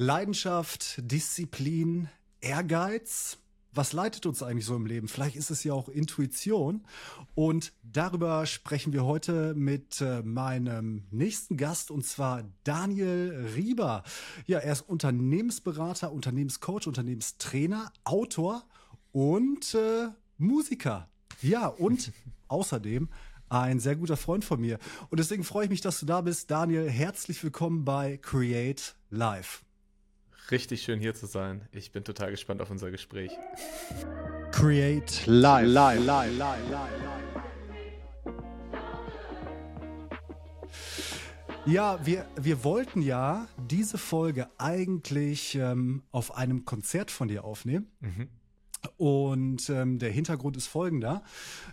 Leidenschaft, 0.00 1.00
Disziplin, 1.10 2.08
Ehrgeiz. 2.40 3.38
Was 3.72 3.92
leitet 3.92 4.26
uns 4.26 4.44
eigentlich 4.44 4.64
so 4.64 4.76
im 4.76 4.86
Leben? 4.86 5.08
Vielleicht 5.08 5.34
ist 5.34 5.50
es 5.50 5.64
ja 5.64 5.72
auch 5.72 5.88
Intuition. 5.88 6.84
Und 7.34 7.72
darüber 7.82 8.46
sprechen 8.46 8.92
wir 8.92 9.04
heute 9.04 9.54
mit 9.54 10.00
äh, 10.00 10.22
meinem 10.22 11.02
nächsten 11.10 11.56
Gast 11.56 11.90
und 11.90 12.06
zwar 12.06 12.44
Daniel 12.62 13.50
Rieber. 13.56 14.04
Ja, 14.46 14.60
er 14.60 14.72
ist 14.72 14.82
Unternehmensberater, 14.82 16.12
Unternehmenscoach, 16.12 16.86
Unternehmenstrainer, 16.86 17.92
Autor 18.04 18.64
und 19.10 19.74
äh, 19.74 20.10
Musiker. 20.36 21.08
Ja, 21.42 21.66
und 21.66 22.12
außerdem 22.46 23.08
ein 23.48 23.80
sehr 23.80 23.96
guter 23.96 24.16
Freund 24.16 24.44
von 24.44 24.60
mir. 24.60 24.78
Und 25.10 25.18
deswegen 25.18 25.42
freue 25.42 25.64
ich 25.64 25.70
mich, 25.70 25.80
dass 25.80 25.98
du 25.98 26.06
da 26.06 26.20
bist. 26.20 26.52
Daniel, 26.52 26.88
herzlich 26.88 27.42
willkommen 27.42 27.84
bei 27.84 28.16
Create 28.18 28.94
Live. 29.10 29.64
Richtig 30.50 30.80
schön 30.80 30.98
hier 30.98 31.14
zu 31.14 31.26
sein. 31.26 31.68
Ich 31.72 31.92
bin 31.92 32.04
total 32.04 32.30
gespannt 32.30 32.62
auf 32.62 32.70
unser 32.70 32.90
Gespräch. 32.90 33.30
Create 34.50 35.26
Live. 35.26 35.66
live, 35.66 36.06
live, 36.06 36.38
live, 36.38 36.70
live. 36.70 36.98
Ja, 41.66 42.00
wir, 42.06 42.26
wir 42.40 42.64
wollten 42.64 43.02
ja 43.02 43.46
diese 43.58 43.98
Folge 43.98 44.48
eigentlich 44.56 45.54
ähm, 45.54 46.02
auf 46.12 46.34
einem 46.34 46.64
Konzert 46.64 47.10
von 47.10 47.28
dir 47.28 47.44
aufnehmen. 47.44 47.90
Mhm. 48.00 48.28
Und 48.96 49.68
ähm, 49.68 49.98
der 49.98 50.10
Hintergrund 50.10 50.56
ist 50.56 50.66
folgender. 50.66 51.24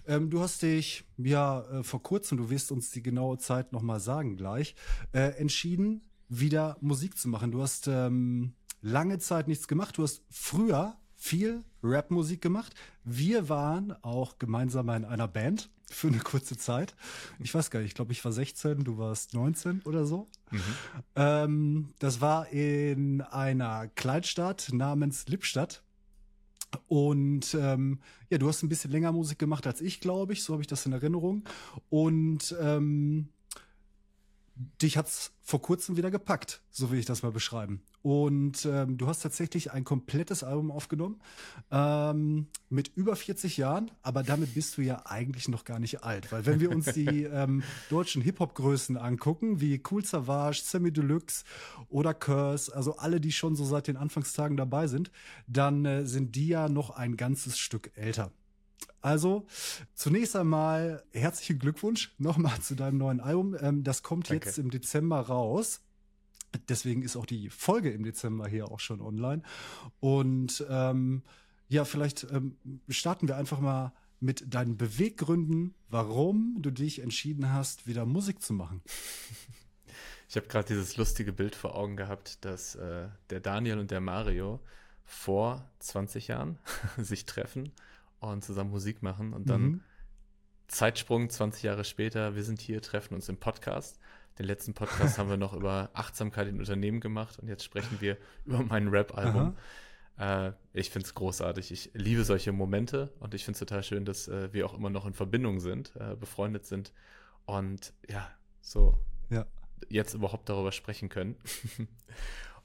Ähm, 0.05 0.29
du 0.29 0.41
hast 0.41 0.63
dich 0.63 1.05
ja 1.15 1.61
äh, 1.61 1.83
vor 1.83 2.03
kurzem, 2.03 2.37
du 2.37 2.49
wirst 2.49 2.73
uns 2.73 2.91
die 2.91 3.01
genaue 3.01 3.37
Zeit 3.37 3.71
nochmal 3.71 4.01
sagen 4.01 4.35
gleich, 4.35 4.75
äh, 5.13 5.29
entschieden, 5.37 6.01
wieder 6.27 6.75
Musik 6.81 7.17
zu 7.17 7.29
machen. 7.29 7.51
Du 7.51 7.61
hast 7.61 7.87
ähm, 7.87 8.53
lange 8.85 9.17
Zeit 9.17 9.47
nichts 9.47 9.67
gemacht. 9.67 9.97
Du 9.97 10.03
hast 10.03 10.21
früher 10.29 10.95
viel 11.15 11.63
Rapmusik 11.81 12.41
gemacht. 12.41 12.75
Wir 13.03 13.49
waren 13.49 13.91
auch 14.03 14.37
gemeinsam 14.37 14.89
in 14.89 15.05
einer 15.05 15.27
Band 15.27 15.69
für 15.89 16.07
eine 16.07 16.19
kurze 16.19 16.55
Zeit. 16.55 16.95
Ich 17.39 17.53
weiß 17.53 17.71
gar 17.71 17.79
nicht, 17.79 17.89
ich 17.89 17.95
glaube, 17.95 18.11
ich 18.11 18.23
war 18.23 18.31
16, 18.31 18.83
du 18.83 18.97
warst 18.97 19.33
19 19.33 19.81
oder 19.85 20.05
so. 20.05 20.27
Mhm. 20.51 20.61
Ähm, 21.15 21.93
das 21.99 22.21
war 22.21 22.49
in 22.49 23.21
einer 23.21 23.87
Kleinstadt 23.87 24.69
namens 24.71 25.27
Lippstadt. 25.27 25.81
Und 26.87 27.55
ähm, 27.59 27.99
ja, 28.29 28.37
du 28.37 28.47
hast 28.47 28.61
ein 28.61 28.69
bisschen 28.69 28.91
länger 28.91 29.11
Musik 29.11 29.39
gemacht 29.39 29.65
als 29.65 29.81
ich, 29.81 29.99
glaube 30.01 30.33
ich. 30.33 30.43
So 30.43 30.53
habe 30.53 30.61
ich 30.61 30.67
das 30.67 30.85
in 30.85 30.93
Erinnerung. 30.93 31.43
Und 31.89 32.55
ähm, 32.61 33.29
dich 34.55 34.97
hat's 34.97 35.31
vor 35.41 35.61
kurzem 35.61 35.97
wieder 35.97 36.09
gepackt, 36.09 36.61
so 36.71 36.89
will 36.89 36.99
ich 36.99 37.05
das 37.05 37.21
mal 37.21 37.31
beschreiben. 37.31 37.81
Und 38.01 38.65
ähm, 38.65 38.97
du 38.97 39.07
hast 39.07 39.21
tatsächlich 39.21 39.71
ein 39.71 39.83
komplettes 39.83 40.43
Album 40.43 40.71
aufgenommen 40.71 41.19
ähm, 41.71 42.47
mit 42.69 42.91
über 42.95 43.15
40 43.15 43.57
Jahren, 43.57 43.91
aber 44.01 44.23
damit 44.23 44.53
bist 44.53 44.77
du 44.77 44.81
ja 44.81 45.01
eigentlich 45.05 45.47
noch 45.47 45.65
gar 45.65 45.79
nicht 45.79 46.03
alt, 46.03 46.31
weil 46.31 46.45
wenn 46.45 46.59
wir 46.59 46.71
uns 46.71 46.85
die 46.85 47.23
ähm, 47.23 47.63
deutschen 47.89 48.21
Hip-Hop-Größen 48.21 48.97
angucken, 48.97 49.59
wie 49.59 49.81
Cool 49.89 50.05
Savage, 50.05 50.61
Sammy 50.63 50.91
Deluxe 50.91 51.43
oder 51.89 52.13
Curse, 52.13 52.75
also 52.75 52.97
alle, 52.97 53.19
die 53.19 53.31
schon 53.31 53.55
so 53.55 53.65
seit 53.65 53.87
den 53.87 53.97
Anfangstagen 53.97 54.55
dabei 54.55 54.87
sind, 54.87 55.11
dann 55.47 55.85
äh, 55.85 56.05
sind 56.05 56.35
die 56.35 56.47
ja 56.47 56.69
noch 56.69 56.91
ein 56.91 57.17
ganzes 57.17 57.57
Stück 57.57 57.91
älter. 57.95 58.31
Also, 59.01 59.45
zunächst 59.93 60.35
einmal 60.35 61.03
herzlichen 61.13 61.59
Glückwunsch 61.59 62.15
nochmal 62.17 62.59
zu 62.61 62.75
deinem 62.75 62.97
neuen 62.97 63.19
Album. 63.19 63.55
Ähm, 63.59 63.83
das 63.83 64.01
kommt 64.01 64.29
Danke. 64.29 64.47
jetzt 64.47 64.57
im 64.57 64.71
Dezember 64.71 65.19
raus. 65.19 65.81
Deswegen 66.69 67.03
ist 67.03 67.15
auch 67.15 67.27
die 67.27 67.49
Folge 67.49 67.91
im 67.91 68.03
Dezember 68.03 68.47
hier 68.47 68.71
auch 68.71 68.79
schon 68.79 69.01
online. 69.01 69.43
Und 69.99 70.65
ähm, 70.69 71.21
ja, 71.67 71.85
vielleicht 71.85 72.25
ähm, 72.31 72.57
starten 72.89 73.27
wir 73.27 73.37
einfach 73.37 73.59
mal 73.59 73.93
mit 74.19 74.53
deinen 74.53 74.77
Beweggründen, 74.77 75.75
warum 75.89 76.57
du 76.59 76.71
dich 76.71 76.99
entschieden 76.99 77.51
hast, 77.51 77.85
wieder 77.85 78.05
Musik 78.05 78.41
zu 78.41 78.53
machen. 78.53 78.81
Ich 80.27 80.35
habe 80.35 80.47
gerade 80.47 80.67
dieses 80.67 80.97
lustige 80.97 81.31
Bild 81.31 81.55
vor 81.55 81.75
Augen 81.75 81.95
gehabt, 81.95 82.43
dass 82.43 82.73
äh, 82.73 83.07
der 83.29 83.39
Daniel 83.39 83.77
und 83.77 83.91
der 83.91 84.01
Mario 84.01 84.59
vor 85.03 85.69
20 85.79 86.29
Jahren 86.29 86.57
sich 86.97 87.27
treffen 87.27 87.71
und 88.31 88.43
zusammen 88.43 88.71
Musik 88.71 89.01
machen 89.01 89.33
und 89.33 89.49
dann 89.49 89.61
mhm. 89.61 89.81
Zeitsprung 90.67 91.29
20 91.29 91.63
Jahre 91.63 91.83
später, 91.83 92.35
wir 92.35 92.43
sind 92.43 92.59
hier, 92.59 92.81
treffen 92.81 93.13
uns 93.13 93.29
im 93.29 93.37
Podcast. 93.37 93.99
Den 94.39 94.45
letzten 94.45 94.73
Podcast 94.73 95.17
haben 95.17 95.29
wir 95.29 95.37
noch 95.37 95.53
über 95.53 95.89
Achtsamkeit 95.93 96.47
in 96.47 96.59
Unternehmen 96.59 96.99
gemacht 96.99 97.39
und 97.39 97.47
jetzt 97.47 97.63
sprechen 97.63 98.01
wir 98.01 98.17
über 98.45 98.63
mein 98.63 98.87
Rap-Album. 98.87 99.55
Äh, 100.17 100.53
ich 100.73 100.89
finde 100.89 101.05
es 101.07 101.13
großartig. 101.13 101.71
Ich 101.71 101.91
liebe 101.93 102.23
solche 102.23 102.51
Momente 102.51 103.13
und 103.19 103.33
ich 103.33 103.45
finde 103.45 103.55
es 103.55 103.59
total 103.59 103.83
schön, 103.83 104.05
dass 104.05 104.27
äh, 104.27 104.51
wir 104.53 104.65
auch 104.65 104.73
immer 104.73 104.89
noch 104.89 105.05
in 105.05 105.13
Verbindung 105.13 105.59
sind, 105.59 105.93
äh, 105.95 106.15
befreundet 106.15 106.65
sind 106.65 106.93
und 107.45 107.93
ja, 108.09 108.29
so 108.61 108.97
ja. 109.29 109.45
jetzt 109.89 110.13
überhaupt 110.13 110.49
darüber 110.49 110.71
sprechen 110.71 111.09
können. 111.09 111.35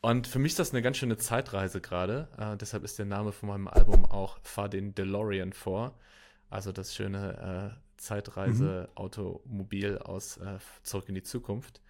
Und 0.03 0.27
für 0.27 0.39
mich 0.39 0.53
ist 0.53 0.59
das 0.59 0.73
eine 0.73 0.83
ganz 0.83 0.97
schöne 0.97 1.19
Zeitreise 1.19 1.81
gerade. 1.81 2.29
Äh, 2.39 2.57
deshalb 2.57 2.85
ist 2.85 2.99
der 2.99 3.07
Name 3.07 3.33
von 3.33 3.51
meinem 3.51 3.69
Album 3.69 4.07
auch 4.07 4.39
Fahr 4.43 4.69
den 4.69 4.95
DeLorean 4.95 5.53
vor. 5.53 5.99
Also 6.49 6.73
das 6.73 6.95
schöne 6.95 7.77
äh, 7.77 7.81
Zeitreise-Automobil 7.99 9.99
aus 9.99 10.39
äh, 10.39 10.59
Zurück 10.83 11.09
in 11.09 11.15
die 11.15 11.23
Zukunft. 11.23 11.83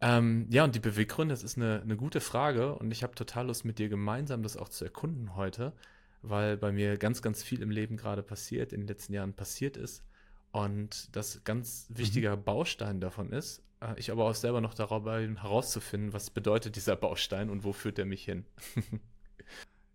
Ähm, 0.00 0.46
ja, 0.50 0.64
und 0.64 0.74
die 0.74 0.80
Beweggründe, 0.80 1.32
das 1.32 1.42
ist 1.42 1.56
eine, 1.56 1.80
eine 1.80 1.96
gute 1.96 2.20
Frage 2.20 2.74
und 2.74 2.90
ich 2.90 3.02
habe 3.02 3.14
total 3.14 3.46
Lust 3.46 3.64
mit 3.64 3.78
dir 3.78 3.88
gemeinsam 3.88 4.42
das 4.42 4.56
auch 4.56 4.68
zu 4.68 4.84
erkunden 4.84 5.34
heute, 5.34 5.72
weil 6.20 6.58
bei 6.58 6.72
mir 6.72 6.98
ganz, 6.98 7.22
ganz 7.22 7.42
viel 7.42 7.62
im 7.62 7.70
Leben 7.70 7.96
gerade 7.96 8.22
passiert, 8.22 8.72
in 8.72 8.82
den 8.82 8.88
letzten 8.88 9.14
Jahren 9.14 9.32
passiert 9.32 9.78
ist 9.78 10.04
und 10.52 11.14
das 11.16 11.42
ganz 11.44 11.88
mhm. 11.88 11.98
wichtiger. 11.98 12.36
Baustein 12.36 13.00
davon 13.00 13.32
ist, 13.32 13.62
ich 13.96 14.10
aber 14.10 14.24
auch 14.24 14.34
selber 14.34 14.60
noch 14.60 14.74
darüber 14.74 15.20
herauszufinden, 15.20 16.12
was 16.12 16.30
bedeutet 16.30 16.76
dieser 16.76 16.96
Baustein 16.96 17.50
und 17.50 17.64
wo 17.64 17.72
führt 17.72 17.98
er 17.98 18.06
mich 18.06 18.24
hin. 18.24 18.44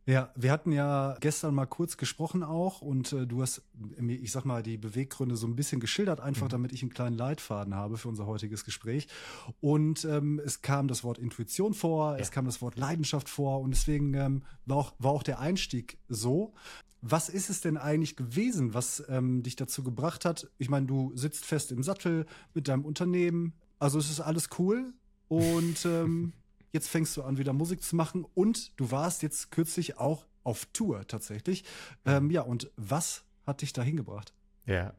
Ja, 0.09 0.33
wir 0.35 0.51
hatten 0.51 0.71
ja 0.71 1.15
gestern 1.19 1.53
mal 1.53 1.67
kurz 1.67 1.95
gesprochen 1.95 2.41
auch 2.41 2.81
und 2.81 3.13
äh, 3.13 3.27
du 3.27 3.43
hast 3.43 3.61
mir, 3.75 4.15
ich 4.15 4.31
sag 4.31 4.43
mal, 4.43 4.63
die 4.63 4.75
Beweggründe 4.75 5.35
so 5.35 5.45
ein 5.45 5.55
bisschen 5.55 5.79
geschildert, 5.79 6.19
einfach 6.19 6.47
mhm. 6.47 6.49
damit 6.49 6.73
ich 6.73 6.81
einen 6.81 6.91
kleinen 6.91 7.15
Leitfaden 7.15 7.75
habe 7.75 7.95
für 7.95 8.07
unser 8.07 8.25
heutiges 8.25 8.65
Gespräch. 8.65 9.07
Und 9.61 10.05
ähm, 10.05 10.41
es 10.43 10.63
kam 10.63 10.87
das 10.87 11.03
Wort 11.03 11.19
Intuition 11.19 11.75
vor, 11.75 12.13
ja. 12.13 12.17
es 12.17 12.31
kam 12.31 12.45
das 12.45 12.59
Wort 12.59 12.75
Leidenschaft 12.75 13.29
vor 13.29 13.61
und 13.61 13.69
deswegen 13.69 14.15
ähm, 14.15 14.41
war, 14.65 14.77
auch, 14.77 14.93
war 14.97 15.11
auch 15.11 15.21
der 15.21 15.37
Einstieg 15.39 15.99
so. 16.07 16.55
Was 17.01 17.29
ist 17.29 17.51
es 17.51 17.61
denn 17.61 17.77
eigentlich 17.77 18.15
gewesen, 18.15 18.73
was 18.73 19.03
ähm, 19.09 19.43
dich 19.43 19.57
dazu 19.57 19.83
gebracht 19.83 20.25
hat? 20.25 20.49
Ich 20.57 20.69
meine, 20.69 20.87
du 20.87 21.11
sitzt 21.15 21.45
fest 21.45 21.71
im 21.71 21.83
Sattel 21.83 22.25
mit 22.55 22.67
deinem 22.67 22.83
Unternehmen, 22.83 23.53
also 23.79 23.99
es 23.99 24.09
ist 24.09 24.19
alles 24.19 24.49
cool 24.59 24.93
und 25.27 25.85
ähm, 25.85 26.33
jetzt 26.71 26.89
fängst 26.89 27.15
du 27.17 27.23
an, 27.23 27.37
wieder 27.37 27.53
Musik 27.53 27.81
zu 27.81 27.95
machen 27.95 28.25
und 28.33 28.79
du 28.79 28.91
warst 28.91 29.23
jetzt 29.23 29.51
kürzlich 29.51 29.97
auch 29.97 30.25
auf 30.43 30.65
Tour 30.73 31.07
tatsächlich. 31.07 31.63
Ähm, 32.05 32.31
ja, 32.31 32.41
und 32.41 32.71
was 32.75 33.23
hat 33.45 33.61
dich 33.61 33.73
da 33.73 33.81
hingebracht? 33.81 34.33
Ja, 34.65 34.93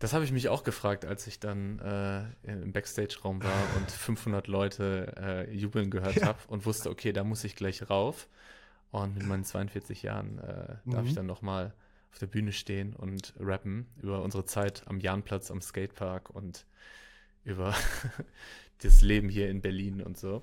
das 0.00 0.12
habe 0.12 0.24
ich 0.24 0.32
mich 0.32 0.48
auch 0.48 0.64
gefragt, 0.64 1.06
als 1.06 1.26
ich 1.26 1.40
dann 1.40 1.78
äh, 1.78 2.24
im 2.42 2.72
Backstage-Raum 2.72 3.42
war 3.42 3.62
und 3.76 3.90
500 3.90 4.46
Leute 4.48 5.14
äh, 5.16 5.54
jubeln 5.54 5.90
gehört 5.90 6.16
ja. 6.16 6.26
habe 6.26 6.38
und 6.48 6.66
wusste, 6.66 6.90
okay, 6.90 7.12
da 7.12 7.24
muss 7.24 7.44
ich 7.44 7.56
gleich 7.56 7.88
rauf. 7.88 8.28
Und 8.90 9.16
mit 9.16 9.26
meinen 9.26 9.44
42 9.44 10.02
Jahren 10.02 10.38
äh, 10.38 10.76
darf 10.86 11.02
mhm. 11.02 11.06
ich 11.06 11.14
dann 11.14 11.26
nochmal 11.26 11.74
auf 12.10 12.18
der 12.18 12.26
Bühne 12.26 12.52
stehen 12.52 12.94
und 12.94 13.34
rappen 13.38 13.86
über 13.98 14.22
unsere 14.22 14.44
Zeit 14.44 14.82
am 14.86 14.98
Jahnplatz, 14.98 15.50
am 15.50 15.60
Skatepark 15.60 16.30
und 16.30 16.66
über 17.48 17.74
das 18.82 19.00
Leben 19.00 19.28
hier 19.28 19.50
in 19.50 19.60
Berlin 19.60 20.02
und 20.02 20.18
so. 20.18 20.42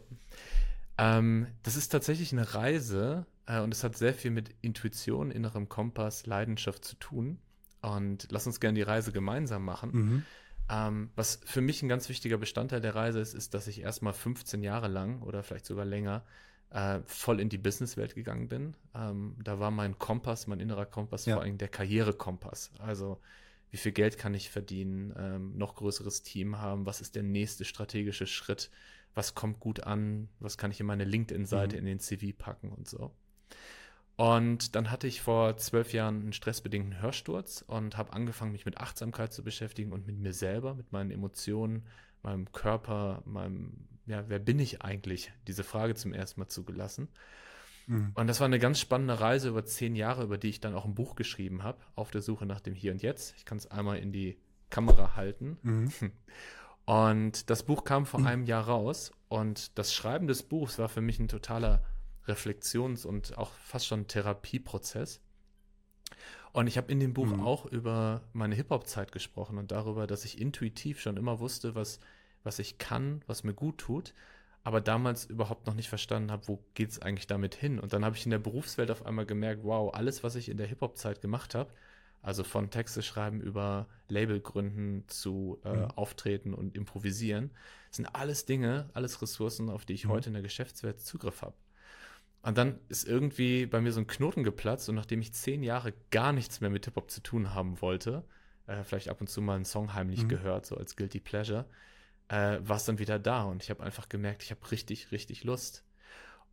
Ähm, 0.97 1.47
das 1.63 1.75
ist 1.75 1.89
tatsächlich 1.89 2.31
eine 2.31 2.53
Reise 2.53 3.25
äh, 3.46 3.59
und 3.59 3.73
es 3.73 3.84
hat 3.84 3.97
sehr 3.97 4.13
viel 4.13 4.31
mit 4.31 4.53
Intuition, 4.61 5.31
innerem 5.31 5.69
Kompass, 5.69 6.25
Leidenschaft 6.25 6.84
zu 6.85 6.96
tun. 6.96 7.40
Und 7.81 8.28
lass 8.31 8.47
uns 8.47 8.59
gerne 8.59 8.75
die 8.75 8.81
Reise 8.81 9.11
gemeinsam 9.11 9.63
machen. 9.63 9.91
Mhm. 9.93 10.23
Ähm, 10.69 11.09
was 11.16 11.40
für 11.46 11.61
mich 11.61 11.84
ein 11.84 11.90
ganz 11.90 12.09
wichtiger 12.09 12.37
Bestandteil 12.37 12.81
der 12.81 12.96
Reise 12.96 13.19
ist, 13.19 13.35
ist, 13.35 13.53
dass 13.53 13.67
ich 13.67 13.81
erstmal 13.81 14.13
15 14.13 14.63
Jahre 14.63 14.87
lang 14.87 15.22
oder 15.22 15.43
vielleicht 15.43 15.66
sogar 15.66 15.85
länger 15.85 16.23
äh, 16.72 16.99
voll 17.05 17.40
in 17.40 17.49
die 17.49 17.59
Businesswelt 17.59 18.16
gegangen 18.16 18.47
bin. 18.47 18.75
Ähm, 18.96 19.35
da 19.43 19.59
war 19.59 19.69
mein 19.69 19.99
Kompass, 19.99 20.47
mein 20.47 20.59
innerer 20.59 20.87
Kompass 20.87 21.28
ja. 21.28 21.35
vor 21.35 21.43
allem 21.43 21.59
der 21.59 21.67
Karrierekompass. 21.67 22.72
Also 22.79 23.19
wie 23.75 23.79
viel 23.79 23.91
Geld 23.91 24.17
kann 24.17 24.33
ich 24.33 24.49
verdienen, 24.49 25.13
ähm, 25.17 25.57
noch 25.57 25.75
größeres 25.75 26.23
Team 26.23 26.59
haben, 26.59 26.85
was 26.85 27.01
ist 27.01 27.13
der 27.13 27.23
nächste 27.23 27.66
strategische 27.66 28.25
Schritt, 28.25 28.72
was 29.13 29.35
kommt 29.35 29.59
gut 29.59 29.81
an, 29.81 30.29
was 30.39 30.57
kann 30.57 30.72
ich 30.72 30.79
in 30.79 30.85
meine 30.85 31.03
LinkedIn-Seite, 31.03 31.75
mhm. 31.75 31.79
in 31.79 31.85
den 31.85 31.99
CV 31.99 32.27
packen 32.37 32.72
und 32.72 32.87
so. 32.87 33.11
Und 34.16 34.77
dann 34.77 34.91
hatte 34.91 35.07
ich 35.07 35.19
vor 35.19 35.57
zwölf 35.57 35.91
Jahren 35.91 36.22
einen 36.22 36.31
stressbedingten 36.31 37.01
Hörsturz 37.01 37.66
und 37.67 37.97
habe 37.97 38.13
angefangen, 38.13 38.53
mich 38.53 38.66
mit 38.66 38.77
Achtsamkeit 38.77 39.33
zu 39.33 39.43
beschäftigen 39.43 39.91
und 39.91 40.07
mit 40.07 40.19
mir 40.19 40.31
selber, 40.31 40.73
mit 40.73 40.93
meinen 40.93 41.11
Emotionen, 41.11 41.85
meinem 42.23 42.49
Körper, 42.53 43.23
meinem 43.25 43.73
ja, 44.05 44.23
wer 44.29 44.39
bin 44.39 44.59
ich 44.59 44.83
eigentlich? 44.83 45.33
Diese 45.47 45.66
Frage 45.66 45.95
zum 45.95 46.13
ersten 46.13 46.39
Mal 46.39 46.47
zugelassen. 46.47 47.09
Mhm. 47.87 48.11
Und 48.16 48.28
das 48.28 48.40
war 48.40 48.46
eine 48.46 48.59
ganz 48.59 48.79
spannende 48.79 49.20
Reise 49.20 49.49
über 49.49 49.66
zehn 49.66 49.96
Jahre, 49.96 50.23
über 50.23 50.37
die 50.37 50.49
ich 50.49 50.59
dann 50.59 50.76
auch 50.76 50.85
ein 50.85 50.96
Buch 50.96 51.16
geschrieben 51.16 51.64
habe, 51.64 51.79
auf 51.96 52.11
der 52.11 52.22
Suche 52.22 52.46
nach 52.46 52.61
dem 52.61 52.73
Hier 52.73 52.91
und 52.91 53.02
Jetzt. 53.02 53.35
Ich 53.37 53.46
kann 53.46 53.58
es 53.58 53.70
einmal 53.70 53.97
in 53.99 54.11
die 54.11 54.37
Kamera 54.70 55.16
halten. 55.16 55.58
Mhm. 55.61 55.91
Und 56.85 57.49
das 57.49 57.64
Buch 57.64 57.84
kam 57.84 58.05
vor 58.05 58.20
mhm. 58.20 58.28
einem 58.28 58.46
Jahr 58.46 58.66
raus 58.66 59.11
und 59.28 59.78
das 59.78 59.91
Schreiben 59.91 60.28
des 60.28 60.43
Buchs 60.43 60.78
war 60.78 60.87
für 60.87 61.02
mich 61.02 61.20
ein 61.20 61.28
totaler 61.28 61.84
Reflexions- 62.28 63.05
und 63.05 63.37
auch 63.40 63.53
fast 63.53 63.88
schon 63.88 64.08
Therapieprozess. 64.08 65.20
Und 66.53 66.67
ich 66.67 66.78
habe 66.78 66.91
in 66.91 66.99
dem 66.99 67.14
Buch 67.14 67.26
mhm. 67.26 67.41
auch 67.41 67.66
über 67.66 68.22
meine 68.34 68.55
Hip-Hop-Zeit 68.55 69.11
gesprochen 69.11 69.58
und 69.58 69.72
darüber, 69.72 70.05
dass 70.05 70.26
ich 70.26 70.40
intuitiv 70.40 71.02
schon 71.02 71.17
immer 71.17 71.40
wusste, 71.40 71.73
was, 71.73 71.99
was 72.43 72.59
ich 72.59 72.78
kann, 72.78 73.23
was 73.26 73.43
mir 73.43 73.53
gut 73.53 73.79
tut, 73.79 74.14
aber 74.66 74.82
damals 74.82 75.26
überhaupt 75.26 75.67
noch 75.67 75.76
nicht 75.76 75.90
verstanden 75.90 76.32
habe, 76.32 76.47
wo 76.47 76.59
geht 76.73 76.90
es 76.90 77.00
eigentlich 77.00 77.28
damit 77.28 77.53
hin. 77.53 77.79
Und 77.79 77.94
dann 77.94 78.03
habe 78.03 78.16
ich 78.16 78.26
in 78.26 78.32
der 78.32 78.40
Berufswelt 78.40 78.90
auf 78.90 79.06
einmal 79.06 79.28
gemerkt, 79.28 79.64
wow, 79.64 79.94
alles, 79.94 80.23
was 80.23 80.35
ich 80.35 80.50
in 80.50 80.58
der 80.58 80.66
Hip-Hop-Zeit 80.66 81.22
gemacht 81.22 81.53
habe, 81.53 81.72
also 82.23 82.44
von 82.44 82.72
Texte 82.72 83.03
schreiben 83.03 83.41
über 83.41 83.88
Label 84.09 84.40
gründen 84.40 85.03
zu 85.08 85.59
äh, 85.64 85.72
mhm. 85.72 85.91
Auftreten 85.91 86.56
und 86.56 86.76
improvisieren, 86.76 87.52
sind 87.91 88.08
alles 88.16 88.47
Dinge, 88.47 88.90
alles 88.94 89.22
Ressourcen, 89.22 89.70
auf 89.70 89.85
die 89.85 89.94
ich 89.94 90.06
mhm. 90.06 90.09
heute 90.09 90.29
in 90.29 90.34
der 90.34 90.41
Geschäftswelt 90.41 91.00
Zugriff 91.00 91.44
habe. 91.44 91.53
Und 92.41 92.58
dann 92.58 92.79
ist 92.90 93.08
irgendwie 93.08 93.67
bei 93.67 93.82
mir 93.82 93.91
so 93.91 94.00
ein 94.00 94.08
Knoten 94.08 94.44
geplatzt 94.44 94.90
und 94.90 94.96
nachdem 94.96 95.22
ich 95.22 95.32
zehn 95.32 95.62
Jahre 95.62 95.94
gar 96.09 96.34
nichts 96.34 96.59
mehr 96.59 96.72
mit 96.72 96.85
Hip-Hop 96.85 97.12
zu 97.12 97.22
tun 97.22 97.53
haben 97.53 97.82
wollte, 97.82 98.23
äh, 98.66 98.84
vielleicht 98.84 99.09
ab 99.09 99.22
und 99.22 99.28
zu 99.28 99.44
mal 99.44 99.58
einen 99.58 99.66
Song 99.66 99.94
heimlich 99.94 100.23
mhm. 100.23 100.29
gehört, 100.29 100.66
so 100.66 100.76
als 100.76 100.96
Guilty 100.96 101.20
Pleasure, 101.20 101.66
äh, 102.29 102.57
war 102.61 102.77
es 102.77 102.85
dann 102.85 102.99
wieder 102.99 103.19
da 103.19 103.43
und 103.43 103.63
ich 103.63 103.69
habe 103.69 103.83
einfach 103.83 104.09
gemerkt, 104.09 104.43
ich 104.43 104.51
habe 104.51 104.72
richtig, 104.72 105.11
richtig 105.11 105.43
Lust. 105.43 105.83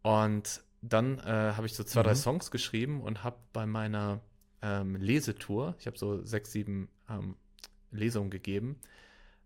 Und 0.02 0.62
dann 0.82 1.18
äh, 1.20 1.52
habe 1.54 1.66
ich 1.66 1.74
so 1.74 1.84
zwei, 1.84 2.00
mhm. 2.00 2.06
drei 2.06 2.14
Songs 2.14 2.50
geschrieben 2.50 3.00
und 3.00 3.24
habe 3.24 3.36
bei 3.52 3.66
meiner 3.66 4.20
ähm, 4.62 4.96
Lesetour, 4.96 5.76
ich 5.78 5.86
habe 5.86 5.98
so 5.98 6.22
sechs, 6.24 6.52
sieben 6.52 6.88
ähm, 7.08 7.36
Lesungen 7.90 8.30
gegeben, 8.30 8.80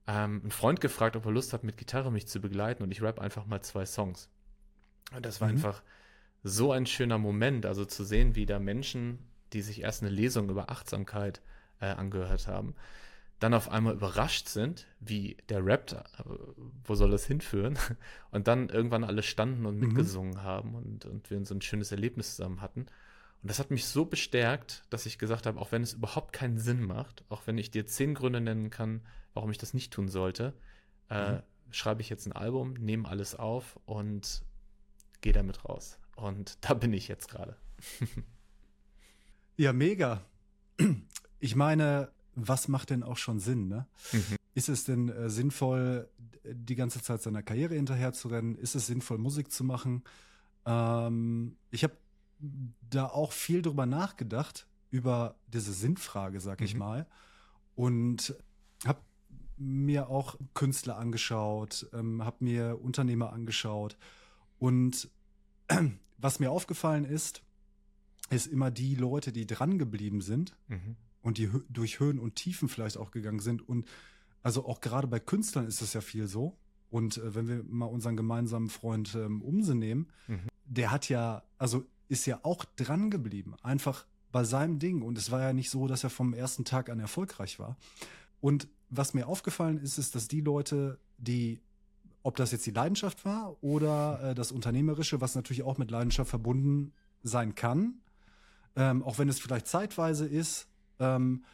ähm, 0.06 0.40
einen 0.42 0.50
Freund 0.50 0.80
gefragt, 0.80 1.16
ob 1.16 1.26
er 1.26 1.32
Lust 1.32 1.52
hat, 1.52 1.64
mit 1.64 1.76
Gitarre 1.76 2.10
mich 2.10 2.26
zu 2.26 2.40
begleiten 2.40 2.82
und 2.82 2.90
ich 2.90 3.02
rap 3.02 3.18
einfach 3.18 3.46
mal 3.46 3.60
zwei 3.60 3.86
Songs. 3.86 4.30
Und 5.14 5.26
das 5.26 5.40
war 5.40 5.48
mhm. 5.48 5.54
einfach 5.54 5.82
so 6.42 6.72
ein 6.72 6.86
schöner 6.86 7.18
Moment, 7.18 7.66
also 7.66 7.84
zu 7.84 8.04
sehen, 8.04 8.34
wie 8.34 8.46
da 8.46 8.58
Menschen, 8.58 9.18
die 9.52 9.62
sich 9.62 9.82
erst 9.82 10.02
eine 10.02 10.10
Lesung 10.10 10.48
über 10.48 10.70
Achtsamkeit 10.70 11.40
äh, 11.80 11.86
angehört 11.86 12.46
haben, 12.46 12.74
dann 13.38 13.52
auf 13.52 13.70
einmal 13.70 13.94
überrascht 13.94 14.48
sind, 14.48 14.86
wie 14.98 15.36
der 15.48 15.64
rappt, 15.64 15.92
äh, 15.92 15.96
wo 16.84 16.94
soll 16.94 17.10
das 17.10 17.26
hinführen? 17.26 17.78
Und 18.30 18.48
dann 18.48 18.68
irgendwann 18.68 19.04
alle 19.04 19.22
standen 19.22 19.66
und 19.66 19.76
mhm. 19.76 19.88
mitgesungen 19.88 20.34
mhm. 20.34 20.42
haben 20.42 20.74
und, 20.74 21.06
und 21.06 21.30
wir 21.30 21.42
so 21.44 21.54
ein 21.54 21.62
schönes 21.62 21.90
Erlebnis 21.90 22.36
zusammen 22.36 22.60
hatten. 22.60 22.80
Und 23.42 23.50
das 23.50 23.58
hat 23.58 23.70
mich 23.70 23.86
so 23.86 24.04
bestärkt, 24.04 24.84
dass 24.90 25.06
ich 25.06 25.18
gesagt 25.18 25.46
habe, 25.46 25.60
auch 25.60 25.72
wenn 25.72 25.82
es 25.82 25.94
überhaupt 25.94 26.32
keinen 26.32 26.58
Sinn 26.58 26.82
macht, 26.82 27.24
auch 27.28 27.46
wenn 27.46 27.58
ich 27.58 27.70
dir 27.70 27.86
zehn 27.86 28.14
Gründe 28.14 28.40
nennen 28.40 28.70
kann, 28.70 29.02
warum 29.34 29.50
ich 29.50 29.58
das 29.58 29.74
nicht 29.74 29.92
tun 29.92 30.08
sollte, 30.08 30.54
äh, 31.10 31.32
mhm. 31.32 31.42
schreibe 31.70 32.02
ich 32.02 32.08
jetzt 32.08 32.26
ein 32.26 32.32
Album, 32.32 32.74
nehme 32.74 33.08
alles 33.08 33.34
auf 33.34 33.78
und 33.86 34.42
gehe 35.20 35.32
damit 35.32 35.64
raus. 35.64 35.98
Und 36.16 36.58
da 36.62 36.74
bin 36.74 36.92
ich 36.92 37.08
jetzt 37.08 37.28
gerade. 37.28 37.56
ja, 39.56 39.72
mega. 39.72 40.24
Ich 41.38 41.54
meine, 41.54 42.10
was 42.36 42.68
macht 42.68 42.90
denn 42.90 43.02
auch 43.02 43.16
schon 43.16 43.40
Sinn? 43.40 43.66
Ne? 43.66 43.86
Mhm. 44.12 44.36
Ist 44.54 44.68
es 44.68 44.84
denn 44.84 45.08
äh, 45.08 45.28
sinnvoll, 45.28 46.08
die 46.44 46.76
ganze 46.76 47.02
Zeit 47.02 47.22
seiner 47.22 47.42
Karriere 47.42 47.74
hinterher 47.74 48.12
zu 48.12 48.28
rennen? 48.28 48.54
Ist 48.54 48.74
es 48.74 48.86
sinnvoll, 48.86 49.18
Musik 49.18 49.50
zu 49.50 49.64
machen? 49.64 50.04
Ähm, 50.66 51.56
ich 51.70 51.82
habe 51.82 51.96
da 52.90 53.06
auch 53.06 53.32
viel 53.32 53.62
drüber 53.62 53.86
nachgedacht, 53.86 54.66
über 54.90 55.36
diese 55.46 55.72
Sinnfrage, 55.72 56.40
sag 56.40 56.60
mhm. 56.60 56.66
ich 56.66 56.76
mal. 56.76 57.06
Und 57.74 58.36
habe 58.86 59.00
mir 59.56 60.10
auch 60.10 60.36
Künstler 60.52 60.98
angeschaut, 60.98 61.88
ähm, 61.94 62.22
habe 62.24 62.44
mir 62.44 62.78
Unternehmer 62.82 63.32
angeschaut. 63.32 63.96
Und 64.58 65.08
was 66.18 66.38
mir 66.38 66.50
aufgefallen 66.50 67.06
ist, 67.06 67.42
ist 68.28 68.46
immer 68.46 68.70
die 68.70 68.94
Leute, 68.94 69.32
die 69.32 69.46
dran 69.46 69.78
geblieben 69.78 70.20
sind 70.20 70.54
mhm. 70.68 70.96
Und 71.26 71.38
die 71.38 71.50
durch 71.68 71.98
Höhen 71.98 72.20
und 72.20 72.36
Tiefen 72.36 72.68
vielleicht 72.68 72.96
auch 72.96 73.10
gegangen 73.10 73.40
sind. 73.40 73.68
Und 73.68 73.88
also 74.44 74.64
auch 74.64 74.80
gerade 74.80 75.08
bei 75.08 75.18
Künstlern 75.18 75.66
ist 75.66 75.82
es 75.82 75.92
ja 75.92 76.00
viel 76.00 76.28
so. 76.28 76.56
Und 76.88 77.18
äh, 77.18 77.34
wenn 77.34 77.48
wir 77.48 77.64
mal 77.64 77.86
unseren 77.86 78.16
gemeinsamen 78.16 78.68
Freund 78.68 79.12
ähm, 79.16 79.42
Umse 79.42 79.74
nehmen, 79.74 80.06
mhm. 80.28 80.46
der 80.66 80.92
hat 80.92 81.08
ja, 81.08 81.42
also 81.58 81.84
ist 82.08 82.26
ja 82.26 82.38
auch 82.44 82.64
dran 82.64 83.10
geblieben, 83.10 83.56
einfach 83.64 84.06
bei 84.30 84.44
seinem 84.44 84.78
Ding. 84.78 85.02
Und 85.02 85.18
es 85.18 85.32
war 85.32 85.40
ja 85.42 85.52
nicht 85.52 85.68
so, 85.68 85.88
dass 85.88 86.04
er 86.04 86.10
vom 86.10 86.32
ersten 86.32 86.64
Tag 86.64 86.90
an 86.90 87.00
erfolgreich 87.00 87.58
war. 87.58 87.76
Und 88.40 88.68
was 88.88 89.12
mir 89.12 89.26
aufgefallen 89.26 89.78
ist, 89.78 89.98
ist, 89.98 90.14
dass 90.14 90.28
die 90.28 90.42
Leute, 90.42 91.00
die 91.18 91.60
ob 92.22 92.36
das 92.36 92.52
jetzt 92.52 92.66
die 92.66 92.72
Leidenschaft 92.72 93.24
war 93.24 93.56
oder 93.64 94.30
äh, 94.30 94.34
das 94.36 94.52
Unternehmerische, 94.52 95.20
was 95.20 95.34
natürlich 95.34 95.64
auch 95.64 95.76
mit 95.76 95.90
Leidenschaft 95.90 96.30
verbunden 96.30 96.92
sein 97.24 97.56
kann, 97.56 97.94
ähm, 98.76 99.02
auch 99.02 99.18
wenn 99.18 99.28
es 99.28 99.40
vielleicht 99.40 99.66
zeitweise 99.66 100.26
ist, 100.26 100.68
ähm, 100.98 101.44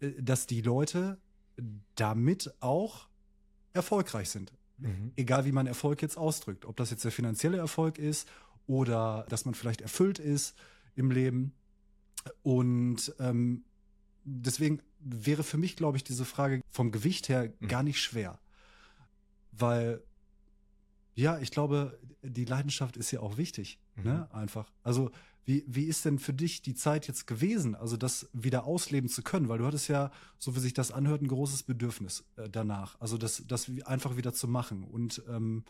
äh, 0.00 0.10
dass 0.20 0.46
die 0.46 0.60
Leute 0.60 1.18
damit 1.94 2.52
auch 2.60 3.08
erfolgreich 3.72 4.30
sind. 4.30 4.52
Mhm. 4.78 5.12
Egal 5.16 5.44
wie 5.44 5.52
man 5.52 5.66
Erfolg 5.66 6.02
jetzt 6.02 6.18
ausdrückt. 6.18 6.64
Ob 6.66 6.76
das 6.76 6.90
jetzt 6.90 7.04
der 7.04 7.12
finanzielle 7.12 7.58
Erfolg 7.58 7.98
ist 7.98 8.28
oder 8.66 9.26
dass 9.28 9.44
man 9.44 9.54
vielleicht 9.54 9.80
erfüllt 9.80 10.18
ist 10.18 10.56
im 10.94 11.10
Leben. 11.10 11.54
Und 12.42 13.14
ähm, 13.18 13.64
deswegen 14.24 14.82
wäre 14.98 15.44
für 15.44 15.56
mich, 15.56 15.76
glaube 15.76 15.96
ich, 15.96 16.04
diese 16.04 16.24
Frage 16.24 16.60
vom 16.68 16.90
Gewicht 16.90 17.28
her 17.28 17.52
mhm. 17.60 17.68
gar 17.68 17.82
nicht 17.82 18.00
schwer. 18.00 18.38
Weil 19.52 20.02
ja, 21.16 21.38
ich 21.38 21.50
glaube, 21.50 21.98
die 22.22 22.44
Leidenschaft 22.44 22.96
ist 22.96 23.10
ja 23.10 23.20
auch 23.20 23.36
wichtig, 23.38 23.80
mhm. 23.96 24.04
ne? 24.04 24.28
Einfach. 24.32 24.70
Also, 24.82 25.10
wie, 25.46 25.64
wie 25.66 25.84
ist 25.84 26.04
denn 26.04 26.18
für 26.18 26.34
dich 26.34 26.60
die 26.62 26.74
Zeit 26.74 27.06
jetzt 27.06 27.26
gewesen, 27.26 27.76
also 27.76 27.96
das 27.96 28.28
wieder 28.32 28.64
ausleben 28.64 29.08
zu 29.08 29.22
können? 29.22 29.48
Weil 29.48 29.58
du 29.58 29.66
hattest 29.66 29.88
ja, 29.88 30.10
so 30.38 30.56
wie 30.56 30.60
sich 30.60 30.74
das 30.74 30.90
anhört, 30.90 31.22
ein 31.22 31.28
großes 31.28 31.62
Bedürfnis 31.62 32.24
äh, 32.36 32.50
danach. 32.50 33.00
Also 33.00 33.16
das, 33.16 33.44
das 33.46 33.70
einfach 33.84 34.16
wieder 34.16 34.34
zu 34.34 34.48
machen. 34.48 34.82
Und 34.82 35.22
ähm, 35.28 35.64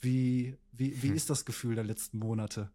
wie, 0.00 0.58
wie, 0.72 1.00
wie 1.02 1.08
hm. 1.08 1.14
ist 1.14 1.30
das 1.30 1.44
Gefühl 1.44 1.76
der 1.76 1.84
letzten 1.84 2.18
Monate? 2.18 2.72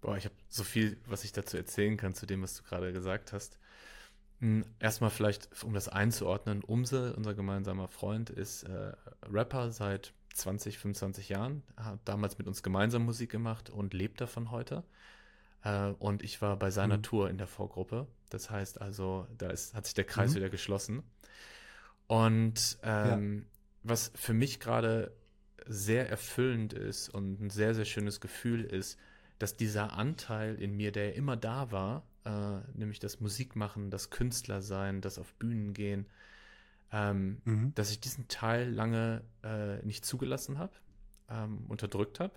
Boah, 0.00 0.16
ich 0.16 0.24
habe 0.24 0.34
so 0.48 0.64
viel, 0.64 0.96
was 1.06 1.24
ich 1.24 1.32
dazu 1.32 1.58
erzählen 1.58 1.98
kann, 1.98 2.14
zu 2.14 2.24
dem, 2.24 2.40
was 2.40 2.54
du 2.54 2.62
gerade 2.62 2.90
gesagt 2.94 3.34
hast. 3.34 3.58
Hm, 4.40 4.64
erstmal 4.78 5.10
vielleicht, 5.10 5.50
um 5.64 5.74
das 5.74 5.88
einzuordnen, 5.88 6.64
Umse, 6.64 7.14
unser 7.14 7.34
gemeinsamer 7.34 7.88
Freund, 7.88 8.30
ist 8.30 8.62
äh, 8.62 8.92
Rapper 9.22 9.70
seit 9.70 10.14
20, 10.38 10.78
25 10.78 11.28
Jahren, 11.28 11.62
hat 11.76 12.00
damals 12.04 12.38
mit 12.38 12.46
uns 12.46 12.62
gemeinsam 12.62 13.04
Musik 13.04 13.30
gemacht 13.30 13.70
und 13.70 13.94
lebt 13.94 14.20
davon 14.20 14.50
heute. 14.50 14.84
Äh, 15.62 15.90
und 15.98 16.22
ich 16.22 16.40
war 16.40 16.56
bei 16.56 16.70
seiner 16.70 16.98
mhm. 16.98 17.02
Tour 17.02 17.30
in 17.30 17.38
der 17.38 17.46
Vorgruppe. 17.46 18.06
Das 18.30 18.50
heißt 18.50 18.80
also, 18.80 19.26
da 19.36 19.50
ist, 19.50 19.74
hat 19.74 19.84
sich 19.84 19.94
der 19.94 20.04
Kreis 20.04 20.32
mhm. 20.32 20.36
wieder 20.36 20.50
geschlossen. 20.50 21.02
Und 22.06 22.78
ähm, 22.82 23.38
ja. 23.38 23.44
was 23.82 24.12
für 24.14 24.32
mich 24.32 24.60
gerade 24.60 25.12
sehr 25.66 26.08
erfüllend 26.08 26.72
ist 26.72 27.08
und 27.10 27.40
ein 27.40 27.50
sehr, 27.50 27.74
sehr 27.74 27.84
schönes 27.84 28.20
Gefühl 28.20 28.64
ist, 28.64 28.98
dass 29.38 29.56
dieser 29.56 29.92
Anteil 29.92 30.54
in 30.56 30.76
mir, 30.76 30.90
der 30.90 31.14
immer 31.14 31.36
da 31.36 31.70
war, 31.70 32.06
äh, 32.24 32.60
nämlich 32.76 32.98
das 32.98 33.20
Musikmachen, 33.20 33.90
das 33.90 34.10
Künstlersein, 34.10 35.00
das 35.00 35.18
auf 35.18 35.34
Bühnen 35.34 35.74
gehen, 35.74 36.06
ähm, 36.92 37.40
mhm. 37.44 37.74
dass 37.74 37.90
ich 37.90 38.00
diesen 38.00 38.28
Teil 38.28 38.70
lange 38.70 39.22
äh, 39.42 39.84
nicht 39.84 40.04
zugelassen 40.04 40.58
habe, 40.58 40.72
ähm, 41.28 41.66
unterdrückt 41.68 42.20
habe. 42.20 42.34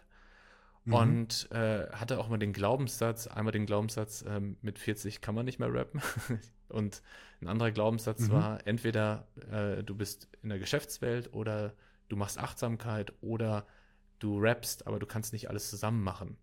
Mhm. 0.85 0.93
Und 0.93 1.51
äh, 1.51 1.87
hatte 1.91 2.19
auch 2.19 2.27
mal 2.27 2.39
den 2.39 2.53
Glaubenssatz, 2.53 3.27
einmal 3.27 3.51
den 3.51 3.65
Glaubenssatz, 3.65 4.25
ähm, 4.27 4.57
mit 4.61 4.79
40 4.79 5.21
kann 5.21 5.35
man 5.35 5.45
nicht 5.45 5.59
mehr 5.59 5.73
rappen. 5.73 6.01
und 6.69 7.01
ein 7.41 7.47
anderer 7.47 7.71
Glaubenssatz 7.71 8.21
mhm. 8.27 8.31
war, 8.31 8.67
entweder 8.67 9.27
äh, 9.51 9.83
du 9.83 9.95
bist 9.95 10.27
in 10.41 10.49
der 10.49 10.59
Geschäftswelt 10.59 11.33
oder 11.33 11.73
du 12.09 12.15
machst 12.15 12.37
Achtsamkeit 12.37 13.13
oder 13.21 13.65
du 14.19 14.39
rappst, 14.39 14.87
aber 14.87 14.99
du 14.99 15.05
kannst 15.05 15.33
nicht 15.33 15.49
alles 15.49 15.69
zusammen 15.69 16.03
machen. 16.03 16.37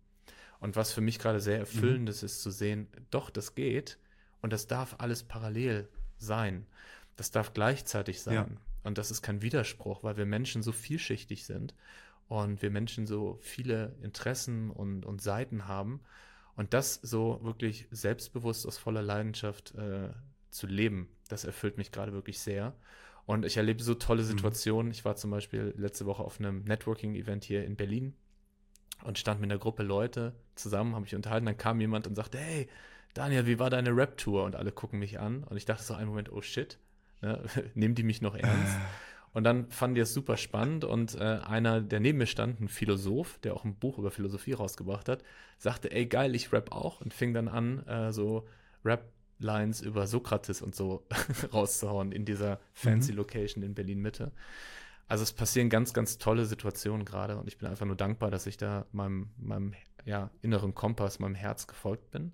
Und 0.59 0.75
was 0.75 0.91
für 0.91 1.01
mich 1.01 1.19
gerade 1.19 1.39
sehr 1.39 1.55
mhm. 1.55 1.61
erfüllendes 1.61 2.23
ist 2.23 2.41
zu 2.41 2.51
sehen, 2.51 2.87
doch, 3.11 3.29
das 3.29 3.55
geht 3.55 3.97
und 4.41 4.53
das 4.53 4.67
darf 4.67 4.95
alles 4.99 5.23
parallel 5.23 5.89
sein. 6.17 6.65
Das 7.19 7.31
darf 7.31 7.53
gleichzeitig 7.53 8.21
sein. 8.21 8.33
Ja. 8.33 8.47
Und 8.83 8.97
das 8.97 9.11
ist 9.11 9.21
kein 9.21 9.41
Widerspruch, 9.41 10.03
weil 10.03 10.15
wir 10.15 10.25
Menschen 10.25 10.63
so 10.63 10.71
vielschichtig 10.71 11.45
sind 11.45 11.75
und 12.29 12.61
wir 12.61 12.71
Menschen 12.71 13.07
so 13.07 13.37
viele 13.41 13.93
Interessen 14.01 14.71
und, 14.71 15.05
und 15.05 15.21
Seiten 15.21 15.67
haben. 15.67 15.99
Und 16.55 16.73
das 16.73 16.93
so 16.93 17.41
wirklich 17.43 17.87
selbstbewusst 17.91 18.65
aus 18.65 18.77
voller 18.77 19.01
Leidenschaft 19.01 19.75
äh, 19.75 20.11
zu 20.49 20.65
leben, 20.65 21.09
das 21.27 21.43
erfüllt 21.43 21.77
mich 21.77 21.91
gerade 21.91 22.13
wirklich 22.13 22.39
sehr. 22.39 22.73
Und 23.25 23.45
ich 23.45 23.57
erlebe 23.57 23.83
so 23.83 23.95
tolle 23.95 24.21
mhm. 24.21 24.27
Situationen. 24.27 24.91
Ich 24.93 25.03
war 25.03 25.17
zum 25.17 25.29
Beispiel 25.29 25.73
letzte 25.75 26.05
Woche 26.05 26.23
auf 26.23 26.39
einem 26.39 26.63
Networking-Event 26.63 27.43
hier 27.43 27.65
in 27.65 27.75
Berlin 27.75 28.13
und 29.03 29.19
stand 29.19 29.41
mit 29.41 29.51
einer 29.51 29.59
Gruppe 29.59 29.83
Leute 29.83 30.33
zusammen, 30.55 30.93
habe 30.93 31.03
mich 31.03 31.15
unterhalten. 31.15 31.47
Dann 31.47 31.57
kam 31.57 31.81
jemand 31.81 32.07
und 32.07 32.15
sagte, 32.15 32.37
hey, 32.37 32.69
Daniel, 33.13 33.45
wie 33.45 33.59
war 33.59 33.69
deine 33.69 33.93
Rap-Tour? 33.93 34.45
Und 34.45 34.55
alle 34.55 34.71
gucken 34.71 34.99
mich 34.99 35.19
an. 35.19 35.43
Und 35.43 35.57
ich 35.57 35.65
dachte 35.65 35.83
so 35.83 35.95
einen 35.95 36.07
Moment, 36.07 36.31
oh 36.31 36.41
shit, 36.41 36.79
ne? 37.21 37.43
nehmen 37.75 37.95
die 37.95 38.03
mich 38.03 38.21
noch 38.21 38.35
ernst? 38.35 38.75
Und 39.31 39.43
dann 39.43 39.69
fanden 39.69 39.95
die 39.95 40.01
es 40.01 40.13
super 40.13 40.37
spannend 40.37 40.83
und 40.83 41.15
äh, 41.15 41.39
einer, 41.43 41.81
der 41.81 41.99
neben 41.99 42.17
mir 42.17 42.25
stand, 42.25 42.59
ein 42.59 42.67
Philosoph, 42.67 43.37
der 43.39 43.53
auch 43.53 43.63
ein 43.63 43.75
Buch 43.75 43.99
über 43.99 44.09
Philosophie 44.09 44.53
rausgebracht 44.53 45.07
hat, 45.07 45.23
sagte, 45.57 45.91
ey 45.91 46.07
geil, 46.07 46.33
ich 46.33 46.51
rap 46.51 46.71
auch 46.71 47.01
und 47.01 47.13
fing 47.13 47.33
dann 47.33 47.47
an, 47.47 47.85
äh, 47.87 48.11
so 48.11 48.47
Rap-Lines 48.83 49.81
über 49.81 50.07
Sokrates 50.07 50.61
und 50.61 50.73
so 50.73 51.05
rauszuhauen 51.53 52.11
in 52.11 52.25
dieser 52.25 52.59
fancy 52.73 53.11
mhm. 53.11 53.19
Location 53.19 53.63
in 53.63 53.75
Berlin-Mitte. 53.75 54.31
Also 55.07 55.23
es 55.23 55.33
passieren 55.33 55.69
ganz, 55.69 55.93
ganz 55.93 56.17
tolle 56.17 56.45
Situationen 56.45 57.05
gerade 57.05 57.37
und 57.37 57.47
ich 57.47 57.57
bin 57.57 57.67
einfach 57.67 57.85
nur 57.85 57.95
dankbar, 57.95 58.31
dass 58.31 58.47
ich 58.47 58.57
da 58.57 58.85
meinem, 58.91 59.29
meinem 59.37 59.73
ja, 60.05 60.31
inneren 60.41 60.73
Kompass, 60.73 61.19
meinem 61.19 61.35
Herz 61.35 61.67
gefolgt 61.67 62.09
bin. 62.09 62.31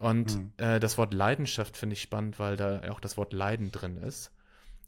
Und 0.00 0.36
mhm. 0.36 0.52
äh, 0.56 0.80
das 0.80 0.96
Wort 0.96 1.12
Leidenschaft 1.12 1.76
finde 1.76 1.92
ich 1.92 2.00
spannend, 2.00 2.38
weil 2.38 2.56
da 2.56 2.90
auch 2.90 3.00
das 3.00 3.18
Wort 3.18 3.34
Leiden 3.34 3.70
drin 3.70 3.98
ist. 3.98 4.32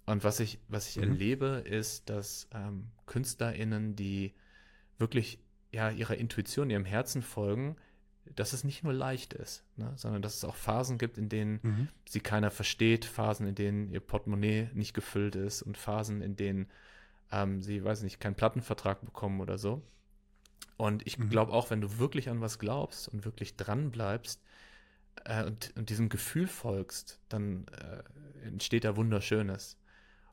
Und 0.07 0.25
was 0.25 0.40
ich, 0.40 0.59
was 0.69 0.88
ich 0.88 0.97
mhm. 0.97 1.02
erlebe, 1.02 1.47
ist, 1.66 2.09
dass 2.09 2.49
ähm, 2.54 2.87
KünstlerInnen, 3.04 3.95
die 3.95 4.33
wirklich 4.97 5.38
ja 5.71 5.90
ihrer 5.90 6.16
Intuition, 6.16 6.71
ihrem 6.71 6.87
Herzen 6.87 7.21
folgen, 7.21 7.76
dass 8.35 8.54
es 8.54 8.64
nicht 8.64 8.85
nur 8.85 8.95
leicht 8.95 9.35
ist, 9.35 9.64
ne, 9.76 9.92
sondern 9.97 10.23
dass 10.23 10.37
es 10.37 10.45
auch 10.45 10.57
Phasen 10.57 10.97
gibt, 10.97 11.19
in 11.19 11.28
denen 11.28 11.61
mhm. 11.62 11.88
sie 12.09 12.21
keiner 12.21 12.50
versteht, 12.50 13.04
Phasen, 13.04 13.47
in 13.47 13.54
denen 13.54 13.90
ihr 13.90 14.00
Portemonnaie 14.00 14.71
nicht 14.73 14.95
gefüllt 14.95 15.37
ist 15.37 15.61
und 15.61 15.76
Phasen, 15.76 16.23
in 16.23 16.37
denen 16.37 16.71
ähm, 17.31 17.61
sie, 17.61 17.85
weiß 17.85 18.02
nicht, 18.02 18.19
keinen 18.19 18.35
Plattenvertrag 18.35 19.04
bekommen 19.04 19.42
oder 19.42 19.59
so. 19.59 19.83
Und 20.78 21.07
ich 21.07 21.19
mhm. 21.19 21.28
glaube 21.28 21.52
auch, 21.52 21.69
wenn 21.69 21.83
du 21.83 21.99
wirklich 21.99 22.31
an 22.31 22.40
was 22.40 22.59
glaubst 22.59 23.09
und 23.09 23.26
wirklich 23.26 23.57
dran 23.57 23.90
bleibst 23.90 24.40
äh, 25.25 25.45
und, 25.45 25.73
und, 25.76 25.90
diesem 25.90 26.09
Gefühl 26.09 26.47
folgst, 26.47 27.21
dann 27.28 27.66
äh, 27.69 28.47
entsteht 28.47 28.85
da 28.85 28.97
Wunderschönes. 28.97 29.78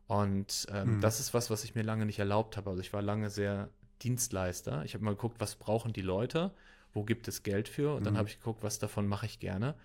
Und 0.07 0.65
ähm, 0.71 0.95
mhm. 0.95 1.01
das 1.01 1.19
ist 1.19 1.33
was, 1.33 1.50
was 1.50 1.63
ich 1.63 1.75
mir 1.75 1.83
lange 1.83 2.05
nicht 2.05 2.19
erlaubt 2.19 2.57
habe. 2.57 2.69
Also 2.69 2.81
ich 2.81 2.93
war 2.93 3.01
lange 3.01 3.29
sehr 3.29 3.69
Dienstleister. 4.01 4.83
Ich 4.86 4.93
habe 4.93 5.03
mal 5.03 5.12
geguckt, 5.15 5.39
was 5.39 5.55
brauchen 5.55 5.93
die 5.93 6.01
Leute, 6.01 6.51
wo 6.93 7.03
gibt 7.03 7.27
es 7.27 7.43
Geld 7.43 7.69
für 7.69 7.93
und 7.93 8.01
mhm. 8.01 8.05
dann 8.05 8.17
habe 8.17 8.27
ich 8.29 8.39
geguckt, 8.39 8.63
was 8.63 8.79
davon 8.79 9.07
mache 9.07 9.25
ich 9.25 9.39
gerne. 9.39 9.75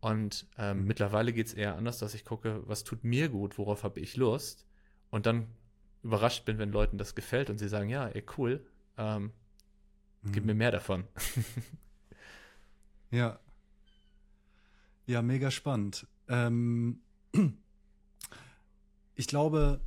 Und 0.00 0.46
ähm, 0.58 0.80
mhm. 0.80 0.86
mittlerweile 0.86 1.32
geht 1.32 1.46
es 1.46 1.54
eher 1.54 1.76
anders, 1.76 1.98
dass 1.98 2.14
ich 2.14 2.24
gucke, 2.24 2.62
was 2.66 2.84
tut 2.84 3.02
mir 3.02 3.28
gut, 3.28 3.56
worauf 3.58 3.82
habe 3.82 4.00
ich 4.00 4.16
Lust 4.16 4.66
und 5.10 5.26
dann 5.26 5.46
überrascht 6.02 6.44
bin, 6.44 6.58
wenn 6.58 6.70
Leuten 6.70 6.98
das 6.98 7.14
gefällt 7.14 7.50
und 7.50 7.58
sie 7.58 7.68
sagen, 7.68 7.88
ja, 7.88 8.06
ey, 8.08 8.24
cool, 8.36 8.64
ähm, 8.98 9.32
gib 10.24 10.42
mhm. 10.42 10.48
mir 10.48 10.54
mehr 10.54 10.70
davon. 10.70 11.04
ja. 13.10 13.38
Ja, 15.06 15.22
mega 15.22 15.50
spannend. 15.50 16.06
Ähm, 16.28 17.00
ich 19.14 19.26
glaube, 19.26 19.80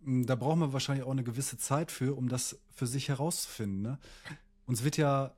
da 0.00 0.36
braucht 0.36 0.58
man 0.58 0.72
wahrscheinlich 0.72 1.04
auch 1.04 1.10
eine 1.10 1.24
gewisse 1.24 1.58
Zeit 1.58 1.90
für, 1.90 2.16
um 2.16 2.28
das 2.28 2.60
für 2.70 2.86
sich 2.86 3.08
herauszufinden. 3.08 3.82
Ne? 3.82 3.98
Uns 4.64 4.84
wird 4.84 4.96
ja 4.96 5.34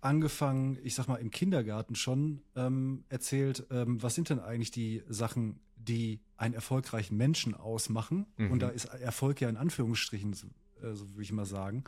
angefangen, 0.00 0.78
ich 0.82 0.94
sag 0.94 1.08
mal 1.08 1.16
im 1.16 1.30
Kindergarten 1.30 1.94
schon 1.94 2.42
ähm, 2.56 3.04
erzählt, 3.08 3.66
ähm, 3.70 4.02
was 4.02 4.14
sind 4.14 4.30
denn 4.30 4.40
eigentlich 4.40 4.70
die 4.70 5.02
Sachen, 5.08 5.60
die 5.76 6.20
einen 6.36 6.54
erfolgreichen 6.54 7.16
Menschen 7.16 7.54
ausmachen? 7.54 8.26
Mhm. 8.36 8.50
Und 8.52 8.60
da 8.60 8.68
ist 8.68 8.86
Erfolg 8.86 9.40
ja 9.40 9.48
in 9.48 9.56
Anführungsstrichen, 9.56 10.32
äh, 10.32 10.94
so 10.94 11.10
würde 11.10 11.22
ich 11.22 11.32
mal 11.32 11.46
sagen. 11.46 11.84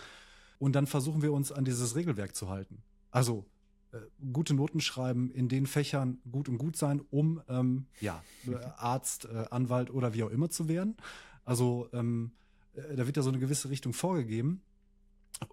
Und 0.59 0.75
dann 0.75 0.87
versuchen 0.87 1.23
wir 1.23 1.33
uns 1.33 1.53
an 1.53 1.65
dieses 1.65 1.97
Regelwerk 1.97 2.35
zu 2.35 2.49
halten. 2.49 2.83
Also 3.11 3.47
äh, 3.93 3.99
gute 4.33 4.55
Noten 4.55 4.81
schreiben, 4.81 5.31
in 5.31 5.49
den 5.49 5.67
Fächern 5.67 6.19
gut 6.31 6.49
und 6.49 6.59
gut 6.59 6.77
sein, 6.77 7.01
um 7.11 7.43
ähm, 7.49 7.87
ja, 8.01 8.23
äh, 8.47 8.55
Arzt, 8.77 9.27
äh, 9.27 9.47
Anwalt 9.51 9.91
oder 9.91 10.15
wie 10.15 10.23
auch 10.23 10.31
immer 10.31 10.51
zu 10.51 10.69
werden. 10.69 10.97
Also 11.45 11.89
ähm, 11.93 12.33
äh, 12.75 12.97
da 12.97 13.07
wird 13.07 13.17
ja 13.17 13.23
so 13.23 13.31
eine 13.31 13.39
gewisse 13.39 13.71
Richtung 13.71 13.93
vorgegeben. 13.93 14.63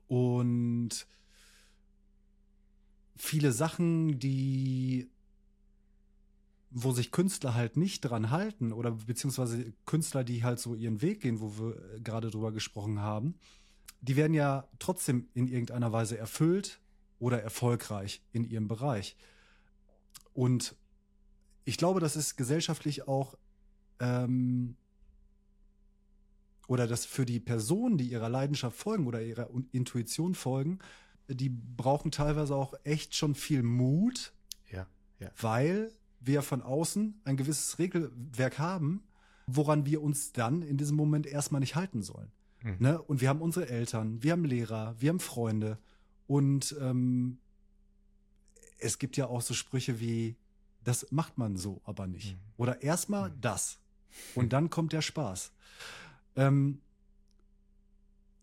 Und 0.07 1.07
viele 3.15 3.51
Sachen, 3.51 4.19
die 4.19 5.09
wo 6.69 6.91
sich 6.91 7.11
Künstler 7.11 7.55
halt 7.55 7.77
nicht 7.77 8.01
dran 8.01 8.29
halten 8.29 8.73
oder 8.73 8.91
beziehungsweise 8.91 9.73
Künstler, 9.85 10.23
die 10.23 10.43
halt 10.43 10.59
so 10.59 10.75
ihren 10.75 11.01
Weg 11.01 11.21
gehen, 11.21 11.39
wo 11.39 11.57
wir 11.57 11.99
gerade 12.01 12.29
drüber 12.29 12.51
gesprochen 12.51 12.99
haben, 12.99 13.35
die 14.01 14.15
werden 14.15 14.33
ja 14.33 14.67
trotzdem 14.79 15.27
in 15.33 15.47
irgendeiner 15.47 15.91
Weise 15.91 16.17
erfüllt, 16.17 16.79
oder 17.19 17.41
erfolgreich 17.41 18.21
in 18.31 18.43
ihrem 18.43 18.67
Bereich. 18.67 19.15
Und 20.33 20.75
ich 21.65 21.77
glaube, 21.77 21.99
das 21.99 22.15
ist 22.15 22.37
gesellschaftlich 22.37 23.07
auch 23.07 23.37
ähm, 23.99 24.75
oder 26.67 26.85
dass 26.85 27.05
für 27.05 27.25
die 27.25 27.39
Personen, 27.39 27.97
die 27.97 28.09
ihrer 28.09 28.29
Leidenschaft 28.29 28.77
folgen 28.77 29.07
oder 29.07 29.21
ihrer 29.21 29.49
Intuition 29.71 30.35
folgen, 30.35 30.79
die 31.27 31.49
brauchen 31.49 32.11
teilweise 32.11 32.55
auch 32.55 32.73
echt 32.83 33.15
schon 33.15 33.35
viel 33.35 33.63
Mut, 33.63 34.33
ja, 34.71 34.85
ja. 35.19 35.31
weil 35.39 35.91
wir 36.19 36.41
von 36.41 36.61
außen 36.61 37.21
ein 37.23 37.37
gewisses 37.37 37.79
Regelwerk 37.79 38.59
haben, 38.59 39.03
woran 39.45 39.85
wir 39.85 40.01
uns 40.01 40.33
dann 40.33 40.61
in 40.61 40.77
diesem 40.77 40.97
Moment 40.97 41.25
erstmal 41.25 41.61
nicht 41.61 41.75
halten 41.75 42.01
sollen. 42.01 42.31
Mhm. 42.63 42.75
Ne? 42.79 43.01
Und 43.01 43.21
wir 43.21 43.29
haben 43.29 43.41
unsere 43.41 43.69
Eltern, 43.69 44.21
wir 44.23 44.33
haben 44.33 44.45
Lehrer, 44.45 44.95
wir 44.99 45.09
haben 45.09 45.19
Freunde 45.19 45.79
und 46.27 46.75
ähm, 46.79 47.39
es 48.79 48.99
gibt 48.99 49.17
ja 49.17 49.27
auch 49.27 49.41
so 49.41 49.53
Sprüche 49.53 49.99
wie, 49.99 50.35
das 50.83 51.11
macht 51.11 51.37
man 51.37 51.57
so 51.57 51.81
aber 51.83 52.07
nicht. 52.07 52.33
Mhm. 52.33 52.39
Oder 52.57 52.81
erstmal 52.81 53.29
mhm. 53.29 53.41
das. 53.41 53.79
Und 54.35 54.53
dann 54.53 54.69
kommt 54.69 54.93
der 54.93 55.01
Spaß. 55.01 55.51
Ähm, 56.35 56.81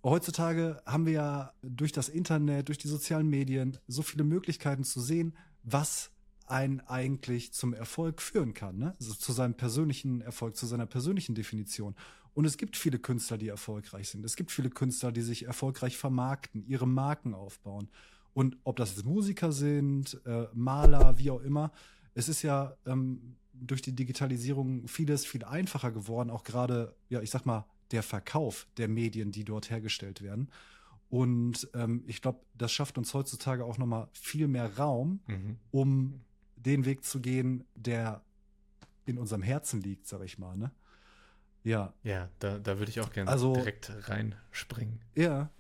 heutzutage 0.02 0.82
haben 0.84 1.06
wir 1.06 1.12
ja 1.12 1.52
durch 1.62 1.92
das 1.92 2.08
Internet, 2.08 2.68
durch 2.68 2.78
die 2.78 2.88
sozialen 2.88 3.28
Medien 3.28 3.78
so 3.88 4.02
viele 4.02 4.24
Möglichkeiten 4.24 4.84
zu 4.84 5.00
sehen, 5.00 5.36
was 5.62 6.10
einen 6.46 6.80
eigentlich 6.80 7.52
zum 7.54 7.72
Erfolg 7.72 8.20
führen 8.20 8.52
kann, 8.52 8.76
ne? 8.76 8.94
Also 9.00 9.14
zu 9.14 9.32
seinem 9.32 9.54
persönlichen 9.54 10.20
Erfolg, 10.20 10.56
zu 10.56 10.66
seiner 10.66 10.86
persönlichen 10.86 11.34
Definition. 11.34 11.94
Und 12.34 12.44
es 12.44 12.56
gibt 12.56 12.76
viele 12.76 12.98
Künstler, 12.98 13.38
die 13.38 13.48
erfolgreich 13.48 14.08
sind. 14.08 14.24
Es 14.24 14.36
gibt 14.36 14.50
viele 14.50 14.68
Künstler, 14.68 15.12
die 15.12 15.22
sich 15.22 15.46
erfolgreich 15.46 15.96
vermarkten, 15.96 16.66
ihre 16.66 16.86
Marken 16.86 17.32
aufbauen. 17.32 17.88
Und 18.34 18.56
ob 18.64 18.76
das 18.76 18.96
jetzt 18.96 19.04
Musiker 19.04 19.52
sind, 19.52 20.20
äh, 20.26 20.48
Maler, 20.52 21.16
wie 21.18 21.30
auch 21.30 21.40
immer, 21.40 21.70
es 22.14 22.28
ist 22.28 22.42
ja 22.42 22.76
ähm, 22.86 23.36
durch 23.52 23.82
die 23.82 23.94
Digitalisierung 23.94 24.88
vieles 24.88 25.24
viel 25.24 25.44
einfacher 25.44 25.92
geworden, 25.92 26.30
auch 26.30 26.42
gerade, 26.42 26.94
ja, 27.08 27.22
ich 27.22 27.30
sag 27.30 27.46
mal, 27.46 27.64
der 27.92 28.02
Verkauf 28.02 28.66
der 28.76 28.88
Medien, 28.88 29.30
die 29.30 29.44
dort 29.44 29.70
hergestellt 29.70 30.20
werden. 30.20 30.50
Und 31.10 31.68
ähm, 31.74 32.02
ich 32.08 32.22
glaube, 32.22 32.40
das 32.54 32.72
schafft 32.72 32.98
uns 32.98 33.14
heutzutage 33.14 33.64
auch 33.64 33.78
nochmal 33.78 34.08
viel 34.12 34.48
mehr 34.48 34.76
Raum, 34.76 35.20
mhm. 35.28 35.58
um 35.70 36.20
den 36.56 36.84
Weg 36.84 37.04
zu 37.04 37.20
gehen, 37.20 37.64
der 37.76 38.22
in 39.06 39.18
unserem 39.18 39.42
Herzen 39.42 39.80
liegt, 39.80 40.08
sag 40.08 40.22
ich 40.22 40.38
mal. 40.38 40.56
Ne? 40.56 40.72
Ja. 41.64 41.92
Ja, 42.02 42.28
da, 42.38 42.59
da 42.59 42.78
würde 42.78 42.90
ich 42.90 43.00
auch 43.00 43.11
gerne 43.11 43.30
also, 43.30 43.54
direkt 43.54 43.90
reinspringen. 44.09 45.00
Ja, 45.14 45.50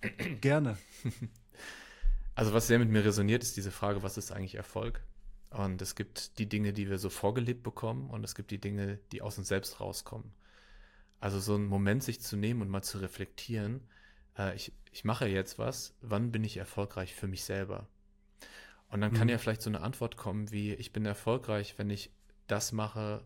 gerne. 0.40 0.76
also, 2.34 2.52
was 2.52 2.66
sehr 2.66 2.78
mit 2.78 2.90
mir 2.90 3.04
resoniert, 3.04 3.42
ist 3.42 3.56
diese 3.56 3.70
Frage, 3.70 4.02
was 4.02 4.16
ist 4.16 4.30
eigentlich 4.30 4.54
Erfolg? 4.54 5.02
Und 5.50 5.80
es 5.82 5.94
gibt 5.94 6.38
die 6.38 6.48
Dinge, 6.48 6.72
die 6.72 6.90
wir 6.90 6.98
so 6.98 7.08
vorgelebt 7.08 7.62
bekommen, 7.62 8.10
und 8.10 8.24
es 8.24 8.34
gibt 8.34 8.50
die 8.50 8.60
Dinge, 8.60 8.98
die 9.12 9.22
aus 9.22 9.38
uns 9.38 9.48
selbst 9.48 9.80
rauskommen. 9.80 10.32
Also 11.20 11.40
so 11.40 11.54
einen 11.54 11.66
Moment 11.66 12.04
sich 12.04 12.20
zu 12.20 12.36
nehmen 12.36 12.60
und 12.60 12.68
mal 12.68 12.82
zu 12.82 12.98
reflektieren, 12.98 13.80
äh, 14.36 14.54
ich, 14.54 14.72
ich 14.92 15.04
mache 15.04 15.26
jetzt 15.26 15.58
was, 15.58 15.94
wann 16.02 16.32
bin 16.32 16.44
ich 16.44 16.56
erfolgreich 16.56 17.14
für 17.14 17.28
mich 17.28 17.44
selber? 17.44 17.88
Und 18.88 19.00
dann 19.00 19.12
kann 19.12 19.28
mhm. 19.28 19.30
ja 19.30 19.38
vielleicht 19.38 19.62
so 19.62 19.70
eine 19.70 19.80
Antwort 19.80 20.16
kommen 20.16 20.50
wie, 20.50 20.74
ich 20.74 20.92
bin 20.92 21.06
erfolgreich, 21.06 21.78
wenn 21.78 21.88
ich 21.88 22.10
das 22.46 22.72
mache, 22.72 23.24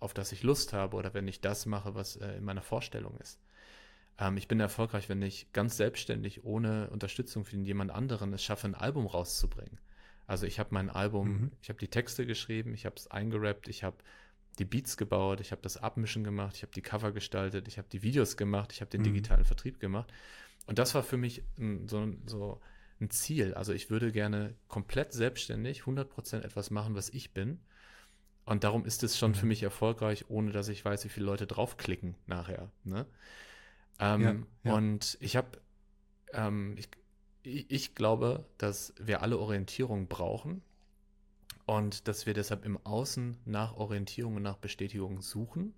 auf 0.00 0.14
das 0.14 0.32
ich 0.32 0.42
Lust 0.42 0.72
habe 0.72 0.96
oder 0.96 1.14
wenn 1.14 1.28
ich 1.28 1.40
das 1.40 1.66
mache, 1.66 1.94
was 1.94 2.16
äh, 2.16 2.36
in 2.36 2.44
meiner 2.44 2.62
Vorstellung 2.62 3.16
ist. 3.18 3.40
Ähm, 4.18 4.36
ich 4.36 4.48
bin 4.48 4.60
erfolgreich, 4.60 5.08
wenn 5.08 5.22
ich 5.22 5.52
ganz 5.52 5.76
selbstständig, 5.76 6.44
ohne 6.44 6.90
Unterstützung 6.90 7.44
von 7.44 7.64
jemand 7.64 7.90
anderen 7.90 8.32
es 8.32 8.42
schaffe, 8.42 8.66
ein 8.66 8.74
Album 8.74 9.06
rauszubringen. 9.06 9.78
Also 10.26 10.46
ich 10.46 10.58
habe 10.58 10.70
mein 10.72 10.90
Album, 10.90 11.28
mhm. 11.28 11.52
ich 11.62 11.68
habe 11.68 11.78
die 11.78 11.88
Texte 11.88 12.26
geschrieben, 12.26 12.74
ich 12.74 12.84
habe 12.84 12.96
es 12.96 13.10
eingerappt, 13.10 13.68
ich 13.68 13.82
habe 13.82 13.96
die 14.58 14.64
Beats 14.64 14.96
gebaut, 14.96 15.40
ich 15.40 15.52
habe 15.52 15.62
das 15.62 15.76
Abmischen 15.76 16.24
gemacht, 16.24 16.56
ich 16.56 16.62
habe 16.62 16.72
die 16.72 16.82
Cover 16.82 17.12
gestaltet, 17.12 17.68
ich 17.68 17.78
habe 17.78 17.88
die 17.90 18.02
Videos 18.02 18.36
gemacht, 18.36 18.72
ich 18.72 18.80
habe 18.80 18.90
den 18.90 19.00
mhm. 19.00 19.06
digitalen 19.06 19.44
Vertrieb 19.44 19.80
gemacht. 19.80 20.12
Und 20.66 20.78
das 20.78 20.94
war 20.94 21.02
für 21.02 21.16
mich 21.16 21.42
so, 21.86 22.12
so 22.26 22.60
ein 23.00 23.10
Ziel. 23.10 23.54
Also 23.54 23.72
ich 23.72 23.88
würde 23.88 24.12
gerne 24.12 24.54
komplett 24.66 25.12
selbstständig 25.12 25.82
100% 25.82 26.42
etwas 26.42 26.70
machen, 26.70 26.94
was 26.94 27.08
ich 27.08 27.32
bin 27.32 27.60
Und 28.48 28.64
darum 28.64 28.86
ist 28.86 29.02
es 29.02 29.18
schon 29.18 29.32
mhm. 29.32 29.34
für 29.34 29.46
mich 29.46 29.62
erfolgreich, 29.62 30.24
ohne 30.28 30.52
dass 30.52 30.68
ich 30.68 30.82
weiß, 30.82 31.04
wie 31.04 31.10
viele 31.10 31.26
Leute 31.26 31.46
draufklicken 31.46 32.14
nachher. 32.26 32.70
Ne? 32.82 33.04
Ähm, 33.98 34.22
ja, 34.22 34.70
ja. 34.70 34.74
Und 34.74 35.18
ich 35.20 35.36
habe, 35.36 35.60
ähm, 36.32 36.74
ich, 36.78 36.88
ich 37.42 37.94
glaube, 37.94 38.46
dass 38.56 38.94
wir 38.98 39.20
alle 39.20 39.38
Orientierung 39.38 40.08
brauchen 40.08 40.62
und 41.66 42.08
dass 42.08 42.24
wir 42.24 42.32
deshalb 42.32 42.64
im 42.64 42.78
Außen 42.86 43.36
nach 43.44 43.76
Orientierung 43.76 44.36
und 44.36 44.42
nach 44.42 44.56
Bestätigung 44.56 45.20
suchen 45.20 45.74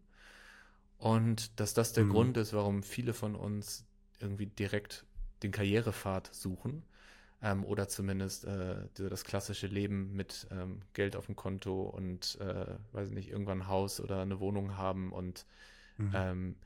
und 0.98 1.58
dass 1.58 1.74
das 1.74 1.92
der 1.92 2.04
mhm. 2.04 2.10
Grund 2.10 2.36
ist, 2.36 2.52
warum 2.52 2.84
viele 2.84 3.14
von 3.14 3.34
uns 3.34 3.84
irgendwie 4.20 4.46
direkt 4.46 5.04
den 5.42 5.50
Karrierepfad 5.50 6.32
suchen 6.32 6.84
ähm, 7.42 7.64
oder 7.64 7.88
zumindest 7.88 8.44
äh, 8.44 8.88
das 8.94 9.24
klassische 9.24 9.66
Leben 9.66 10.14
mit 10.14 10.46
ähm, 10.50 10.82
Geld 10.92 11.16
auf 11.16 11.26
dem 11.26 11.36
Konto 11.36 11.82
und, 11.82 12.38
äh, 12.40 12.66
weiß 12.92 13.08
ich 13.08 13.14
nicht, 13.14 13.30
irgendwann 13.30 13.62
ein 13.62 13.68
Haus 13.68 14.00
oder 14.00 14.20
eine 14.20 14.40
Wohnung 14.40 14.76
haben 14.76 15.12
und 15.12 15.46
mhm. 15.96 16.12
ähm, 16.14 16.56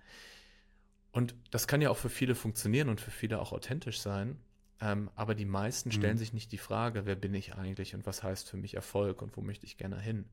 und 1.13 1.37
das 1.53 1.69
kann 1.69 1.81
ja 1.81 1.91
auch 1.91 1.97
für 1.97 2.11
viele 2.11 2.35
funktionieren 2.35 2.89
und 2.89 3.01
für 3.01 3.13
viele 3.13 3.39
auch 3.39 3.53
authentisch 3.53 4.01
sein. 4.01 4.37
Ähm, 4.81 5.11
aber 5.15 5.37
die 5.37 5.45
meisten 5.45 5.93
stellen 5.93 6.15
mhm. 6.15 6.19
sich 6.19 6.33
nicht 6.33 6.51
die 6.51 6.59
Frage, 6.59 7.07
wer 7.07 7.15
bin 7.15 7.33
ich 7.35 7.55
eigentlich 7.55 7.95
und 7.95 8.05
was 8.05 8.25
heißt 8.25 8.51
für 8.51 8.57
mich 8.57 8.75
Erfolg 8.75 9.23
und 9.23 9.37
wo 9.37 9.41
möchte 9.41 9.65
ich 9.65 9.77
gerne 9.77 10.01
hin? 10.01 10.25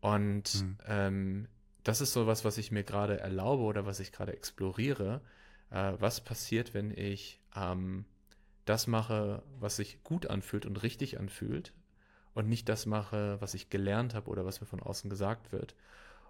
Und 0.00 0.62
mhm. 0.62 0.76
ähm, 0.86 1.48
das 1.84 2.02
ist 2.02 2.12
so 2.12 2.26
was, 2.26 2.44
was 2.44 2.58
ich 2.58 2.70
mir 2.70 2.84
gerade 2.84 3.18
erlaube 3.18 3.62
oder 3.62 3.86
was 3.86 3.98
ich 3.98 4.12
gerade 4.12 4.34
exploriere. 4.34 5.22
Äh, 5.70 5.94
was 5.98 6.22
passiert, 6.22 6.74
wenn 6.74 6.90
ich 6.90 7.40
ähm, 7.56 8.04
das 8.68 8.86
mache, 8.86 9.42
was 9.58 9.76
sich 9.76 10.02
gut 10.04 10.26
anfühlt 10.26 10.66
und 10.66 10.82
richtig 10.82 11.18
anfühlt 11.18 11.72
und 12.34 12.48
nicht 12.48 12.68
das 12.68 12.86
mache, 12.86 13.40
was 13.40 13.54
ich 13.54 13.70
gelernt 13.70 14.14
habe 14.14 14.30
oder 14.30 14.44
was 14.44 14.60
mir 14.60 14.66
von 14.66 14.80
außen 14.80 15.08
gesagt 15.08 15.52
wird. 15.52 15.74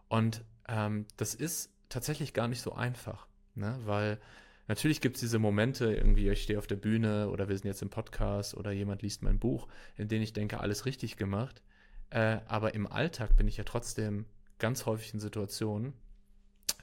Und 0.08 0.44
ähm, 0.68 1.06
das 1.16 1.34
ist 1.34 1.72
tatsächlich 1.88 2.34
gar 2.34 2.48
nicht 2.48 2.62
so 2.62 2.72
einfach, 2.72 3.26
ne? 3.54 3.78
weil 3.84 4.20
natürlich 4.68 5.00
gibt 5.00 5.16
es 5.16 5.20
diese 5.20 5.38
Momente, 5.38 5.92
irgendwie 5.92 6.28
ich 6.28 6.42
stehe 6.42 6.58
auf 6.58 6.66
der 6.66 6.76
Bühne 6.76 7.28
oder 7.28 7.48
wir 7.48 7.56
sind 7.56 7.66
jetzt 7.66 7.82
im 7.82 7.90
Podcast 7.90 8.54
oder 8.54 8.70
jemand 8.70 9.02
liest 9.02 9.22
mein 9.22 9.38
Buch, 9.38 9.66
in 9.96 10.08
denen 10.08 10.22
ich 10.22 10.32
denke, 10.32 10.60
alles 10.60 10.86
richtig 10.86 11.16
gemacht. 11.16 11.62
Äh, 12.10 12.38
aber 12.46 12.74
im 12.74 12.86
Alltag 12.86 13.36
bin 13.36 13.48
ich 13.48 13.56
ja 13.56 13.64
trotzdem 13.64 14.26
ganz 14.58 14.86
häufig 14.86 15.12
in 15.12 15.20
Situationen, 15.20 15.92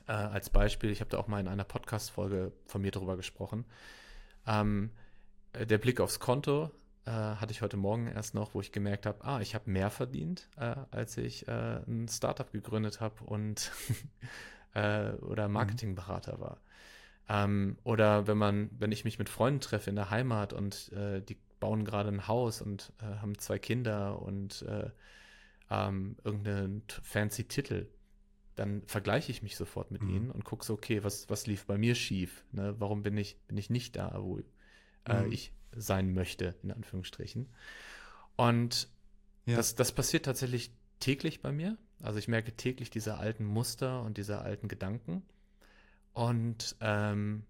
äh, 0.07 0.11
als 0.11 0.49
Beispiel, 0.49 0.91
ich 0.91 0.99
habe 0.99 1.09
da 1.09 1.17
auch 1.17 1.27
mal 1.27 1.39
in 1.39 1.47
einer 1.47 1.63
Podcast-Folge 1.63 2.51
von 2.65 2.81
mir 2.81 2.91
drüber 2.91 3.17
gesprochen, 3.17 3.65
ähm, 4.45 4.91
äh, 4.93 5.04
der 5.63 5.77
Blick 5.77 5.99
aufs 5.99 6.19
Konto 6.19 6.71
äh, 7.05 7.11
hatte 7.11 7.51
ich 7.51 7.61
heute 7.61 7.77
Morgen 7.77 8.07
erst 8.07 8.33
noch, 8.33 8.53
wo 8.53 8.61
ich 8.61 8.71
gemerkt 8.71 9.05
habe, 9.05 9.23
ah, 9.23 9.39
ich 9.39 9.55
habe 9.55 9.69
mehr 9.69 9.89
verdient, 9.89 10.49
äh, 10.57 10.75
als 10.91 11.17
ich 11.17 11.47
äh, 11.47 11.81
ein 11.87 12.07
Startup 12.07 12.51
gegründet 12.51 12.99
habe 12.99 13.23
und 13.23 13.71
äh, 14.73 15.11
oder 15.13 15.47
mhm. 15.47 15.53
Marketingberater 15.53 16.39
war. 16.39 16.61
Ähm, 17.29 17.77
oder 17.83 18.27
wenn 18.27 18.37
man, 18.37 18.69
wenn 18.77 18.91
ich 18.91 19.05
mich 19.05 19.19
mit 19.19 19.29
Freunden 19.29 19.61
treffe 19.61 19.89
in 19.89 19.95
der 19.95 20.09
Heimat 20.09 20.53
und 20.53 20.91
äh, 20.93 21.21
die 21.21 21.37
bauen 21.59 21.85
gerade 21.85 22.09
ein 22.09 22.27
Haus 22.27 22.61
und 22.61 22.91
haben 23.01 23.39
zwei 23.39 23.57
Kinder 23.57 24.21
und 24.21 24.65
ähm, 25.69 26.17
irgendeinen 26.23 26.83
fancy 27.01 27.45
Titel, 27.45 27.87
dann 28.55 28.83
vergleiche 28.87 29.31
ich 29.31 29.43
mich 29.43 29.57
sofort 29.57 29.91
mit 29.91 30.01
mhm. 30.01 30.09
ihnen 30.09 30.31
und 30.31 30.45
gucke 30.45 30.65
so, 30.65 30.73
okay, 30.73 31.03
was, 31.03 31.29
was 31.29 31.45
lief 31.47 31.65
bei 31.65 31.77
mir 31.77 31.95
schief? 31.95 32.45
Ne? 32.51 32.75
Warum 32.79 33.03
bin 33.03 33.17
ich, 33.17 33.37
bin 33.47 33.57
ich 33.57 33.69
nicht 33.69 33.95
da, 33.95 34.17
wo, 34.19 34.39
äh, 35.07 35.23
mhm. 35.23 35.31
ich 35.31 35.53
sein 35.75 36.13
möchte, 36.13 36.55
in 36.63 36.71
Anführungsstrichen. 36.71 37.49
Und 38.35 38.89
ja. 39.45 39.57
das, 39.57 39.75
das 39.75 39.91
passiert 39.91 40.25
tatsächlich 40.25 40.71
täglich 40.99 41.41
bei 41.41 41.51
mir. 41.51 41.77
Also 42.01 42.19
ich 42.19 42.27
merke 42.27 42.55
täglich 42.55 42.89
diese 42.89 43.17
alten 43.17 43.45
Muster 43.45 44.01
und 44.03 44.17
diese 44.17 44.39
alten 44.39 44.67
Gedanken. 44.67 45.23
Und 46.13 46.75
ähm, 46.81 47.43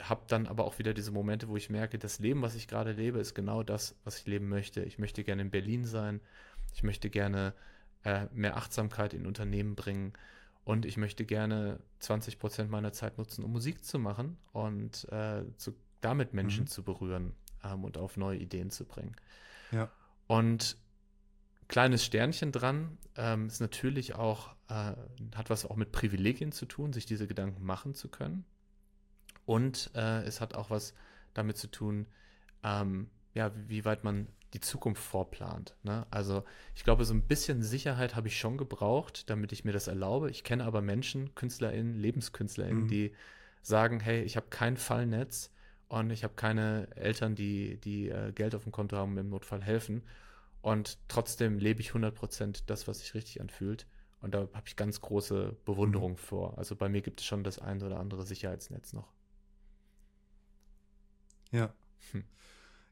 habe 0.00 0.24
dann 0.28 0.46
aber 0.46 0.64
auch 0.64 0.78
wieder 0.78 0.92
diese 0.92 1.12
Momente, 1.12 1.48
wo 1.48 1.56
ich 1.56 1.70
merke, 1.70 1.98
das 1.98 2.18
Leben, 2.18 2.42
was 2.42 2.54
ich 2.54 2.68
gerade 2.68 2.92
lebe, 2.92 3.18
ist 3.18 3.34
genau 3.34 3.62
das, 3.62 3.96
was 4.04 4.18
ich 4.18 4.26
leben 4.26 4.48
möchte. 4.48 4.82
Ich 4.82 4.98
möchte 4.98 5.24
gerne 5.24 5.42
in 5.42 5.50
Berlin 5.50 5.84
sein. 5.84 6.20
Ich 6.72 6.82
möchte 6.82 7.10
gerne 7.10 7.54
äh, 8.02 8.26
mehr 8.32 8.56
Achtsamkeit 8.56 9.14
in 9.14 9.26
Unternehmen 9.26 9.76
bringen. 9.76 10.12
Und 10.64 10.86
ich 10.86 10.96
möchte 10.96 11.24
gerne 11.24 11.78
20 11.98 12.38
Prozent 12.38 12.70
meiner 12.70 12.92
Zeit 12.92 13.18
nutzen, 13.18 13.44
um 13.44 13.52
Musik 13.52 13.84
zu 13.84 13.98
machen 13.98 14.38
und 14.52 15.06
äh, 15.12 15.44
zu 15.56 15.74
damit 16.04 16.34
Menschen 16.34 16.64
mhm. 16.64 16.68
zu 16.68 16.82
berühren 16.82 17.34
ähm, 17.62 17.84
und 17.84 17.98
auf 17.98 18.16
neue 18.16 18.38
Ideen 18.38 18.70
zu 18.70 18.84
bringen. 18.84 19.16
Ja. 19.72 19.90
Und 20.26 20.76
kleines 21.68 22.04
Sternchen 22.04 22.52
dran 22.52 22.98
ähm, 23.16 23.46
ist 23.46 23.60
natürlich 23.60 24.14
auch, 24.14 24.54
äh, 24.68 24.92
hat 25.34 25.50
was 25.50 25.64
auch 25.64 25.76
mit 25.76 25.92
Privilegien 25.92 26.52
zu 26.52 26.66
tun, 26.66 26.92
sich 26.92 27.06
diese 27.06 27.26
Gedanken 27.26 27.64
machen 27.64 27.94
zu 27.94 28.08
können. 28.08 28.44
Und 29.46 29.90
äh, 29.94 30.22
es 30.22 30.40
hat 30.40 30.54
auch 30.54 30.70
was 30.70 30.94
damit 31.34 31.56
zu 31.58 31.70
tun, 31.70 32.06
ähm, 32.62 33.10
ja, 33.34 33.50
wie 33.68 33.84
weit 33.84 34.04
man 34.04 34.28
die 34.54 34.60
Zukunft 34.60 35.02
vorplant. 35.02 35.76
Ne? 35.82 36.06
Also 36.10 36.44
ich 36.74 36.84
glaube, 36.84 37.04
so 37.04 37.12
ein 37.12 37.26
bisschen 37.26 37.62
Sicherheit 37.62 38.14
habe 38.14 38.28
ich 38.28 38.38
schon 38.38 38.56
gebraucht, 38.56 39.28
damit 39.28 39.52
ich 39.52 39.64
mir 39.64 39.72
das 39.72 39.88
erlaube. 39.88 40.30
Ich 40.30 40.44
kenne 40.44 40.64
aber 40.64 40.80
Menschen, 40.80 41.34
KünstlerInnen, 41.34 41.94
LebenskünstlerInnen, 41.96 42.84
mhm. 42.84 42.88
die 42.88 43.14
sagen, 43.62 43.98
hey, 43.98 44.22
ich 44.22 44.36
habe 44.36 44.46
kein 44.50 44.76
Fallnetz, 44.76 45.50
und 45.88 46.10
ich 46.10 46.24
habe 46.24 46.34
keine 46.34 46.88
Eltern, 46.96 47.34
die, 47.34 47.78
die 47.80 48.08
äh, 48.08 48.32
Geld 48.32 48.54
auf 48.54 48.64
dem 48.64 48.72
Konto 48.72 48.96
haben 48.96 49.12
und 49.12 49.18
im 49.18 49.30
Notfall 49.30 49.62
helfen. 49.62 50.02
Und 50.62 50.98
trotzdem 51.08 51.58
lebe 51.58 51.80
ich 51.80 51.90
100% 51.90 52.62
das, 52.66 52.88
was 52.88 53.00
sich 53.00 53.14
richtig 53.14 53.40
anfühlt. 53.40 53.86
Und 54.20 54.34
da 54.34 54.48
habe 54.54 54.64
ich 54.66 54.76
ganz 54.76 55.02
große 55.02 55.54
Bewunderung 55.66 56.12
mhm. 56.12 56.16
vor. 56.16 56.58
Also 56.58 56.74
bei 56.74 56.88
mir 56.88 57.02
gibt 57.02 57.20
es 57.20 57.26
schon 57.26 57.44
das 57.44 57.58
ein 57.58 57.82
oder 57.82 58.00
andere 58.00 58.24
Sicherheitsnetz 58.24 58.94
noch. 58.94 59.12
Ja. 61.50 61.74
Hm. 62.12 62.24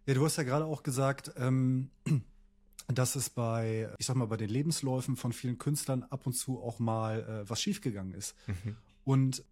Ja, 0.07 0.15
du 0.15 0.25
hast 0.25 0.37
ja 0.37 0.43
gerade 0.43 0.67
auch 0.67 0.83
gesagt, 0.83 1.33
ähm, 1.37 1.91
dass 2.89 3.17
es 3.17 3.31
bei, 3.31 3.91
ich 3.99 4.07
sag 4.07 4.17
mal, 4.17 4.27
bei 4.27 4.37
den 4.37 4.51
Lebensläufen 4.51 5.17
von 5.17 5.33
vielen 5.33 5.57
Künstlern 5.57 6.03
ab 6.03 6.27
und 6.27 6.35
zu 6.35 6.63
auch 6.63 6.79
mal 6.79 7.23
äh, 7.23 7.49
was 7.49 7.63
schiefgegangen 7.63 8.13
ist. 8.13 8.37
Mhm. 8.47 8.77
Und 9.05 9.45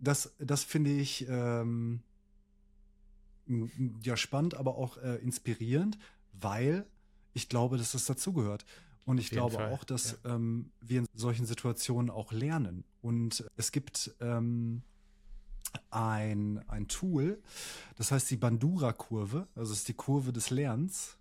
das, 0.00 0.34
das 0.38 0.64
finde 0.64 0.90
ich, 0.90 1.26
ähm, 1.28 2.02
ja 4.02 4.16
spannend, 4.16 4.54
aber 4.54 4.76
auch 4.76 4.96
äh, 4.98 5.16
inspirierend, 5.16 5.98
weil 6.32 6.86
ich 7.32 7.48
glaube, 7.48 7.76
dass 7.78 7.92
das 7.92 8.04
dazugehört. 8.06 8.64
Und 9.04 9.18
ich 9.18 9.30
glaube 9.30 9.56
Fall. 9.56 9.72
auch, 9.72 9.84
dass 9.84 10.18
ja. 10.24 10.34
ähm, 10.34 10.70
wir 10.80 11.00
in 11.00 11.06
solchen 11.14 11.46
Situationen 11.46 12.10
auch 12.10 12.32
lernen. 12.32 12.84
Und 13.02 13.44
es 13.56 13.72
gibt 13.72 14.14
ähm, 14.20 14.82
ein, 15.90 16.62
ein 16.68 16.86
Tool, 16.88 17.40
das 17.96 18.12
heißt 18.12 18.30
die 18.30 18.36
Bandura-Kurve, 18.36 19.48
also 19.54 19.72
ist 19.72 19.88
die 19.88 19.94
Kurve 19.94 20.32
des 20.32 20.50
Lernens. 20.50 21.16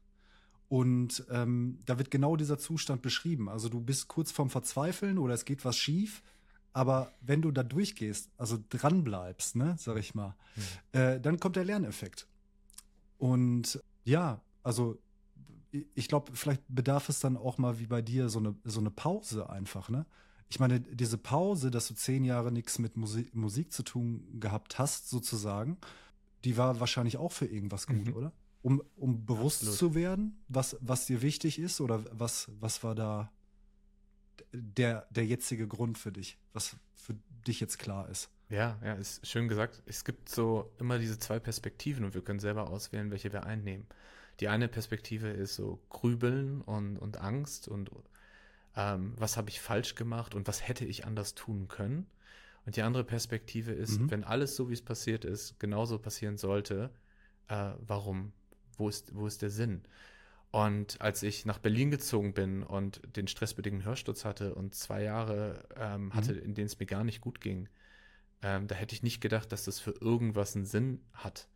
Und 0.67 1.25
ähm, 1.31 1.79
da 1.85 1.97
wird 1.97 2.11
genau 2.11 2.35
dieser 2.35 2.59
Zustand 2.59 3.01
beschrieben. 3.01 3.49
Also 3.49 3.69
du 3.69 3.81
bist 3.81 4.07
kurz 4.07 4.31
vorm 4.31 4.51
Verzweifeln 4.51 5.17
oder 5.17 5.33
es 5.33 5.45
geht 5.45 5.65
was 5.65 5.77
schief 5.77 6.21
aber 6.79 7.11
wenn 7.19 7.41
du 7.41 7.51
da 7.51 7.61
durchgehst, 7.61 8.29
also 8.37 8.57
dran 8.69 9.03
bleibst, 9.03 9.57
ne, 9.57 9.75
sag 9.77 9.97
ich 9.97 10.15
mal, 10.15 10.33
mhm. 10.55 10.97
äh, 10.97 11.19
dann 11.19 11.37
kommt 11.37 11.57
der 11.57 11.65
Lerneffekt. 11.65 12.25
Und 13.17 13.83
ja, 14.05 14.41
also 14.63 14.97
ich 15.93 16.07
glaube, 16.07 16.31
vielleicht 16.35 16.63
bedarf 16.69 17.09
es 17.09 17.19
dann 17.19 17.35
auch 17.35 17.57
mal 17.57 17.79
wie 17.79 17.87
bei 17.87 18.01
dir 18.01 18.29
so 18.29 18.39
eine, 18.39 18.55
so 18.63 18.79
eine 18.79 18.91
Pause 18.91 19.49
einfach, 19.49 19.89
ne? 19.89 20.05
Ich 20.47 20.61
meine, 20.61 20.79
diese 20.79 21.17
Pause, 21.17 21.69
dass 21.69 21.89
du 21.89 21.95
zehn 21.95 22.23
Jahre 22.23 22.49
nichts 22.49 22.79
mit 22.79 22.95
Musik, 22.95 23.35
Musik 23.35 23.73
zu 23.73 23.83
tun 23.83 24.39
gehabt 24.39 24.79
hast, 24.79 25.09
sozusagen, 25.09 25.77
die 26.45 26.55
war 26.55 26.79
wahrscheinlich 26.79 27.17
auch 27.17 27.33
für 27.33 27.45
irgendwas 27.45 27.87
gut, 27.87 28.07
mhm. 28.07 28.15
oder? 28.15 28.31
Um, 28.61 28.81
um 28.95 29.25
bewusst 29.25 29.63
Absolut. 29.63 29.79
zu 29.79 29.95
werden, 29.95 30.41
was, 30.47 30.77
was 30.79 31.07
dir 31.07 31.21
wichtig 31.21 31.59
ist 31.59 31.81
oder 31.81 32.05
was, 32.17 32.49
was 32.57 32.85
war 32.85 32.95
da 32.95 33.33
der, 34.51 35.07
der 35.09 35.25
jetzige 35.25 35.67
Grund 35.67 35.97
für 35.97 36.11
dich, 36.11 36.37
was 36.53 36.75
für 36.95 37.15
dich 37.47 37.59
jetzt 37.59 37.79
klar 37.79 38.09
ist. 38.09 38.29
Ja, 38.49 38.79
ja, 38.83 38.93
ist 38.93 39.25
schön 39.27 39.47
gesagt. 39.47 39.83
Es 39.85 40.03
gibt 40.03 40.29
so 40.29 40.71
immer 40.79 40.97
diese 40.97 41.19
zwei 41.19 41.39
Perspektiven 41.39 42.03
und 42.03 42.15
wir 42.15 42.23
können 42.23 42.39
selber 42.39 42.69
auswählen, 42.69 43.11
welche 43.11 43.31
wir 43.31 43.45
einnehmen. 43.45 43.85
Die 44.39 44.47
eine 44.47 44.67
Perspektive 44.67 45.29
ist 45.29 45.55
so 45.55 45.79
Grübeln 45.89 46.61
und, 46.61 46.97
und 46.97 47.17
Angst 47.17 47.67
und 47.67 47.91
ähm, 48.75 49.13
was 49.17 49.37
habe 49.37 49.49
ich 49.49 49.61
falsch 49.61 49.95
gemacht 49.95 50.33
und 50.33 50.47
was 50.47 50.67
hätte 50.67 50.85
ich 50.85 51.05
anders 51.05 51.35
tun 51.35 51.67
können. 51.67 52.07
Und 52.65 52.75
die 52.75 52.81
andere 52.81 53.03
Perspektive 53.03 53.71
ist, 53.71 53.99
mhm. 53.99 54.11
wenn 54.11 54.23
alles 54.23 54.55
so, 54.55 54.69
wie 54.69 54.73
es 54.73 54.81
passiert 54.81 55.25
ist, 55.25 55.59
genauso 55.59 55.99
passieren 55.99 56.37
sollte, 56.37 56.91
äh, 57.47 57.71
warum? 57.79 58.31
Wo 58.77 58.89
ist, 58.89 59.13
wo 59.15 59.27
ist 59.27 59.41
der 59.41 59.49
Sinn? 59.49 59.83
Und 60.51 60.99
als 60.99 61.21
ich 61.21 61.45
nach 61.45 61.59
Berlin 61.59 61.91
gezogen 61.91 62.33
bin 62.33 62.63
und 62.63 63.01
den 63.15 63.27
stressbedingten 63.27 63.85
Hörsturz 63.85 64.25
hatte 64.25 64.55
und 64.55 64.73
zwei 64.73 65.03
Jahre 65.03 65.63
ähm, 65.75 66.05
mhm. 66.05 66.13
hatte, 66.15 66.33
in 66.33 66.55
denen 66.55 66.65
es 66.65 66.79
mir 66.79 66.87
gar 66.87 67.03
nicht 67.03 67.21
gut 67.21 67.39
ging, 67.39 67.69
ähm, 68.41 68.67
da 68.67 68.75
hätte 68.75 68.95
ich 68.95 69.03
nicht 69.03 69.21
gedacht, 69.21 69.51
dass 69.51 69.65
das 69.65 69.79
für 69.79 69.91
irgendwas 70.01 70.55
einen 70.55 70.65
Sinn 70.65 71.01
hat. 71.13 71.47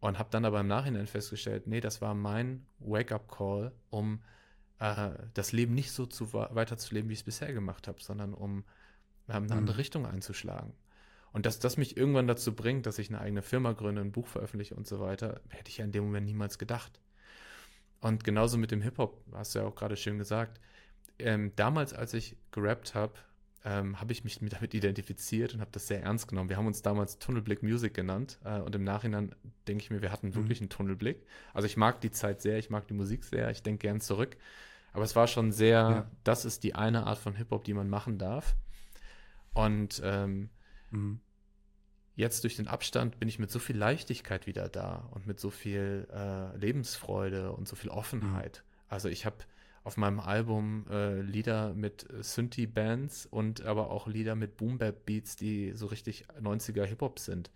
Und 0.00 0.18
habe 0.18 0.28
dann 0.30 0.44
aber 0.44 0.60
im 0.60 0.66
Nachhinein 0.66 1.06
festgestellt, 1.06 1.66
nee, 1.66 1.80
das 1.80 2.02
war 2.02 2.14
mein 2.14 2.66
Wake-up-Call, 2.80 3.72
um 3.88 4.22
äh, 4.78 5.10
das 5.32 5.52
Leben 5.52 5.74
nicht 5.74 5.90
so 5.90 6.04
zu, 6.04 6.34
weiterzuleben, 6.34 7.08
wie 7.08 7.14
ich 7.14 7.20
es 7.20 7.24
bisher 7.24 7.52
gemacht 7.54 7.88
habe, 7.88 8.02
sondern 8.02 8.34
um 8.34 8.64
äh, 9.28 9.32
eine 9.32 9.54
andere 9.54 9.74
mhm. 9.74 9.80
Richtung 9.80 10.06
einzuschlagen. 10.06 10.74
Und 11.32 11.46
dass 11.46 11.58
das 11.58 11.78
mich 11.78 11.96
irgendwann 11.96 12.26
dazu 12.26 12.54
bringt, 12.54 12.84
dass 12.84 12.98
ich 12.98 13.08
eine 13.08 13.20
eigene 13.20 13.42
Firma 13.42 13.72
gründe, 13.72 14.02
ein 14.02 14.12
Buch 14.12 14.26
veröffentliche 14.26 14.74
und 14.74 14.86
so 14.86 15.00
weiter, 15.00 15.40
hätte 15.48 15.70
ich 15.70 15.78
ja 15.78 15.84
in 15.84 15.92
dem 15.92 16.04
Moment 16.04 16.26
niemals 16.26 16.58
gedacht. 16.58 17.00
Und 18.00 18.24
genauso 18.24 18.58
mit 18.58 18.70
dem 18.70 18.82
Hip-Hop, 18.82 19.22
hast 19.32 19.54
du 19.54 19.60
ja 19.60 19.64
auch 19.64 19.74
gerade 19.74 19.96
schön 19.96 20.18
gesagt. 20.18 20.60
Ähm, 21.18 21.52
damals, 21.56 21.92
als 21.94 22.14
ich 22.14 22.36
gerappt 22.50 22.94
habe, 22.94 23.14
ähm, 23.64 24.00
habe 24.00 24.12
ich 24.12 24.22
mich 24.22 24.38
damit 24.38 24.74
identifiziert 24.74 25.54
und 25.54 25.60
habe 25.60 25.72
das 25.72 25.88
sehr 25.88 26.02
ernst 26.02 26.28
genommen. 26.28 26.48
Wir 26.48 26.56
haben 26.56 26.68
uns 26.68 26.82
damals 26.82 27.18
Tunnelblick 27.18 27.62
Music 27.62 27.94
genannt 27.94 28.38
äh, 28.44 28.60
und 28.60 28.74
im 28.74 28.84
Nachhinein 28.84 29.34
denke 29.66 29.82
ich 29.82 29.90
mir, 29.90 30.02
wir 30.02 30.12
hatten 30.12 30.28
mhm. 30.28 30.34
wirklich 30.36 30.60
einen 30.60 30.70
Tunnelblick. 30.70 31.26
Also 31.52 31.66
ich 31.66 31.76
mag 31.76 32.00
die 32.00 32.12
Zeit 32.12 32.42
sehr, 32.42 32.58
ich 32.58 32.70
mag 32.70 32.86
die 32.86 32.94
Musik 32.94 33.24
sehr, 33.24 33.50
ich 33.50 33.62
denke 33.62 33.88
gern 33.88 34.00
zurück. 34.00 34.36
Aber 34.92 35.04
es 35.04 35.16
war 35.16 35.26
schon 35.26 35.52
sehr, 35.52 35.74
ja. 35.74 36.10
das 36.22 36.44
ist 36.44 36.62
die 36.62 36.74
eine 36.74 37.06
Art 37.06 37.18
von 37.18 37.34
Hip-Hop, 37.34 37.64
die 37.64 37.74
man 37.74 37.88
machen 37.88 38.18
darf. 38.18 38.54
Und 39.52 40.00
ähm, 40.04 40.48
mhm. 40.90 41.20
Jetzt 42.16 42.42
durch 42.44 42.56
den 42.56 42.66
Abstand 42.66 43.20
bin 43.20 43.28
ich 43.28 43.38
mit 43.38 43.50
so 43.50 43.58
viel 43.58 43.76
Leichtigkeit 43.76 44.46
wieder 44.46 44.68
da 44.68 45.08
und 45.12 45.26
mit 45.26 45.38
so 45.38 45.50
viel 45.50 46.08
äh, 46.12 46.56
Lebensfreude 46.56 47.52
und 47.52 47.68
so 47.68 47.76
viel 47.76 47.90
Offenheit. 47.90 48.62
Mhm. 48.64 48.84
Also 48.88 49.08
ich 49.08 49.26
habe 49.26 49.36
auf 49.84 49.96
meinem 49.96 50.18
Album 50.18 50.86
äh, 50.90 51.20
Lieder 51.20 51.74
mit 51.74 52.08
Synthie-Bands 52.20 53.26
und 53.26 53.64
aber 53.64 53.90
auch 53.90 54.08
Lieder 54.08 54.34
mit 54.34 54.56
Boom-Bap-Beats, 54.56 55.36
die 55.36 55.72
so 55.74 55.86
richtig 55.86 56.26
90er 56.40 56.84
Hip-Hop 56.84 57.20
sind. 57.20 57.52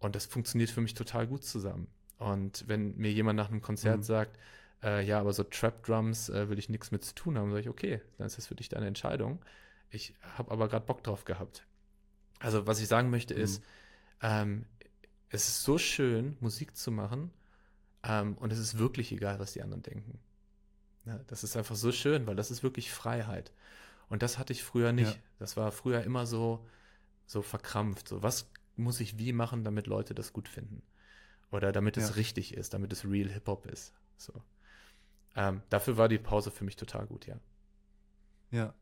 Und 0.00 0.16
das 0.16 0.26
funktioniert 0.26 0.70
für 0.70 0.80
mich 0.80 0.94
total 0.94 1.28
gut 1.28 1.44
zusammen. 1.44 1.86
Und 2.18 2.64
wenn 2.66 2.96
mir 2.96 3.12
jemand 3.12 3.36
nach 3.36 3.48
einem 3.48 3.62
Konzert 3.62 3.98
mhm. 3.98 4.02
sagt, 4.02 4.38
äh, 4.82 5.04
ja, 5.04 5.20
aber 5.20 5.32
so 5.32 5.44
Trap-Drums 5.44 6.30
äh, 6.30 6.48
will 6.48 6.58
ich 6.58 6.68
nichts 6.68 6.90
mit 6.90 7.04
zu 7.04 7.14
tun 7.14 7.38
haben, 7.38 7.50
sage 7.50 7.60
ich, 7.60 7.68
okay, 7.68 8.00
dann 8.18 8.26
ist 8.26 8.38
das 8.38 8.48
für 8.48 8.56
dich 8.56 8.68
deine 8.68 8.86
Entscheidung. 8.86 9.38
Ich 9.90 10.14
habe 10.36 10.50
aber 10.50 10.68
gerade 10.68 10.86
Bock 10.86 11.04
drauf 11.04 11.24
gehabt. 11.24 11.64
Also, 12.42 12.66
was 12.66 12.80
ich 12.80 12.88
sagen 12.88 13.10
möchte, 13.10 13.34
mhm. 13.34 13.40
ist, 13.40 13.62
ähm, 14.20 14.66
es 15.30 15.48
ist 15.48 15.62
so 15.62 15.78
schön, 15.78 16.36
Musik 16.40 16.76
zu 16.76 16.90
machen, 16.90 17.30
ähm, 18.02 18.36
und 18.38 18.52
es 18.52 18.58
ist 18.58 18.78
wirklich 18.78 19.12
egal, 19.12 19.38
was 19.38 19.52
die 19.52 19.62
anderen 19.62 19.82
denken. 19.82 20.18
Ja, 21.04 21.18
das 21.26 21.44
ist 21.44 21.56
einfach 21.56 21.76
so 21.76 21.92
schön, 21.92 22.26
weil 22.26 22.36
das 22.36 22.50
ist 22.50 22.62
wirklich 22.62 22.90
Freiheit. 22.90 23.52
Und 24.08 24.22
das 24.22 24.38
hatte 24.38 24.52
ich 24.52 24.62
früher 24.62 24.92
nicht. 24.92 25.14
Ja. 25.14 25.22
Das 25.38 25.56
war 25.56 25.72
früher 25.72 26.02
immer 26.02 26.26
so, 26.26 26.66
so 27.26 27.42
verkrampft. 27.42 28.08
So, 28.08 28.22
was 28.22 28.50
muss 28.76 29.00
ich 29.00 29.18
wie 29.18 29.32
machen, 29.32 29.64
damit 29.64 29.86
Leute 29.86 30.14
das 30.14 30.32
gut 30.32 30.48
finden? 30.48 30.82
Oder 31.50 31.72
damit 31.72 31.96
es 31.96 32.10
ja. 32.10 32.14
richtig 32.14 32.54
ist, 32.54 32.74
damit 32.74 32.92
es 32.92 33.04
real 33.04 33.28
Hip-Hop 33.28 33.66
ist. 33.66 33.92
So. 34.16 34.32
Ähm, 35.34 35.62
dafür 35.70 35.96
war 35.96 36.08
die 36.08 36.18
Pause 36.18 36.50
für 36.50 36.64
mich 36.64 36.76
total 36.76 37.06
gut, 37.06 37.26
ja. 37.26 37.38
Ja. 38.50 38.74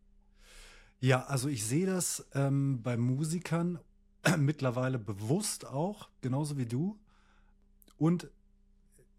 Ja, 1.00 1.24
also 1.24 1.48
ich 1.48 1.64
sehe 1.64 1.86
das 1.86 2.26
ähm, 2.34 2.82
bei 2.82 2.96
Musikern 2.96 3.78
mittlerweile 4.38 4.98
bewusst 4.98 5.66
auch, 5.66 6.08
genauso 6.20 6.58
wie 6.58 6.66
du. 6.66 6.98
Und 7.96 8.30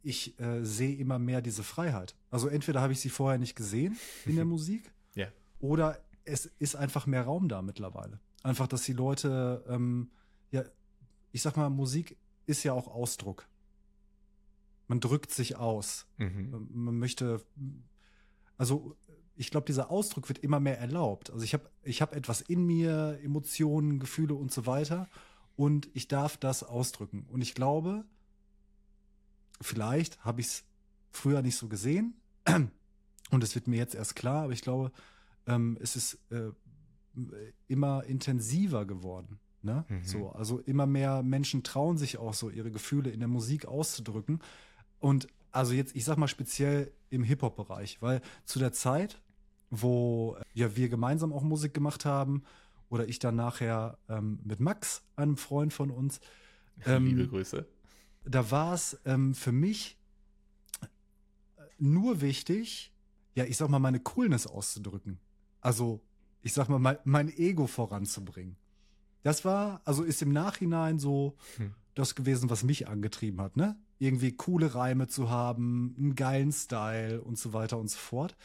ich 0.03 0.39
äh, 0.39 0.63
sehe 0.63 0.95
immer 0.95 1.19
mehr 1.19 1.41
diese 1.41 1.63
Freiheit. 1.63 2.15
Also 2.29 2.47
entweder 2.47 2.81
habe 2.81 2.93
ich 2.93 2.99
sie 2.99 3.09
vorher 3.09 3.39
nicht 3.39 3.55
gesehen 3.55 3.97
in 4.25 4.35
der 4.35 4.45
Musik 4.55 4.91
ja. 5.15 5.27
oder 5.59 5.99
es 6.23 6.45
ist 6.45 6.75
einfach 6.75 7.07
mehr 7.07 7.23
Raum 7.23 7.49
da 7.49 7.61
mittlerweile. 7.61 8.19
Einfach, 8.43 8.67
dass 8.67 8.83
die 8.83 8.93
Leute, 8.93 9.63
ähm, 9.67 10.11
ja, 10.51 10.63
ich 11.31 11.41
sag 11.41 11.57
mal, 11.57 11.69
Musik 11.69 12.17
ist 12.45 12.63
ja 12.63 12.73
auch 12.73 12.87
Ausdruck. 12.87 13.47
Man 14.87 14.99
drückt 14.99 15.31
sich 15.31 15.55
aus. 15.55 16.05
Mhm. 16.17 16.67
Man 16.73 16.97
möchte, 16.97 17.41
also 18.57 18.97
ich 19.41 19.49
glaube, 19.49 19.65
dieser 19.65 19.89
Ausdruck 19.89 20.29
wird 20.29 20.37
immer 20.37 20.59
mehr 20.59 20.77
erlaubt. 20.77 21.31
Also 21.31 21.43
ich 21.43 21.55
habe 21.55 21.67
ich 21.81 22.03
hab 22.03 22.15
etwas 22.15 22.41
in 22.41 22.63
mir, 22.63 23.19
Emotionen, 23.23 23.99
Gefühle 23.99 24.35
und 24.35 24.51
so 24.51 24.67
weiter 24.67 25.09
und 25.55 25.89
ich 25.93 26.07
darf 26.07 26.37
das 26.37 26.63
ausdrücken. 26.63 27.25
Und 27.27 27.41
ich 27.41 27.55
glaube, 27.55 28.05
vielleicht 29.59 30.23
habe 30.23 30.41
ich 30.41 30.47
es 30.47 30.63
früher 31.09 31.41
nicht 31.41 31.55
so 31.57 31.67
gesehen 31.67 32.13
und 33.31 33.43
es 33.43 33.55
wird 33.55 33.67
mir 33.67 33.77
jetzt 33.77 33.95
erst 33.95 34.15
klar, 34.15 34.43
aber 34.43 34.53
ich 34.53 34.61
glaube, 34.61 34.91
ähm, 35.47 35.75
es 35.81 35.95
ist 35.95 36.19
äh, 36.29 36.51
immer 37.67 38.03
intensiver 38.03 38.85
geworden. 38.85 39.39
Ne? 39.63 39.85
Mhm. 39.89 40.05
So, 40.05 40.29
also 40.29 40.59
immer 40.59 40.85
mehr 40.85 41.23
Menschen 41.23 41.63
trauen 41.63 41.97
sich 41.97 42.19
auch 42.19 42.35
so, 42.35 42.51
ihre 42.51 42.69
Gefühle 42.69 43.09
in 43.09 43.19
der 43.19 43.27
Musik 43.27 43.65
auszudrücken. 43.65 44.39
Und 44.99 45.27
also 45.51 45.73
jetzt, 45.73 45.95
ich 45.95 46.05
sag 46.05 46.17
mal 46.17 46.27
speziell 46.27 46.91
im 47.09 47.23
Hip-Hop-Bereich, 47.23 48.03
weil 48.03 48.21
zu 48.45 48.59
der 48.59 48.71
Zeit, 48.71 49.19
wo 49.71 50.37
ja 50.53 50.75
wir 50.75 50.89
gemeinsam 50.89 51.33
auch 51.33 51.43
Musik 51.43 51.73
gemacht 51.73 52.05
haben, 52.05 52.43
oder 52.89 53.07
ich 53.07 53.19
dann 53.19 53.35
nachher 53.35 53.97
ähm, 54.09 54.39
mit 54.43 54.59
Max, 54.59 55.01
einem 55.15 55.37
Freund 55.37 55.73
von 55.73 55.89
uns. 55.89 56.19
Ähm, 56.85 57.05
Liebe 57.05 57.27
Grüße 57.27 57.67
da 58.23 58.51
war 58.51 58.73
es 58.73 58.99
ähm, 59.05 59.33
für 59.33 59.51
mich 59.51 59.97
nur 61.77 62.21
wichtig, 62.21 62.93
ja, 63.33 63.45
ich 63.45 63.57
sag 63.57 63.69
mal, 63.69 63.79
meine 63.79 63.99
Coolness 63.99 64.45
auszudrücken. 64.45 65.19
Also, 65.61 66.01
ich 66.41 66.53
sag 66.53 66.69
mal, 66.69 66.79
mein, 66.79 66.97
mein 67.03 67.29
Ego 67.29 67.67
voranzubringen. 67.67 68.57
Das 69.23 69.45
war, 69.45 69.81
also 69.85 70.03
ist 70.03 70.21
im 70.21 70.31
Nachhinein 70.31 70.99
so 70.99 71.37
hm. 71.57 71.73
das 71.95 72.15
gewesen, 72.15 72.49
was 72.49 72.63
mich 72.63 72.87
angetrieben 72.87 73.41
hat, 73.41 73.57
ne? 73.57 73.79
Irgendwie 73.99 74.31
coole 74.31 74.73
Reime 74.73 75.07
zu 75.07 75.29
haben, 75.29 75.95
einen 75.97 76.15
geilen 76.15 76.51
Style 76.51 77.21
und 77.21 77.37
so 77.37 77.53
weiter 77.53 77.77
und 77.77 77.87
so 77.87 77.99
fort. 77.99 78.35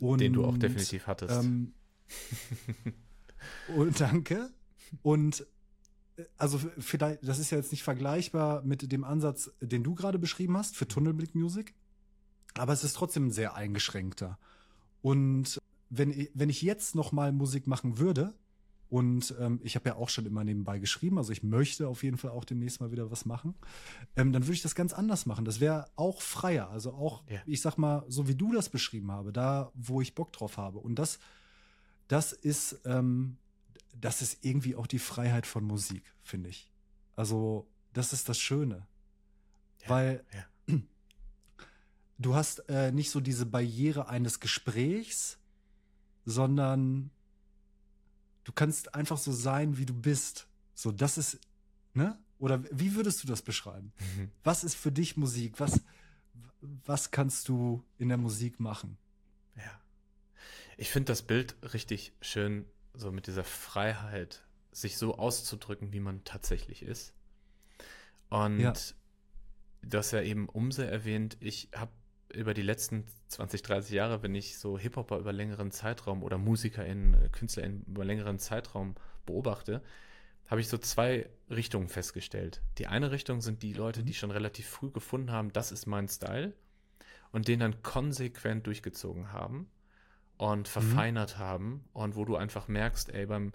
Und, 0.00 0.20
Den 0.20 0.32
du 0.32 0.44
auch 0.44 0.58
definitiv 0.58 1.06
hattest. 1.06 1.44
Ähm, 1.44 1.72
und 3.76 4.00
danke. 4.00 4.50
Und 5.02 5.46
also 6.36 6.58
vielleicht, 6.78 7.26
das 7.26 7.38
ist 7.38 7.50
ja 7.50 7.58
jetzt 7.58 7.70
nicht 7.70 7.82
vergleichbar 7.82 8.62
mit 8.62 8.90
dem 8.90 9.04
Ansatz, 9.04 9.50
den 9.60 9.82
du 9.82 9.94
gerade 9.94 10.18
beschrieben 10.18 10.56
hast 10.56 10.76
für 10.76 10.88
Tunnelblick 10.88 11.34
Music, 11.34 11.74
aber 12.54 12.72
es 12.72 12.84
ist 12.84 12.94
trotzdem 12.94 13.26
ein 13.26 13.30
sehr 13.30 13.54
eingeschränkter. 13.54 14.38
Und 15.02 15.58
wenn, 15.88 16.10
ich, 16.10 16.30
wenn 16.34 16.50
ich 16.50 16.62
jetzt 16.62 16.94
noch 16.94 17.12
mal 17.12 17.32
Musik 17.32 17.66
machen 17.66 17.98
würde, 17.98 18.34
und 18.90 19.34
ähm, 19.40 19.60
ich 19.62 19.76
habe 19.76 19.88
ja 19.88 19.96
auch 19.96 20.10
schon 20.10 20.26
immer 20.26 20.44
nebenbei 20.44 20.78
geschrieben, 20.78 21.16
also 21.16 21.32
ich 21.32 21.42
möchte 21.42 21.88
auf 21.88 22.02
jeden 22.02 22.18
Fall 22.18 22.30
auch 22.32 22.44
demnächst 22.44 22.80
mal 22.80 22.92
wieder 22.92 23.10
was 23.10 23.24
machen, 23.24 23.54
ähm, 24.16 24.32
dann 24.32 24.42
würde 24.42 24.54
ich 24.54 24.62
das 24.62 24.74
ganz 24.74 24.92
anders 24.92 25.24
machen. 25.24 25.44
Das 25.46 25.60
wäre 25.60 25.86
auch 25.96 26.20
freier, 26.20 26.68
also 26.70 26.92
auch, 26.92 27.24
ja. 27.28 27.40
ich 27.46 27.62
sag 27.62 27.78
mal, 27.78 28.04
so 28.08 28.28
wie 28.28 28.34
du 28.34 28.52
das 28.52 28.68
beschrieben 28.68 29.10
habe, 29.10 29.32
da, 29.32 29.72
wo 29.74 30.02
ich 30.02 30.14
Bock 30.14 30.32
drauf 30.32 30.58
habe. 30.58 30.78
Und 30.78 30.96
das, 30.96 31.18
das 32.08 32.32
ist 32.32 32.80
ähm, 32.84 33.38
das 34.00 34.22
ist 34.22 34.44
irgendwie 34.44 34.76
auch 34.76 34.86
die 34.86 34.98
Freiheit 34.98 35.46
von 35.46 35.64
Musik, 35.64 36.02
finde 36.22 36.48
ich. 36.48 36.70
Also, 37.16 37.68
das 37.92 38.12
ist 38.12 38.28
das 38.28 38.38
Schöne. 38.38 38.86
Ja, 39.82 39.88
Weil 39.88 40.24
ja. 40.32 40.78
du 42.18 42.34
hast 42.34 42.68
äh, 42.68 42.92
nicht 42.92 43.10
so 43.10 43.20
diese 43.20 43.46
Barriere 43.46 44.08
eines 44.08 44.40
Gesprächs, 44.40 45.38
sondern 46.24 47.10
du 48.50 48.54
kannst 48.54 48.96
einfach 48.96 49.16
so 49.16 49.30
sein, 49.30 49.78
wie 49.78 49.86
du 49.86 49.94
bist. 49.94 50.48
So, 50.74 50.90
das 50.90 51.18
ist, 51.18 51.38
ne? 51.94 52.18
Oder 52.40 52.64
wie 52.72 52.96
würdest 52.96 53.22
du 53.22 53.28
das 53.28 53.42
beschreiben? 53.42 53.92
Mhm. 54.16 54.32
Was 54.42 54.64
ist 54.64 54.74
für 54.74 54.90
dich 54.90 55.16
Musik? 55.16 55.60
Was, 55.60 55.80
was 56.60 57.12
kannst 57.12 57.48
du 57.48 57.84
in 57.96 58.08
der 58.08 58.18
Musik 58.18 58.58
machen? 58.58 58.98
Ja. 59.54 59.80
Ich 60.76 60.90
finde 60.90 61.12
das 61.12 61.22
Bild 61.22 61.54
richtig 61.74 62.12
schön 62.20 62.66
so 62.92 63.12
mit 63.12 63.28
dieser 63.28 63.44
Freiheit, 63.44 64.42
sich 64.72 64.98
so 64.98 65.16
auszudrücken, 65.16 65.92
wie 65.92 66.00
man 66.00 66.24
tatsächlich 66.24 66.82
ist. 66.82 67.12
Und 68.30 68.58
ja. 68.58 68.72
du 69.82 69.98
hast 69.98 70.10
ja 70.10 70.22
eben 70.22 70.48
Umse 70.48 70.90
erwähnt, 70.90 71.36
ich 71.38 71.68
habe 71.72 71.92
über 72.34 72.54
die 72.54 72.62
letzten 72.62 73.04
20, 73.28 73.62
30 73.62 73.92
Jahre, 73.92 74.22
wenn 74.22 74.34
ich 74.34 74.58
so 74.58 74.78
Hip-Hopper 74.78 75.18
über 75.18 75.32
längeren 75.32 75.70
Zeitraum 75.70 76.22
oder 76.22 76.38
MusikerInnen, 76.38 77.30
KünstlerInnen 77.32 77.84
über 77.86 78.04
längeren 78.04 78.38
Zeitraum 78.38 78.94
beobachte, 79.26 79.82
habe 80.46 80.60
ich 80.60 80.68
so 80.68 80.78
zwei 80.78 81.28
Richtungen 81.48 81.88
festgestellt. 81.88 82.60
Die 82.78 82.88
eine 82.88 83.12
Richtung 83.12 83.40
sind 83.40 83.62
die 83.62 83.72
Leute, 83.72 84.02
die 84.02 84.10
mhm. 84.10 84.16
schon 84.16 84.30
relativ 84.30 84.66
früh 84.68 84.90
gefunden 84.90 85.30
haben, 85.30 85.52
das 85.52 85.70
ist 85.72 85.86
mein 85.86 86.08
Style 86.08 86.52
und 87.32 87.46
den 87.46 87.60
dann 87.60 87.82
konsequent 87.82 88.66
durchgezogen 88.66 89.32
haben 89.32 89.70
und 90.36 90.60
mhm. 90.60 90.64
verfeinert 90.64 91.36
mhm. 91.36 91.40
haben 91.40 91.84
und 91.92 92.16
wo 92.16 92.24
du 92.24 92.36
einfach 92.36 92.66
merkst, 92.66 93.10
ey, 93.10 93.26
beim 93.26 93.52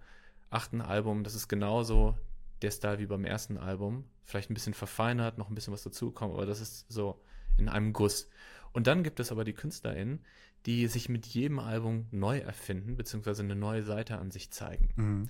achten 0.50 0.82
Album, 0.82 1.24
das 1.24 1.36
ist 1.36 1.50
genauso 1.50 2.18
der 2.62 2.72
Style 2.72 3.00
wie 3.00 3.08
beim 3.08 3.26
ersten 3.26 3.58
Album, 3.58 4.06
vielleicht 4.24 4.50
ein 4.50 4.54
bisschen 4.54 4.74
verfeinert, 4.74 5.38
noch 5.38 5.50
ein 5.50 5.56
bisschen 5.56 5.74
was 5.74 5.84
dazugekommen, 5.84 6.34
aber 6.36 6.46
das 6.46 6.62
ist 6.62 6.86
so 6.90 7.22
in 7.58 7.70
einem 7.70 7.94
Guss. 7.94 8.30
Und 8.76 8.88
dann 8.88 9.04
gibt 9.04 9.22
es 9.22 9.32
aber 9.32 9.46
die 9.46 9.54
KünstlerInnen, 9.54 10.20
die 10.66 10.88
sich 10.88 11.08
mit 11.08 11.26
jedem 11.26 11.60
Album 11.60 12.08
neu 12.12 12.40
erfinden, 12.40 12.98
beziehungsweise 12.98 13.42
eine 13.42 13.56
neue 13.56 13.84
Seite 13.84 14.18
an 14.18 14.32
sich 14.32 14.52
zeigen. 14.52 14.90
Mhm. 14.98 15.30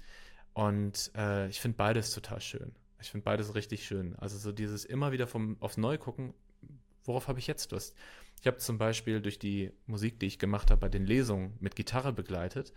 Und 0.53 1.11
äh, 1.15 1.47
ich 1.49 1.61
finde 1.61 1.77
beides 1.77 2.09
total 2.09 2.41
schön. 2.41 2.71
Ich 2.99 3.11
finde 3.11 3.23
beides 3.23 3.53
richtig 3.53 3.85
schön. 3.85 4.15
Also 4.15 4.39
so 4.39 4.51
dieses 4.51 4.83
immer 4.83 5.11
wieder 5.11 5.27
vom 5.27 5.57
aufs 5.59 5.77
Neue 5.77 5.99
gucken, 5.99 6.33
worauf 7.03 7.27
habe 7.27 7.37
ich 7.37 7.45
jetzt 7.45 7.71
Lust? 7.71 7.95
Ich 8.41 8.47
habe 8.47 8.57
zum 8.57 8.79
Beispiel 8.79 9.21
durch 9.21 9.37
die 9.37 9.71
Musik, 9.85 10.19
die 10.19 10.25
ich 10.25 10.39
gemacht 10.39 10.71
habe, 10.71 10.81
bei 10.81 10.89
den 10.89 11.05
Lesungen 11.05 11.55
mit 11.59 11.75
Gitarre 11.75 12.13
begleitet, 12.13 12.73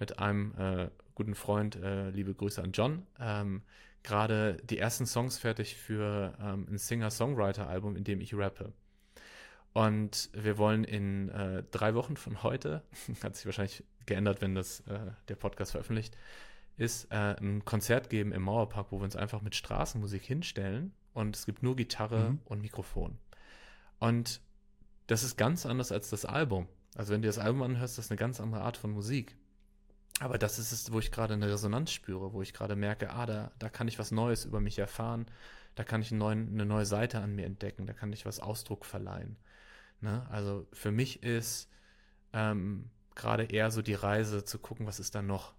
mit 0.00 0.18
einem 0.18 0.52
äh, 0.58 0.90
guten 1.14 1.36
Freund, 1.36 1.76
äh, 1.76 2.10
liebe 2.10 2.34
Grüße 2.34 2.60
an 2.60 2.72
John, 2.72 3.06
ähm, 3.20 3.62
gerade 4.02 4.56
die 4.64 4.78
ersten 4.78 5.06
Songs 5.06 5.38
fertig 5.38 5.76
für 5.76 6.36
ähm, 6.40 6.66
ein 6.68 6.78
Singer-Songwriter-Album, 6.78 7.94
in 7.94 8.02
dem 8.02 8.20
ich 8.20 8.34
rappe. 8.34 8.72
Und 9.72 10.30
wir 10.32 10.58
wollen 10.58 10.84
in 10.84 11.28
äh, 11.28 11.62
drei 11.70 11.94
Wochen 11.94 12.16
von 12.16 12.42
heute, 12.42 12.82
hat 13.22 13.36
sich 13.36 13.46
wahrscheinlich 13.46 13.84
geändert, 14.06 14.40
wenn 14.40 14.54
das 14.54 14.80
äh, 14.80 15.12
der 15.28 15.36
Podcast 15.36 15.72
veröffentlicht, 15.72 16.16
ist 16.76 17.10
äh, 17.10 17.36
ein 17.40 17.64
Konzert 17.64 18.08
geben 18.08 18.32
im 18.32 18.42
Mauerpark, 18.42 18.88
wo 18.90 18.98
wir 18.98 19.04
uns 19.04 19.16
einfach 19.16 19.42
mit 19.42 19.54
Straßenmusik 19.54 20.22
hinstellen 20.22 20.92
und 21.12 21.36
es 21.36 21.44
gibt 21.46 21.62
nur 21.62 21.76
Gitarre 21.76 22.30
mhm. 22.30 22.40
und 22.44 22.60
Mikrofon. 22.60 23.18
Und 23.98 24.40
das 25.08 25.24
ist 25.24 25.36
ganz 25.36 25.66
anders 25.66 25.90
als 25.90 26.10
das 26.10 26.24
Album. 26.24 26.68
Also 26.94 27.12
wenn 27.12 27.22
du 27.22 27.28
das 27.28 27.38
Album 27.38 27.62
anhörst, 27.62 27.98
das 27.98 28.06
ist 28.06 28.10
eine 28.10 28.18
ganz 28.18 28.40
andere 28.40 28.62
Art 28.62 28.76
von 28.76 28.90
Musik. 28.90 29.36
Aber 30.20 30.38
das 30.38 30.58
ist 30.58 30.72
es, 30.72 30.92
wo 30.92 30.98
ich 30.98 31.10
gerade 31.10 31.34
eine 31.34 31.48
Resonanz 31.48 31.92
spüre, 31.92 32.32
wo 32.32 32.42
ich 32.42 32.52
gerade 32.52 32.76
merke, 32.76 33.10
ah, 33.10 33.26
da, 33.26 33.52
da 33.58 33.68
kann 33.68 33.88
ich 33.88 33.98
was 33.98 34.10
Neues 34.10 34.44
über 34.44 34.60
mich 34.60 34.78
erfahren, 34.78 35.26
da 35.74 35.84
kann 35.84 36.02
ich 36.02 36.10
neuen, 36.10 36.48
eine 36.48 36.66
neue 36.66 36.86
Seite 36.86 37.20
an 37.20 37.34
mir 37.34 37.46
entdecken, 37.46 37.86
da 37.86 37.92
kann 37.92 38.12
ich 38.12 38.26
was 38.26 38.40
Ausdruck 38.40 38.84
verleihen. 38.84 39.36
Ne? 40.00 40.26
Also 40.30 40.66
für 40.72 40.92
mich 40.92 41.22
ist 41.22 41.68
ähm, 42.32 42.90
gerade 43.14 43.44
eher 43.44 43.70
so 43.70 43.82
die 43.82 43.94
Reise 43.94 44.44
zu 44.44 44.58
gucken, 44.58 44.86
was 44.86 45.00
ist 45.00 45.14
da 45.14 45.22
noch. 45.22 45.54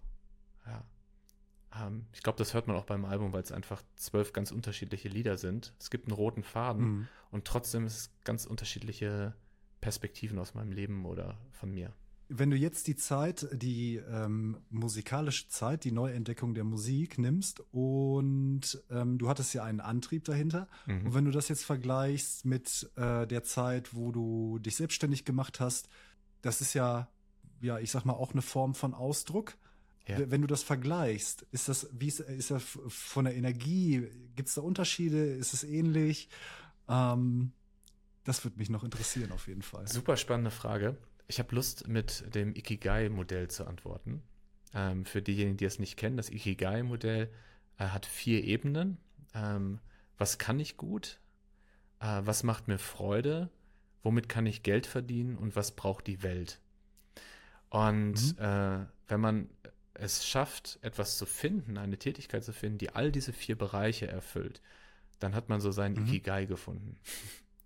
Ja. 0.66 0.84
Ähm, 1.78 2.06
ich 2.12 2.22
glaube, 2.22 2.38
das 2.38 2.54
hört 2.54 2.66
man 2.66 2.76
auch 2.76 2.84
beim 2.84 3.04
Album, 3.04 3.32
weil 3.32 3.42
es 3.42 3.52
einfach 3.52 3.82
zwölf 3.96 4.32
ganz 4.32 4.50
unterschiedliche 4.50 5.08
Lieder 5.08 5.36
sind. 5.36 5.74
Es 5.78 5.90
gibt 5.90 6.06
einen 6.06 6.16
roten 6.16 6.42
Faden 6.42 6.84
mhm. 6.84 7.08
und 7.30 7.44
trotzdem 7.44 7.86
ist 7.86 7.96
es 7.96 8.10
ganz 8.24 8.46
unterschiedliche 8.46 9.34
Perspektiven 9.80 10.38
aus 10.38 10.54
meinem 10.54 10.72
Leben 10.72 11.04
oder 11.06 11.38
von 11.52 11.70
mir. 11.70 11.92
Wenn 12.32 12.50
du 12.50 12.56
jetzt 12.56 12.86
die 12.86 12.94
Zeit, 12.94 13.48
die 13.52 13.96
ähm, 13.96 14.58
musikalische 14.70 15.48
Zeit, 15.48 15.82
die 15.82 15.90
Neuentdeckung 15.90 16.54
der 16.54 16.62
Musik 16.62 17.18
nimmst 17.18 17.60
und 17.72 18.82
ähm, 18.88 19.18
du 19.18 19.28
hattest 19.28 19.52
ja 19.52 19.64
einen 19.64 19.80
Antrieb 19.80 20.24
dahinter. 20.24 20.68
Mhm. 20.86 21.06
Und 21.06 21.14
wenn 21.14 21.24
du 21.24 21.32
das 21.32 21.48
jetzt 21.48 21.64
vergleichst 21.64 22.44
mit 22.44 22.88
äh, 22.96 23.26
der 23.26 23.42
Zeit, 23.42 23.94
wo 23.94 24.12
du 24.12 24.60
dich 24.60 24.76
selbstständig 24.76 25.24
gemacht 25.24 25.58
hast, 25.58 25.88
das 26.40 26.60
ist 26.60 26.74
ja, 26.74 27.08
ja, 27.60 27.80
ich 27.80 27.90
sag 27.90 28.04
mal, 28.04 28.14
auch 28.14 28.32
eine 28.32 28.42
Form 28.42 28.74
von 28.74 28.94
Ausdruck. 28.94 29.56
Ja. 30.06 30.30
Wenn 30.30 30.40
du 30.40 30.46
das 30.46 30.62
vergleichst, 30.62 31.42
ist 31.50 31.68
das, 31.68 31.88
wie 31.92 32.08
ist, 32.08 32.20
ist 32.20 32.50
das 32.50 32.62
von 32.62 33.24
der 33.24 33.36
Energie, 33.36 34.06
gibt 34.36 34.48
es 34.48 34.54
da 34.54 34.60
Unterschiede? 34.60 35.34
Ist 35.34 35.52
es 35.52 35.64
ähnlich? 35.64 36.28
Ähm, 36.88 37.52
das 38.24 38.44
würde 38.44 38.58
mich 38.58 38.70
noch 38.70 38.84
interessieren, 38.84 39.32
auf 39.32 39.48
jeden 39.48 39.62
Fall. 39.62 39.88
Super 39.88 40.16
spannende 40.16 40.50
Frage. 40.50 40.96
Ich 41.30 41.38
habe 41.38 41.54
Lust, 41.54 41.86
mit 41.86 42.34
dem 42.34 42.56
Ikigai-Modell 42.56 43.46
zu 43.46 43.64
antworten. 43.64 44.20
Ähm, 44.74 45.04
für 45.04 45.22
diejenigen, 45.22 45.58
die 45.58 45.64
es 45.64 45.78
nicht 45.78 45.96
kennen, 45.96 46.16
das 46.16 46.28
Ikigai-Modell 46.28 47.30
äh, 47.78 47.84
hat 47.84 48.04
vier 48.04 48.42
Ebenen. 48.42 48.96
Ähm, 49.32 49.78
was 50.18 50.38
kann 50.38 50.58
ich 50.58 50.76
gut? 50.76 51.20
Äh, 52.00 52.22
was 52.24 52.42
macht 52.42 52.66
mir 52.66 52.78
Freude? 52.78 53.48
Womit 54.02 54.28
kann 54.28 54.44
ich 54.44 54.64
Geld 54.64 54.88
verdienen? 54.88 55.38
Und 55.38 55.54
was 55.54 55.70
braucht 55.70 56.08
die 56.08 56.24
Welt? 56.24 56.58
Und 57.68 58.36
mhm. 58.36 58.44
äh, 58.44 58.86
wenn 59.06 59.20
man 59.20 59.48
es 59.94 60.26
schafft, 60.26 60.80
etwas 60.82 61.16
zu 61.16 61.26
finden, 61.26 61.78
eine 61.78 61.96
Tätigkeit 61.96 62.42
zu 62.42 62.52
finden, 62.52 62.78
die 62.78 62.90
all 62.90 63.12
diese 63.12 63.32
vier 63.32 63.56
Bereiche 63.56 64.08
erfüllt, 64.08 64.60
dann 65.20 65.36
hat 65.36 65.48
man 65.48 65.60
so 65.60 65.70
seinen 65.70 65.94
mhm. 65.94 66.08
Ikigai 66.08 66.46
gefunden. 66.46 66.96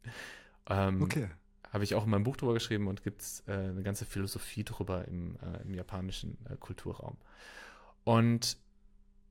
ähm, 0.68 1.00
okay 1.00 1.30
habe 1.74 1.82
ich 1.82 1.96
auch 1.96 2.04
in 2.04 2.10
meinem 2.10 2.22
Buch 2.22 2.36
drüber 2.36 2.54
geschrieben 2.54 2.86
und 2.86 3.02
gibt 3.02 3.20
es 3.20 3.42
äh, 3.48 3.52
eine 3.52 3.82
ganze 3.82 4.04
Philosophie 4.04 4.62
drüber 4.62 5.06
im, 5.08 5.36
äh, 5.36 5.62
im 5.64 5.74
japanischen 5.74 6.38
äh, 6.48 6.56
Kulturraum. 6.56 7.16
Und 8.04 8.56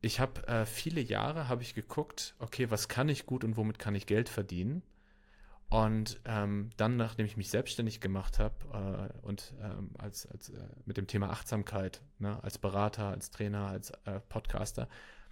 ich 0.01 0.19
habe 0.19 0.45
äh, 0.47 0.65
viele 0.65 0.99
Jahre 0.99 1.47
habe 1.47 1.61
ich 1.61 1.73
geguckt, 1.73 2.35
okay, 2.39 2.69
was 2.69 2.89
kann 2.89 3.07
ich 3.07 3.25
gut 3.25 3.45
und 3.45 3.55
womit 3.55 3.79
kann 3.79 3.95
ich 3.95 4.05
Geld 4.07 4.27
verdienen? 4.27 4.83
Und 5.69 6.19
ähm, 6.25 6.71
dann, 6.75 6.97
nachdem 6.97 7.25
ich 7.25 7.37
mich 7.37 7.49
selbstständig 7.49 8.01
gemacht 8.01 8.39
habe 8.39 9.09
äh, 9.23 9.25
und 9.25 9.53
ähm, 9.61 9.91
als, 9.97 10.25
als 10.25 10.49
äh, 10.49 10.59
mit 10.85 10.97
dem 10.97 11.07
Thema 11.07 11.29
Achtsamkeit, 11.29 12.01
ne, 12.19 12.43
als 12.43 12.57
Berater, 12.57 13.07
als 13.07 13.31
Trainer, 13.31 13.67
als 13.67 13.93
Podcaster, 14.27 14.89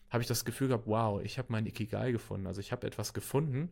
habe 0.10 0.22
ich 0.22 0.28
das 0.28 0.46
Gefühl 0.46 0.70
gehabt, 0.70 0.88
wow, 0.88 1.22
ich 1.22 1.38
habe 1.38 1.50
mein 1.52 1.66
Ikigai 1.66 2.14
gefunden. 2.14 2.48
Also 2.48 2.62
ich 2.62 2.72
habe 2.72 2.88
etwas 2.88 3.14
gefunden, 3.14 3.70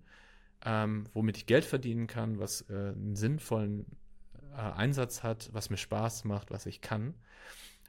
ähm, 0.66 1.06
womit 1.14 1.38
ich 1.38 1.46
Geld 1.46 1.66
verdienen 1.66 2.08
kann, 2.08 2.40
was 2.40 2.62
äh, 2.70 2.74
einen 2.74 3.16
sinnvollen 3.16 3.86
äh, 4.52 4.58
Einsatz 4.58 5.24
hat, 5.24 5.50
was 5.54 5.70
mir 5.70 5.78
Spaß 5.78 6.26
macht, 6.26 6.52
was 6.52 6.66
ich 6.66 6.82
kann. 6.82 7.14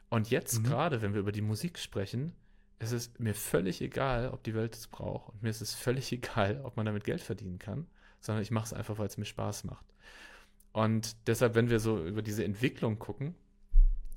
Und 0.09 0.31
jetzt 0.31 0.59
mhm. 0.59 0.65
gerade, 0.65 1.03
wenn 1.03 1.15
wir 1.15 1.21
über 1.21 1.33
die 1.33 1.41
Musik 1.41 1.79
sprechen, 1.79 2.33
ist 2.79 2.93
es 2.93 3.13
mir 3.19 3.35
völlig 3.35 3.81
egal, 3.83 4.29
ob 4.29 4.43
die 4.43 4.55
Welt 4.55 4.75
es 4.75 4.87
braucht. 4.87 5.33
Und 5.33 5.43
mir 5.43 5.51
ist 5.51 5.61
es 5.61 5.75
völlig 5.75 6.11
egal, 6.13 6.61
ob 6.65 6.77
man 6.77 6.87
damit 6.87 7.05
Geld 7.05 7.21
verdienen 7.21 7.59
kann, 7.59 7.87
sondern 8.21 8.43
ich 8.43 8.51
mache 8.51 8.67
es 8.67 8.73
einfach, 8.73 8.99
weil 8.99 9.07
es 9.07 9.19
mir 9.19 9.25
Spaß 9.25 9.65
macht. 9.65 9.87
Und 10.73 11.17
deshalb, 11.27 11.55
wenn 11.55 11.69
wir 11.69 11.81
so 11.81 12.05
über 12.05 12.23
diese 12.23 12.45
Entwicklung 12.45 12.99
gucken, 12.99 13.35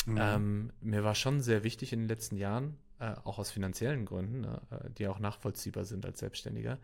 mhm. 0.06 0.18
ähm, 0.20 0.74
mir 0.82 1.04
war 1.04 1.16
schon 1.16 1.42
sehr 1.42 1.64
wichtig 1.64 1.94
in 1.94 2.02
den 2.02 2.08
letzten 2.08 2.38
Jahren, 2.38 2.78
äh, 3.00 3.14
auch 3.24 3.40
aus 3.40 3.52
finanziellen 3.52 4.06
Gründen, 4.06 4.42
ne, 4.42 4.62
äh, 4.70 4.90
die 4.92 5.08
auch 5.08 5.20
nachvollziehbar 5.20 5.84
sind 5.84 6.06
als 6.06 6.20
Selbstständiger, 6.20 6.78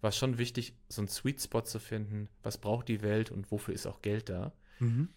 war 0.00 0.08
es 0.08 0.16
schon 0.16 0.38
wichtig, 0.38 0.74
so 0.88 1.00
einen 1.00 1.08
Sweet 1.08 1.42
Spot 1.42 1.62
zu 1.62 1.78
finden, 1.78 2.28
was 2.42 2.58
braucht 2.58 2.88
die 2.88 3.02
Welt 3.02 3.30
und 3.30 3.50
wofür 3.50 3.74
ist 3.74 3.86
auch 3.86 4.02
Geld 4.02 4.28
da. 4.28 4.52
Mhm. 4.78 5.08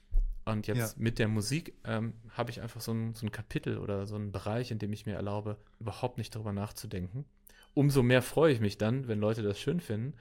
Und 0.46 0.68
jetzt 0.68 0.96
ja. 0.98 1.04
mit 1.04 1.20
der 1.20 1.28
Musik 1.28 1.76
ähm, 1.84 2.13
habe 2.32 2.50
ich 2.50 2.62
einfach 2.62 2.82
so 2.82 2.92
ein, 2.92 3.13
so 3.13 3.26
ein 3.26 3.32
Kapitel 3.32 3.78
oder 3.78 4.08
so 4.08 4.15
einen 4.15 4.32
Bereich, 4.32 4.72
in 4.72 4.80
dem 4.80 4.94
ich 4.94 5.06
mir 5.06 5.15
erlaube, 5.15 5.58
überhaupt 5.80 6.18
nicht 6.18 6.34
darüber 6.34 6.54
nachzudenken. 6.54 7.26
Umso 7.74 8.02
mehr 8.02 8.22
freue 8.22 8.52
ich 8.52 8.60
mich 8.60 8.78
dann, 8.78 9.08
wenn 9.08 9.20
Leute 9.20 9.44
das 9.44 9.60
schön 9.60 9.80
finden. 9.80 10.13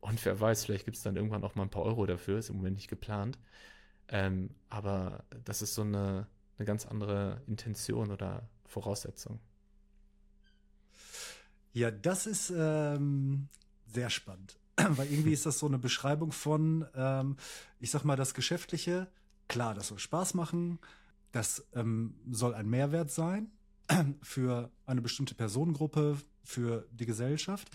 Und 0.00 0.24
wer 0.24 0.38
weiß, 0.38 0.64
vielleicht 0.64 0.84
gibt 0.84 0.96
es 0.96 1.02
dann 1.02 1.16
irgendwann 1.16 1.44
auch 1.44 1.54
mal 1.54 1.64
ein 1.64 1.70
paar 1.70 1.82
Euro 1.82 2.06
dafür, 2.06 2.38
ist 2.38 2.50
im 2.50 2.56
Moment 2.56 2.76
nicht 2.76 2.88
geplant. 2.88 3.38
Ähm, 4.08 4.50
aber 4.68 5.24
das 5.44 5.62
ist 5.62 5.74
so 5.74 5.82
eine, 5.82 6.26
eine 6.58 6.66
ganz 6.66 6.86
andere 6.86 7.40
Intention 7.46 8.10
oder 8.10 8.48
Voraussetzung. 8.66 9.40
Ja, 11.72 11.90
das 11.90 12.26
ist 12.26 12.52
ähm, 12.54 13.48
sehr 13.92 14.10
spannend. 14.10 14.58
Weil 14.76 15.10
irgendwie 15.10 15.32
ist 15.32 15.46
das 15.46 15.58
so 15.58 15.66
eine 15.66 15.78
Beschreibung 15.78 16.32
von, 16.32 16.86
ähm, 16.94 17.36
ich 17.78 17.90
sag 17.90 18.04
mal, 18.04 18.16
das 18.16 18.34
Geschäftliche. 18.34 19.08
Klar, 19.48 19.74
das 19.74 19.88
soll 19.88 19.98
Spaß 19.98 20.34
machen. 20.34 20.78
Das 21.32 21.66
ähm, 21.74 22.14
soll 22.30 22.54
ein 22.54 22.68
Mehrwert 22.68 23.10
sein 23.10 23.50
für 24.22 24.70
eine 24.86 25.02
bestimmte 25.02 25.34
Personengruppe, 25.34 26.18
für 26.44 26.86
die 26.92 27.06
Gesellschaft. 27.06 27.68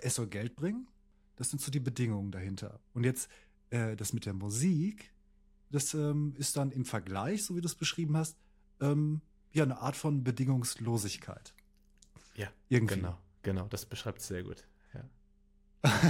Es 0.00 0.16
soll 0.16 0.26
Geld 0.26 0.56
bringen. 0.56 0.88
Das 1.36 1.50
sind 1.50 1.60
so 1.60 1.70
die 1.70 1.80
Bedingungen 1.80 2.30
dahinter. 2.30 2.80
Und 2.92 3.04
jetzt 3.04 3.28
äh, 3.70 3.96
das 3.96 4.12
mit 4.12 4.26
der 4.26 4.34
Musik, 4.34 5.12
das 5.70 5.94
ähm, 5.94 6.34
ist 6.38 6.56
dann 6.56 6.70
im 6.70 6.84
Vergleich, 6.84 7.44
so 7.44 7.56
wie 7.56 7.60
du 7.60 7.66
es 7.66 7.74
beschrieben 7.74 8.16
hast, 8.16 8.36
ähm, 8.80 9.20
ja 9.52 9.64
eine 9.64 9.78
Art 9.78 9.96
von 9.96 10.22
Bedingungslosigkeit. 10.22 11.54
Ja, 12.36 12.48
irgendwie. 12.68 12.96
genau, 12.96 13.18
genau. 13.42 13.66
Das 13.68 13.86
beschreibt 13.86 14.20
es 14.20 14.28
sehr 14.28 14.42
gut. 14.42 14.64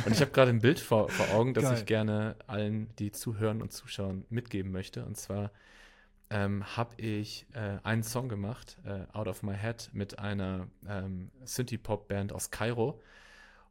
Und 0.06 0.12
ich 0.12 0.20
habe 0.20 0.30
gerade 0.30 0.50
ein 0.50 0.60
Bild 0.60 0.78
vor, 0.78 1.08
vor 1.08 1.34
Augen, 1.34 1.54
das 1.54 1.64
Geil. 1.64 1.74
ich 1.78 1.86
gerne 1.86 2.36
allen, 2.46 2.94
die 2.96 3.12
zuhören 3.12 3.60
und 3.60 3.72
zuschauen, 3.72 4.24
mitgeben 4.30 4.70
möchte. 4.72 5.04
Und 5.04 5.16
zwar 5.16 5.50
ähm, 6.30 6.64
habe 6.76 7.00
ich 7.00 7.46
äh, 7.52 7.78
einen 7.82 8.02
Song 8.02 8.28
gemacht, 8.28 8.78
äh, 8.84 9.04
Out 9.12 9.28
of 9.28 9.42
My 9.42 9.56
Head, 9.56 9.90
mit 9.92 10.18
einer 10.18 10.68
ähm, 10.88 11.30
Synthie-Pop-Band 11.44 12.32
aus 12.32 12.50
Kairo. 12.50 13.00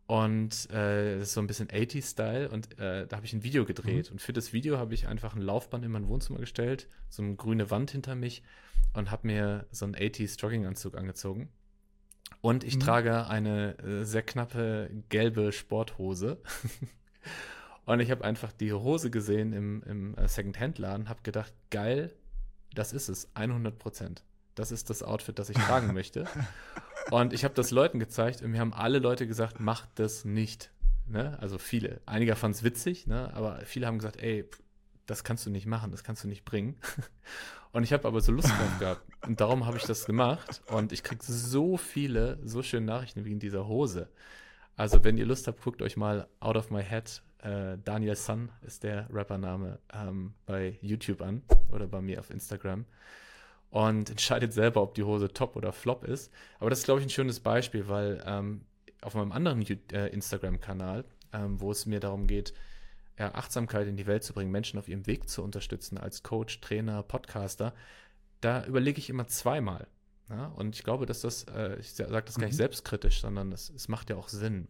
Und 0.06 0.70
äh, 0.72 1.20
das 1.20 1.30
ist 1.30 1.34
so 1.34 1.42
ein 1.42 1.48
bisschen 1.48 1.70
80s-Style. 1.70 2.50
Und 2.50 2.78
äh, 2.80 3.08
da 3.08 3.16
habe 3.16 3.26
ich 3.26 3.34
ein 3.34 3.44
Video 3.44 3.66
gedreht. 3.66 4.10
Mhm. 4.10 4.14
Und 4.14 4.22
für 4.22 4.34
das 4.34 4.52
Video 4.52 4.78
habe 4.78 4.94
ich 4.94 5.08
einfach 5.08 5.36
ein 5.36 5.42
Laufband 5.42 5.86
in 5.86 5.92
mein 5.92 6.08
Wohnzimmer 6.08 6.40
gestellt, 6.40 6.88
so 7.10 7.24
eine 7.24 7.36
grüne 7.36 7.72
Wand 7.72 7.92
hinter 7.92 8.16
mich 8.16 8.44
und 8.94 9.10
habe 9.10 9.28
mir 9.28 9.66
so 9.72 9.86
einen 9.86 9.96
80s-Jogginganzug 9.96 10.96
angezogen. 10.96 11.50
Und 12.44 12.66
ich 12.66 12.76
mhm. 12.76 12.80
trage 12.82 13.28
eine 13.28 13.78
äh, 13.78 14.04
sehr 14.04 14.22
knappe 14.22 14.90
gelbe 15.08 15.54
Sporthose. 15.54 16.42
und 17.86 18.02
ich 18.02 18.12
habe 18.12 18.26
einfach 18.26 18.52
die 18.52 18.74
Hose 18.74 19.10
gesehen 19.10 19.54
im, 19.54 19.82
im 19.84 20.18
äh, 20.18 20.28
Second-Hand-Laden, 20.28 21.08
habe 21.08 21.22
gedacht, 21.24 21.54
geil, 21.70 22.14
das 22.76 22.92
ist 22.92 23.08
es, 23.08 23.34
100 23.34 23.80
Prozent. 23.80 24.26
Das 24.56 24.74
ist 24.74 24.90
das 24.90 25.04
Outfit, 25.04 25.40
das 25.40 25.50
ich 25.50 25.56
tragen 25.56 25.94
möchte. 25.94 26.28
Und 27.12 27.32
ich 27.32 27.46
habe 27.46 27.54
das 27.54 27.72
Leuten 27.72 27.98
gezeigt 27.98 28.42
und 28.42 28.52
mir 28.52 28.60
haben 28.60 28.74
alle 28.74 29.00
Leute 29.00 29.26
gesagt, 29.26 29.62
mach 29.62 29.86
das 29.96 30.26
nicht. 30.26 30.70
Ne? 31.08 31.40
Also 31.40 31.58
viele. 31.58 32.02
Einige 32.06 32.36
fanden 32.36 32.58
es 32.58 32.64
witzig, 32.64 33.08
ne? 33.08 33.34
aber 33.34 33.62
viele 33.64 33.88
haben 33.88 34.00
gesagt, 34.00 34.22
ey, 34.22 34.50
das 35.06 35.24
kannst 35.24 35.46
du 35.46 35.50
nicht 35.50 35.66
machen, 35.66 35.92
das 35.92 36.04
kannst 36.04 36.26
du 36.26 36.28
nicht 36.28 36.44
bringen. 36.44 36.76
Und 37.74 37.84
ich 37.84 37.92
habe 37.92 38.08
aber 38.08 38.22
so 38.22 38.32
Lust 38.32 38.50
drauf 38.50 38.80
gehabt. 38.80 39.02
Und 39.28 39.42
darum 39.42 39.66
habe 39.66 39.78
ich 39.78 39.84
das 39.84 40.06
gemacht. 40.06 40.62
Und 40.68 40.92
ich 40.92 41.04
kriege 41.04 41.24
so 41.24 41.76
viele, 41.76 42.40
so 42.44 42.64
schöne 42.64 42.86
Nachrichten 42.86 43.26
in 43.26 43.40
dieser 43.40 43.68
Hose. 43.68 44.10
Also, 44.78 45.04
wenn 45.04 45.18
ihr 45.18 45.26
Lust 45.26 45.48
habt, 45.48 45.62
guckt 45.62 45.82
euch 45.82 45.98
mal 45.98 46.28
Out 46.40 46.56
of 46.56 46.72
My 46.72 46.84
Head 46.84 47.22
äh, 47.44 47.78
Daniel 47.84 48.16
Sun 48.16 48.50
ist 48.62 48.84
der 48.84 49.08
Rappername 49.12 49.80
ähm, 49.94 50.34
bei 50.46 50.78
YouTube 50.82 51.22
an 51.22 51.44
oder 51.72 51.88
bei 51.88 52.02
mir 52.02 52.20
auf 52.20 52.30
Instagram 52.30 52.86
und 53.70 54.10
entscheidet 54.10 54.54
selber, 54.54 54.82
ob 54.82 54.94
die 54.94 55.04
Hose 55.04 55.32
top 55.32 55.56
oder 55.56 55.74
flop 55.74 56.04
ist. 56.04 56.32
Aber 56.60 56.70
das 56.70 56.80
ist, 56.80 56.86
glaube 56.86 57.02
ich, 57.02 57.08
ein 57.08 57.10
schönes 57.10 57.40
Beispiel, 57.40 57.88
weil 57.88 58.24
ähm, 58.26 58.62
auf 59.02 59.16
meinem 59.16 59.32
anderen 59.32 59.62
äh, 59.92 60.08
Instagram-Kanal, 60.08 61.04
ähm, 61.34 61.60
wo 61.60 61.72
es 61.72 61.86
mir 61.86 62.00
darum 62.00 62.28
geht, 62.28 62.54
ja, 63.18 63.34
Achtsamkeit 63.36 63.88
in 63.88 63.98
die 63.98 64.08
Welt 64.08 64.24
zu 64.24 64.34
bringen, 64.34 64.52
Menschen 64.52 64.80
auf 64.80 64.88
ihrem 64.88 65.06
Weg 65.08 65.30
zu 65.30 65.44
unterstützen 65.44 65.98
als 65.98 66.24
Coach, 66.24 66.62
Trainer, 66.62 67.04
Podcaster, 67.04 67.74
da 68.42 68.66
überlege 68.66 69.00
ich 69.00 69.10
immer 69.10 69.28
zweimal. 69.28 69.88
Ja? 70.30 70.48
Und 70.48 70.76
ich 70.76 70.84
glaube, 70.84 71.06
dass 71.06 71.22
das, 71.22 71.44
äh, 71.44 71.78
ich 71.80 71.94
sage 71.94 72.12
das 72.12 72.36
gar 72.36 72.46
nicht 72.46 72.54
mhm. 72.54 72.58
selbstkritisch, 72.58 73.22
sondern 73.22 73.52
es, 73.52 73.88
macht 73.88 74.10
ja 74.10 74.16
auch 74.16 74.30
Sinn, 74.30 74.68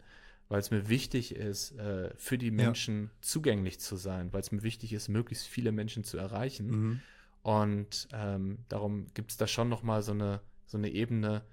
weil 0.50 0.60
es 0.60 0.72
mir 0.72 0.90
wichtig 0.90 1.36
ist, 1.36 1.72
äh, 1.78 2.12
für 2.16 2.38
die 2.38 2.52
Menschen 2.52 3.06
ja. 3.06 3.10
zugänglich 3.22 3.80
zu 3.80 3.96
sein, 3.96 4.34
weil 4.34 4.42
es 4.42 4.52
mir 4.52 4.64
wichtig 4.64 4.94
ist, 4.94 5.08
möglichst 5.08 5.48
viele 5.48 5.72
Menschen 5.72 6.04
zu 6.04 6.18
erreichen. 6.18 6.70
Mhm. 6.70 7.02
Und 7.42 8.08
ähm, 8.14 8.60
darum 8.70 9.08
gibt 9.14 9.32
es 9.32 9.38
da 9.38 9.48
schon 9.48 9.70
nochmal 9.70 10.02
so 10.02 10.12
eine, 10.12 10.42
so 10.66 10.78
eine 10.78 10.90
Ebene, 10.90 11.44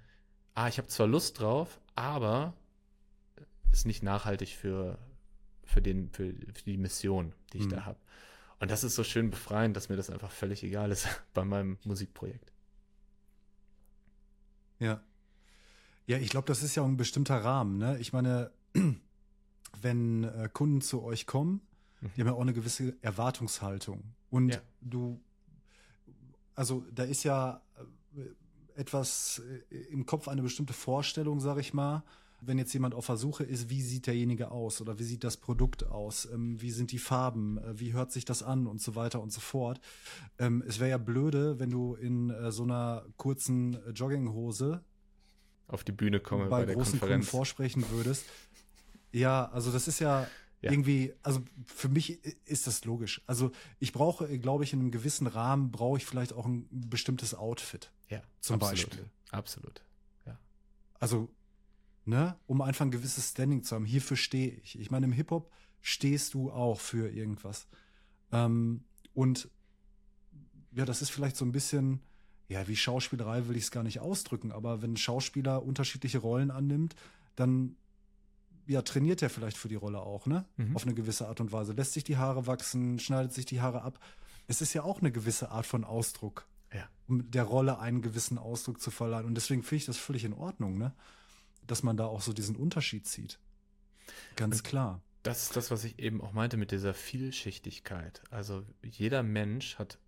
ah, 0.53 0.67
ich 0.67 0.77
habe 0.77 0.87
zwar 0.87 1.07
Lust 1.07 1.39
drauf, 1.39 1.79
aber 1.95 2.53
ist 3.71 3.85
nicht 3.85 4.03
nachhaltig 4.03 4.49
für, 4.49 4.97
für, 5.71 5.81
den, 5.81 6.09
für, 6.09 6.33
für 6.33 6.63
die 6.65 6.77
Mission, 6.77 7.33
die 7.53 7.59
ich 7.59 7.65
mhm. 7.65 7.69
da 7.69 7.85
habe. 7.85 7.99
Und 8.59 8.69
das 8.69 8.83
ist 8.83 8.95
so 8.95 9.03
schön 9.03 9.31
befreiend, 9.31 9.75
dass 9.75 9.89
mir 9.89 9.95
das 9.95 10.09
einfach 10.09 10.31
völlig 10.31 10.63
egal 10.63 10.91
ist 10.91 11.07
bei 11.33 11.43
meinem 11.43 11.77
Musikprojekt. 11.83 12.51
Ja. 14.79 15.03
Ja, 16.05 16.17
ich 16.17 16.29
glaube, 16.29 16.47
das 16.47 16.61
ist 16.61 16.75
ja 16.75 16.83
auch 16.83 16.87
ein 16.87 16.97
bestimmter 16.97 17.37
Rahmen. 17.43 17.77
Ne? 17.77 17.97
Ich 17.99 18.13
meine, 18.13 18.51
wenn 19.81 20.23
äh, 20.25 20.49
Kunden 20.51 20.81
zu 20.81 21.03
euch 21.03 21.25
kommen, 21.25 21.61
mhm. 22.01 22.11
die 22.15 22.21
haben 22.21 22.27
ja 22.27 22.33
auch 22.33 22.41
eine 22.41 22.53
gewisse 22.53 22.95
Erwartungshaltung. 23.01 24.03
Und 24.29 24.49
ja. 24.49 24.61
du, 24.81 25.21
also 26.53 26.85
da 26.91 27.03
ist 27.03 27.23
ja 27.23 27.61
äh, 28.15 28.79
etwas 28.79 29.41
äh, 29.69 29.75
im 29.91 30.05
Kopf, 30.05 30.27
eine 30.27 30.41
bestimmte 30.41 30.73
Vorstellung, 30.73 31.39
sag 31.39 31.57
ich 31.57 31.73
mal, 31.73 32.03
wenn 32.41 32.57
jetzt 32.57 32.73
jemand 32.73 32.95
auf 32.95 33.05
Versuche 33.05 33.43
ist, 33.43 33.69
wie 33.69 33.81
sieht 33.81 34.07
derjenige 34.07 34.51
aus 34.51 34.81
oder 34.81 34.97
wie 34.99 35.03
sieht 35.03 35.23
das 35.23 35.37
Produkt 35.37 35.85
aus, 35.85 36.25
ähm, 36.25 36.59
wie 36.59 36.71
sind 36.71 36.91
die 36.91 36.97
Farben, 36.97 37.59
äh, 37.59 37.79
wie 37.79 37.93
hört 37.93 38.11
sich 38.11 38.25
das 38.25 38.41
an 38.43 38.67
und 38.67 38.81
so 38.81 38.95
weiter 38.95 39.21
und 39.21 39.31
so 39.31 39.39
fort. 39.39 39.79
Ähm, 40.39 40.63
es 40.67 40.79
wäre 40.79 40.89
ja 40.89 40.97
blöde, 40.97 41.59
wenn 41.59 41.69
du 41.69 41.93
in 41.93 42.31
äh, 42.31 42.51
so 42.51 42.63
einer 42.63 43.05
kurzen 43.17 43.75
äh, 43.85 43.91
Jogginghose 43.91 44.83
auf 45.67 45.83
die 45.83 45.91
Bühne 45.91 46.19
komme 46.19 46.47
bei, 46.47 46.65
bei 46.65 46.73
großen 46.73 46.99
Kunden 46.99 47.23
vorsprechen 47.23 47.85
würdest. 47.91 48.25
Ja, 49.13 49.49
also 49.51 49.71
das 49.71 49.87
ist 49.87 49.99
ja, 49.99 50.27
ja, 50.61 50.71
irgendwie, 50.71 51.13
also 51.21 51.41
für 51.65 51.89
mich 51.89 52.23
ist 52.45 52.67
das 52.67 52.83
logisch. 52.85 53.21
Also 53.27 53.51
ich 53.79 53.93
brauche, 53.93 54.37
glaube 54.39 54.63
ich, 54.63 54.73
in 54.73 54.79
einem 54.79 54.91
gewissen 54.91 55.27
Rahmen 55.27 55.71
brauche 55.71 55.97
ich 55.97 56.05
vielleicht 56.05 56.33
auch 56.33 56.45
ein 56.45 56.67
bestimmtes 56.71 57.35
Outfit. 57.35 57.91
Ja, 58.09 58.21
zum 58.39 58.55
absolut, 58.55 58.71
Beispiel. 58.71 59.09
Absolut. 59.31 59.81
Ja. 60.25 60.37
Also 60.99 61.29
ne, 62.05 62.37
um 62.47 62.61
einfach 62.61 62.85
ein 62.85 62.91
gewisses 62.91 63.29
Standing 63.29 63.63
zu 63.63 63.75
haben. 63.75 63.85
Hierfür 63.85 64.17
stehe 64.17 64.51
ich. 64.63 64.79
Ich 64.79 64.91
meine, 64.91 65.05
im 65.05 65.11
Hip-Hop 65.11 65.51
stehst 65.81 66.33
du 66.33 66.51
auch 66.51 66.79
für 66.79 67.09
irgendwas. 67.09 67.67
Ähm, 68.31 68.83
und 69.13 69.49
ja, 70.71 70.85
das 70.85 71.01
ist 71.01 71.09
vielleicht 71.09 71.35
so 71.35 71.45
ein 71.45 71.51
bisschen, 71.51 72.01
ja, 72.47 72.67
wie 72.67 72.75
Schauspielerei 72.75 73.47
will 73.47 73.57
ich 73.57 73.63
es 73.63 73.71
gar 73.71 73.83
nicht 73.83 73.99
ausdrücken, 73.99 74.51
aber 74.51 74.81
wenn 74.81 74.93
ein 74.93 74.97
Schauspieler 74.97 75.63
unterschiedliche 75.63 76.19
Rollen 76.19 76.51
annimmt, 76.51 76.95
dann 77.35 77.75
ja, 78.67 78.81
trainiert 78.81 79.21
er 79.21 79.29
vielleicht 79.29 79.57
für 79.57 79.67
die 79.67 79.75
Rolle 79.75 79.99
auch, 79.99 80.27
ne? 80.27 80.45
Mhm. 80.57 80.75
Auf 80.75 80.83
eine 80.83 80.93
gewisse 80.93 81.27
Art 81.27 81.41
und 81.41 81.51
Weise. 81.51 81.73
Lässt 81.73 81.93
sich 81.93 82.03
die 82.03 82.17
Haare 82.17 82.47
wachsen, 82.47 82.99
schneidet 82.99 83.33
sich 83.33 83.45
die 83.45 83.59
Haare 83.59 83.81
ab. 83.81 83.99
Es 84.47 84.61
ist 84.61 84.73
ja 84.73 84.83
auch 84.83 85.01
eine 85.01 85.11
gewisse 85.11 85.51
Art 85.51 85.65
von 85.65 85.83
Ausdruck. 85.83 86.47
Ja. 86.73 86.87
Um 87.07 87.29
der 87.29 87.43
Rolle 87.43 87.79
einen 87.79 88.01
gewissen 88.01 88.37
Ausdruck 88.37 88.79
zu 88.79 88.91
verleihen. 88.91 89.25
Und 89.25 89.35
deswegen 89.35 89.63
finde 89.63 89.77
ich 89.77 89.85
das 89.85 89.97
völlig 89.97 90.23
in 90.23 90.33
Ordnung, 90.33 90.77
ne? 90.77 90.93
Dass 91.67 91.83
man 91.83 91.97
da 91.97 92.05
auch 92.05 92.21
so 92.21 92.33
diesen 92.33 92.55
Unterschied 92.55 93.07
sieht. 93.07 93.39
Ganz 94.35 94.63
klar. 94.63 95.01
Das 95.23 95.43
ist 95.43 95.55
das, 95.55 95.69
was 95.69 95.83
ich 95.83 95.99
eben 95.99 96.21
auch 96.21 96.31
meinte 96.31 96.57
mit 96.57 96.71
dieser 96.71 96.93
Vielschichtigkeit. 96.93 98.21
Also 98.31 98.63
jeder 98.81 99.21
Mensch 99.21 99.77
hat 99.77 99.99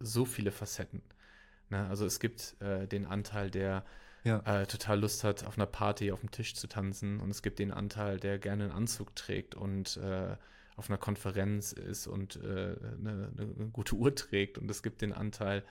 so 0.00 0.24
viele 0.24 0.50
Facetten. 0.50 1.02
Ne? 1.68 1.86
Also 1.88 2.06
es 2.06 2.20
gibt 2.20 2.56
äh, 2.60 2.86
den 2.86 3.06
Anteil, 3.06 3.50
der 3.50 3.84
ja. 4.24 4.40
äh, 4.40 4.66
total 4.66 5.00
Lust 5.00 5.24
hat, 5.24 5.44
auf 5.44 5.58
einer 5.58 5.66
Party 5.66 6.12
auf 6.12 6.20
dem 6.20 6.30
Tisch 6.30 6.54
zu 6.54 6.68
tanzen. 6.68 7.20
Und 7.20 7.30
es 7.30 7.42
gibt 7.42 7.58
den 7.58 7.70
Anteil, 7.70 8.18
der 8.18 8.38
gerne 8.38 8.64
einen 8.64 8.72
Anzug 8.72 9.14
trägt 9.14 9.54
und 9.54 9.98
äh, 9.98 10.36
auf 10.76 10.88
einer 10.88 10.98
Konferenz 10.98 11.72
ist 11.72 12.06
und 12.06 12.36
äh, 12.36 12.76
eine, 12.76 13.30
eine, 13.36 13.70
gute 13.72 13.94
Uhr 13.94 14.14
trägt. 14.14 14.58
Und 14.58 14.70
es 14.70 14.82
gibt 14.82 15.02
den 15.02 15.12
Anteil, 15.12 15.64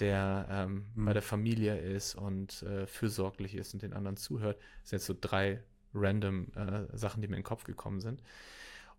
der 0.00 0.46
ähm, 0.50 0.86
mhm. 0.94 1.04
bei 1.04 1.12
der 1.12 1.22
Familie 1.22 1.78
ist 1.78 2.14
und 2.14 2.62
äh, 2.62 2.86
fürsorglich 2.86 3.54
ist 3.54 3.74
und 3.74 3.82
den 3.82 3.92
anderen 3.92 4.16
zuhört. 4.16 4.58
Das 4.80 4.90
sind 4.90 4.98
jetzt 4.98 5.06
so 5.06 5.16
drei 5.18 5.62
random 5.94 6.48
äh, 6.54 6.96
Sachen, 6.96 7.22
die 7.22 7.28
mir 7.28 7.36
in 7.36 7.40
den 7.40 7.46
Kopf 7.46 7.64
gekommen 7.64 8.00
sind. 8.00 8.22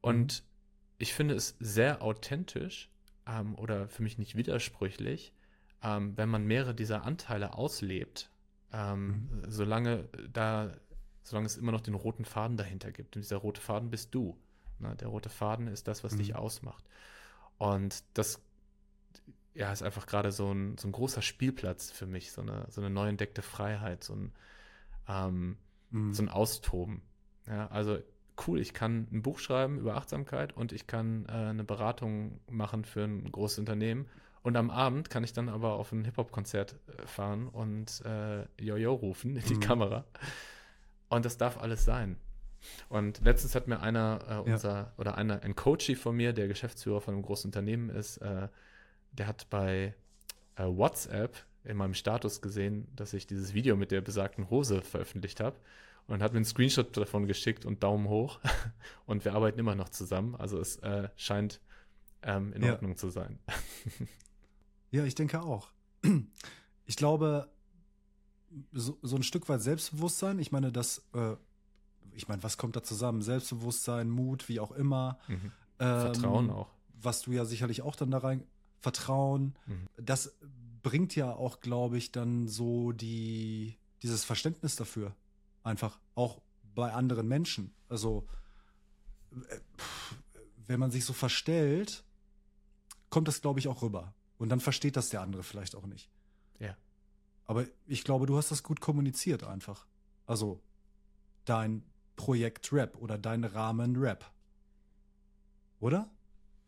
Und 0.01 0.41
mhm. 0.41 0.47
ich 0.99 1.13
finde 1.13 1.35
es 1.35 1.55
sehr 1.59 2.01
authentisch 2.01 2.89
ähm, 3.27 3.55
oder 3.55 3.87
für 3.89 4.03
mich 4.03 4.17
nicht 4.17 4.35
widersprüchlich, 4.35 5.33
ähm, 5.81 6.15
wenn 6.17 6.29
man 6.29 6.45
mehrere 6.45 6.75
dieser 6.75 7.03
Anteile 7.03 7.53
auslebt, 7.53 8.29
ähm, 8.71 9.07
mhm. 9.07 9.43
solange 9.47 10.07
da, 10.31 10.71
solange 11.23 11.47
es 11.47 11.57
immer 11.57 11.71
noch 11.71 11.81
den 11.81 11.95
roten 11.95 12.25
Faden 12.25 12.57
dahinter 12.57 12.91
gibt. 12.91 13.15
Und 13.15 13.23
dieser 13.23 13.37
rote 13.37 13.61
Faden 13.61 13.89
bist 13.89 14.13
du. 14.13 14.37
Ne? 14.79 14.95
Der 14.95 15.07
rote 15.07 15.29
Faden 15.29 15.67
ist 15.67 15.87
das, 15.87 16.03
was 16.03 16.15
dich 16.15 16.29
mhm. 16.29 16.35
ausmacht. 16.35 16.83
Und 17.57 18.03
das 18.13 18.41
ja, 19.53 19.71
ist 19.71 19.83
einfach 19.83 20.05
gerade 20.05 20.31
so 20.31 20.51
ein, 20.51 20.77
so 20.77 20.87
ein 20.87 20.91
großer 20.91 21.21
Spielplatz 21.21 21.91
für 21.91 22.07
mich, 22.07 22.31
so 22.31 22.41
eine, 22.41 22.65
so 22.69 22.81
eine 22.81 22.89
neu 22.89 23.07
entdeckte 23.07 23.41
Freiheit, 23.41 24.03
so 24.03 24.13
ein, 24.13 24.31
ähm, 25.07 25.57
mhm. 25.91 26.13
so 26.13 26.23
ein 26.23 26.29
Austoben. 26.29 27.01
Ja, 27.47 27.67
also 27.67 27.99
cool, 28.47 28.59
ich 28.59 28.73
kann 28.73 29.07
ein 29.11 29.21
Buch 29.21 29.39
schreiben 29.39 29.77
über 29.77 29.95
Achtsamkeit 29.95 30.53
und 30.53 30.71
ich 30.71 30.87
kann 30.87 31.25
äh, 31.27 31.31
eine 31.31 31.63
Beratung 31.63 32.39
machen 32.49 32.83
für 32.83 33.03
ein 33.03 33.31
großes 33.31 33.59
Unternehmen. 33.59 34.07
Und 34.41 34.57
am 34.57 34.69
Abend 34.71 35.09
kann 35.09 35.23
ich 35.23 35.33
dann 35.33 35.47
aber 35.47 35.73
auf 35.73 35.91
ein 35.91 36.03
Hip-Hop-Konzert 36.03 36.75
äh, 36.87 37.07
fahren 37.07 37.47
und 37.47 38.01
äh, 38.05 38.45
Jojo 38.61 38.93
rufen 38.93 39.35
in 39.35 39.45
die 39.45 39.55
mhm. 39.55 39.59
Kamera. 39.61 40.05
Und 41.09 41.25
das 41.25 41.37
darf 41.37 41.59
alles 41.59 41.85
sein. 41.85 42.17
Und 42.89 43.21
letztens 43.23 43.55
hat 43.55 43.67
mir 43.67 43.81
einer, 43.81 44.19
äh, 44.27 44.51
unser, 44.51 44.73
ja. 44.73 44.93
oder 44.97 45.17
einer, 45.17 45.43
ein 45.43 45.55
Coachie 45.55 45.95
von 45.95 46.15
mir, 46.15 46.33
der 46.33 46.47
Geschäftsführer 46.47 47.01
von 47.01 47.13
einem 47.13 47.23
großen 47.23 47.49
Unternehmen 47.49 47.89
ist, 47.89 48.17
äh, 48.17 48.47
der 49.13 49.27
hat 49.27 49.49
bei 49.49 49.95
äh, 50.55 50.65
WhatsApp 50.65 51.45
in 51.63 51.77
meinem 51.77 51.93
Status 51.93 52.41
gesehen, 52.41 52.87
dass 52.95 53.13
ich 53.13 53.25
dieses 53.27 53.53
Video 53.53 53.75
mit 53.75 53.91
der 53.91 54.01
besagten 54.01 54.49
Hose 54.49 54.81
veröffentlicht 54.81 55.39
habe 55.39 55.55
und 56.07 56.21
hat 56.21 56.33
mir 56.33 56.37
einen 56.37 56.45
Screenshot 56.45 56.95
davon 56.97 57.27
geschickt 57.27 57.65
und 57.65 57.83
Daumen 57.83 58.09
hoch. 58.09 58.39
Und 59.05 59.23
wir 59.25 59.33
arbeiten 59.33 59.59
immer 59.59 59.75
noch 59.75 59.89
zusammen. 59.89 60.35
Also 60.35 60.59
es 60.59 60.77
äh, 60.77 61.09
scheint 61.15 61.61
ähm, 62.21 62.53
in 62.53 62.63
ja. 62.63 62.73
Ordnung 62.73 62.97
zu 62.97 63.09
sein. 63.09 63.39
ja, 64.91 65.05
ich 65.05 65.15
denke 65.15 65.41
auch. 65.41 65.71
Ich 66.85 66.97
glaube, 66.97 67.49
so, 68.73 68.99
so 69.01 69.15
ein 69.15 69.23
Stück 69.23 69.47
weit 69.47 69.61
Selbstbewusstsein, 69.61 70.37
ich 70.37 70.51
meine, 70.51 70.69
das, 70.69 71.01
äh, 71.13 71.37
ich 72.11 72.27
meine, 72.27 72.43
was 72.43 72.57
kommt 72.57 72.75
da 72.75 72.83
zusammen? 72.83 73.21
Selbstbewusstsein, 73.21 74.09
Mut, 74.09 74.49
wie 74.49 74.59
auch 74.59 74.73
immer. 74.73 75.17
Mhm. 75.29 75.53
Ähm, 75.79 76.01
Vertrauen 76.01 76.49
auch. 76.49 76.67
Was 77.01 77.21
du 77.21 77.31
ja 77.31 77.45
sicherlich 77.45 77.83
auch 77.83 77.95
dann 77.95 78.11
da 78.11 78.17
rein, 78.17 78.43
Vertrauen. 78.83 79.55
Mhm. 79.65 79.87
Das 79.97 80.35
bringt 80.83 81.15
ja 81.15 81.31
auch, 81.31 81.61
glaube 81.61 81.97
ich, 81.97 82.11
dann 82.11 82.47
so 82.49 82.91
die, 82.91 83.77
dieses 84.03 84.25
Verständnis 84.25 84.75
dafür. 84.75 85.15
Einfach 85.63 85.99
auch 86.13 86.41
bei 86.75 86.91
anderen 86.91 87.27
Menschen. 87.27 87.73
Also, 87.87 88.27
äh, 89.31 89.59
wenn 90.67 90.79
man 90.79 90.91
sich 90.91 91.05
so 91.05 91.13
verstellt, 91.13 92.03
kommt 93.09 93.27
das, 93.29 93.41
glaube 93.41 93.59
ich, 93.59 93.69
auch 93.69 93.81
rüber. 93.81 94.13
Und 94.37 94.49
dann 94.49 94.59
versteht 94.59 94.97
das 94.97 95.09
der 95.09 95.21
andere 95.21 95.43
vielleicht 95.43 95.75
auch 95.75 95.85
nicht. 95.85 96.09
Ja. 96.59 96.75
Aber 97.45 97.65
ich 97.87 98.03
glaube, 98.03 98.25
du 98.25 98.37
hast 98.37 98.51
das 98.51 98.63
gut 98.63 98.81
kommuniziert 98.81 99.43
einfach. 99.43 99.87
Also, 100.25 100.61
dein 101.45 101.83
Projekt 102.17 102.73
Rap 102.73 102.97
oder 102.97 103.17
dein 103.17 103.45
Rahmen 103.45 103.95
Rap. 103.95 104.29
Oder? 105.79 106.09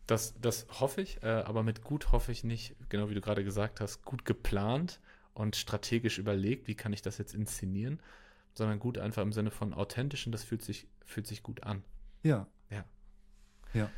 Das, 0.08 0.40
das 0.40 0.68
hoffe 0.80 1.02
ich, 1.02 1.24
äh, 1.24 1.28
aber 1.28 1.64
mit 1.64 1.84
gut 1.84 2.12
hoffe 2.12 2.32
ich 2.32 2.44
nicht, 2.44 2.76
genau 2.90 3.10
wie 3.10 3.16
du 3.16 3.22
gerade 3.22 3.44
gesagt 3.44 3.82
hast, 3.82 4.04
gut 4.04 4.24
geplant 4.24 5.00
und 5.34 5.56
strategisch 5.56 6.20
überlegt, 6.20 6.68
wie 6.68 6.76
kann 6.76 6.94
ich 6.94 7.02
das 7.02 7.18
jetzt 7.18 7.34
inszenieren, 7.34 8.00
sondern 8.54 8.80
gut 8.80 8.98
einfach 8.98 9.24
im 9.24 9.34
Sinne 9.34 9.52
von 9.52 9.74
authentisch 9.74 10.26
und 10.26 10.32
das 10.32 10.44
fühlt 10.44 10.62
sich, 10.62 10.88
fühlt 11.06 11.28
sich 11.28 11.42
gut 11.42 11.64
an. 11.64 11.84
Ja. 12.24 12.48
Ja. 12.70 12.86
Ja. 13.74 13.90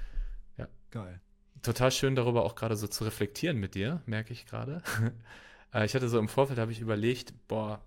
Ja. 0.58 0.68
Geil. 0.92 1.20
Total 1.62 1.92
schön 1.92 2.16
darüber 2.16 2.46
auch 2.46 2.56
gerade 2.56 2.76
so 2.76 2.88
zu 2.88 3.04
reflektieren 3.04 3.58
mit 3.58 3.76
dir, 3.76 4.02
merke 4.06 4.32
ich 4.32 4.46
gerade. 4.46 4.82
äh, 5.74 5.86
ich 5.86 5.94
hatte 5.94 6.08
so 6.08 6.20
im 6.20 6.30
Vorfeld, 6.30 6.60
habe 6.60 6.72
ich 6.72 6.80
überlegt, 6.80 7.34
boah, 7.48 7.84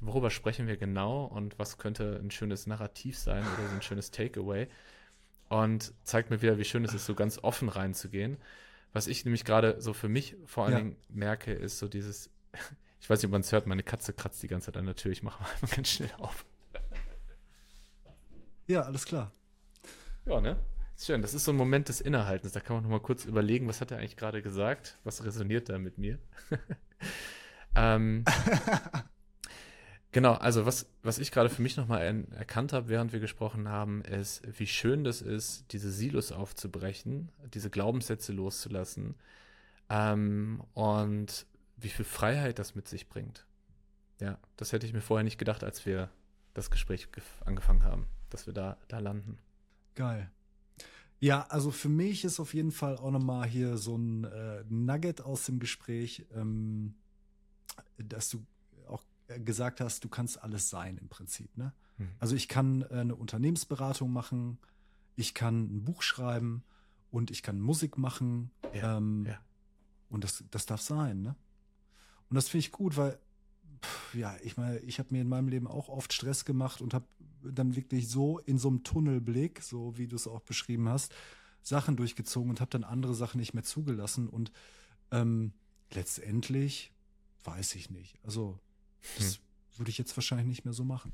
worüber 0.00 0.30
sprechen 0.30 0.66
wir 0.66 0.76
genau 0.76 1.24
und 1.24 1.58
was 1.58 1.78
könnte 1.78 2.20
ein 2.22 2.30
schönes 2.30 2.66
Narrativ 2.66 3.18
sein 3.18 3.42
oder 3.42 3.68
so 3.68 3.74
ein 3.74 3.82
schönes 3.82 4.10
Takeaway. 4.10 4.68
Und 5.48 5.92
zeigt 6.04 6.30
mir 6.30 6.42
wieder, 6.42 6.58
wie 6.58 6.64
schön 6.64 6.84
es 6.84 6.94
ist, 6.94 7.06
so 7.06 7.14
ganz 7.14 7.38
offen 7.38 7.68
reinzugehen. 7.68 8.38
Was 8.92 9.06
ich 9.06 9.24
nämlich 9.24 9.44
gerade 9.44 9.80
so 9.80 9.92
für 9.92 10.08
mich 10.08 10.36
vor 10.46 10.64
allen 10.64 10.72
ja. 10.72 10.78
Dingen 10.78 10.96
merke, 11.08 11.52
ist 11.52 11.78
so 11.78 11.88
dieses, 11.88 12.30
ich 13.00 13.08
weiß 13.08 13.18
nicht, 13.18 13.26
ob 13.26 13.32
man 13.32 13.42
es 13.42 13.52
hört, 13.52 13.66
meine 13.66 13.82
Katze 13.82 14.12
kratzt 14.12 14.42
die 14.42 14.48
ganze 14.48 14.66
Zeit 14.66 14.76
an 14.76 14.86
der 14.86 14.96
Tür. 14.96 15.12
Ich 15.12 15.22
mache 15.22 15.42
mal 15.42 15.70
ganz 15.74 15.88
schnell 15.88 16.10
auf. 16.18 16.44
Ja, 18.66 18.82
alles 18.82 19.04
klar. 19.06 19.32
Ja, 20.26 20.40
ne? 20.40 20.58
Schön, 21.00 21.22
das 21.22 21.32
ist 21.32 21.44
so 21.44 21.52
ein 21.52 21.56
Moment 21.56 21.88
des 21.88 22.00
Innehaltens. 22.00 22.52
Da 22.52 22.60
kann 22.60 22.76
man 22.76 22.82
noch 22.82 22.90
mal 22.90 23.00
kurz 23.00 23.24
überlegen, 23.24 23.68
was 23.68 23.80
hat 23.80 23.92
er 23.92 23.98
eigentlich 23.98 24.16
gerade 24.16 24.42
gesagt? 24.42 24.98
Was 25.04 25.24
resoniert 25.24 25.68
da 25.68 25.78
mit 25.78 25.96
mir? 25.96 26.18
ähm, 27.76 28.24
genau, 30.18 30.34
also 30.34 30.66
was, 30.66 30.86
was 31.04 31.20
ich 31.20 31.30
gerade 31.30 31.48
für 31.48 31.62
mich 31.62 31.76
noch 31.76 31.86
mal 31.86 32.00
erkannt 32.32 32.72
habe, 32.72 32.88
während 32.88 33.12
wir 33.12 33.20
gesprochen 33.20 33.68
haben, 33.68 34.02
ist, 34.02 34.42
wie 34.58 34.66
schön 34.66 35.04
das 35.04 35.22
ist, 35.22 35.66
diese 35.70 35.92
Silos 35.92 36.32
aufzubrechen, 36.32 37.30
diese 37.54 37.70
Glaubenssätze 37.70 38.32
loszulassen 38.32 39.14
ähm, 39.88 40.60
und 40.74 41.46
wie 41.76 41.88
viel 41.88 42.04
Freiheit 42.04 42.58
das 42.58 42.74
mit 42.74 42.88
sich 42.88 43.08
bringt. 43.08 43.46
Ja, 44.20 44.40
das 44.56 44.72
hätte 44.72 44.86
ich 44.86 44.92
mir 44.92 45.02
vorher 45.02 45.22
nicht 45.22 45.38
gedacht, 45.38 45.62
als 45.62 45.86
wir 45.86 46.10
das 46.52 46.72
Gespräch 46.72 47.06
angefangen 47.44 47.84
haben, 47.84 48.08
dass 48.28 48.48
wir 48.48 48.52
da, 48.52 48.76
da 48.88 48.98
landen. 48.98 49.38
Geil. 49.94 50.32
Ja, 51.20 51.46
also 51.48 51.70
für 51.70 51.88
mich 51.88 52.24
ist 52.24 52.40
auf 52.40 52.54
jeden 52.54 52.72
Fall 52.72 52.96
auch 52.96 53.12
nochmal 53.12 53.46
hier 53.46 53.76
so 53.76 53.96
ein 53.96 54.24
äh, 54.24 54.64
Nugget 54.68 55.20
aus 55.20 55.46
dem 55.46 55.60
Gespräch, 55.60 56.26
ähm, 56.34 56.96
dass 57.98 58.30
du 58.30 58.44
gesagt 59.44 59.80
hast, 59.80 60.04
du 60.04 60.08
kannst 60.08 60.42
alles 60.42 60.70
sein 60.70 60.96
im 60.98 61.08
Prinzip. 61.08 61.56
Ne? 61.56 61.72
Hm. 61.96 62.08
Also 62.18 62.34
ich 62.34 62.48
kann 62.48 62.82
äh, 62.82 62.94
eine 62.94 63.14
Unternehmensberatung 63.14 64.12
machen, 64.12 64.58
ich 65.16 65.34
kann 65.34 65.64
ein 65.64 65.84
Buch 65.84 66.02
schreiben 66.02 66.62
und 67.10 67.30
ich 67.30 67.42
kann 67.42 67.60
Musik 67.60 67.98
machen. 67.98 68.50
Ja, 68.72 68.98
ähm, 68.98 69.26
ja. 69.26 69.38
Und 70.08 70.24
das, 70.24 70.44
das 70.50 70.66
darf 70.66 70.80
sein. 70.80 71.22
Ne? 71.22 71.36
Und 72.30 72.34
das 72.36 72.48
finde 72.48 72.66
ich 72.66 72.72
gut, 72.72 72.96
weil 72.96 73.18
ja, 74.12 74.36
ich 74.42 74.56
meine, 74.56 74.78
ich 74.80 74.98
habe 74.98 75.08
mir 75.12 75.20
in 75.20 75.28
meinem 75.28 75.48
Leben 75.48 75.66
auch 75.66 75.88
oft 75.88 76.12
Stress 76.12 76.44
gemacht 76.44 76.80
und 76.80 76.94
habe 76.94 77.06
dann 77.42 77.76
wirklich 77.76 78.08
so 78.08 78.38
in 78.38 78.58
so 78.58 78.68
einem 78.68 78.82
Tunnelblick, 78.82 79.62
so 79.62 79.96
wie 79.96 80.08
du 80.08 80.16
es 80.16 80.26
auch 80.26 80.40
beschrieben 80.40 80.88
hast, 80.88 81.14
Sachen 81.62 81.96
durchgezogen 81.96 82.50
und 82.50 82.60
habe 82.60 82.70
dann 82.70 82.84
andere 82.84 83.14
Sachen 83.14 83.38
nicht 83.38 83.54
mehr 83.54 83.62
zugelassen. 83.62 84.28
Und 84.28 84.50
ähm, 85.10 85.52
letztendlich 85.92 86.92
weiß 87.44 87.74
ich 87.76 87.90
nicht. 87.90 88.18
Also, 88.24 88.58
das 89.16 89.34
hm. 89.34 89.42
würde 89.76 89.90
ich 89.90 89.98
jetzt 89.98 90.16
wahrscheinlich 90.16 90.46
nicht 90.46 90.64
mehr 90.64 90.74
so 90.74 90.84
machen. 90.84 91.12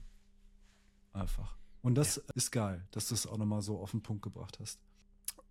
Einfach. 1.13 1.57
Und 1.83 1.97
das 1.97 2.17
ja. 2.17 2.23
ist 2.35 2.51
geil, 2.51 2.87
dass 2.91 3.09
du 3.09 3.15
es 3.15 3.27
auch 3.27 3.37
nochmal 3.37 3.63
so 3.63 3.79
auf 3.79 3.91
den 3.91 4.03
Punkt 4.03 4.23
gebracht 4.23 4.59
hast. 4.61 4.81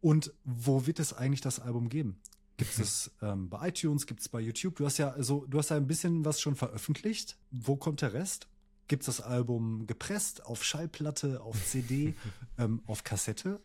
Und 0.02 0.34
wo 0.44 0.86
wird 0.86 1.00
es 1.00 1.14
eigentlich 1.14 1.42
das 1.42 1.60
Album 1.60 1.90
geben? 1.90 2.20
Gibt 2.58 2.78
es 2.78 3.12
ähm, 3.22 3.50
bei 3.50 3.70
iTunes, 3.70 4.06
gibt 4.06 4.20
es 4.20 4.30
bei 4.30 4.40
YouTube? 4.40 4.76
Du 4.76 4.86
hast 4.86 4.98
ja 4.98 5.10
also, 5.10 5.46
du 5.48 5.58
hast 5.58 5.70
ja 5.70 5.78
ein 5.78 5.88
bisschen 5.88 6.24
was 6.26 6.40
schon 6.42 6.56
veröffentlicht. 6.56 7.38
Wo 7.52 7.76
kommt 7.78 8.02
der 8.02 8.14
Rest? 8.14 8.48
Gibt 8.88 9.04
es 9.04 9.18
das 9.18 9.22
Album 9.22 9.88
gepresst 9.88 10.46
auf 10.46 10.64
Schallplatte, 10.64 11.42
auf 11.42 11.66
CD, 11.66 12.16
ähm, 12.58 12.82
auf 12.86 13.04
Kassette 13.04 13.62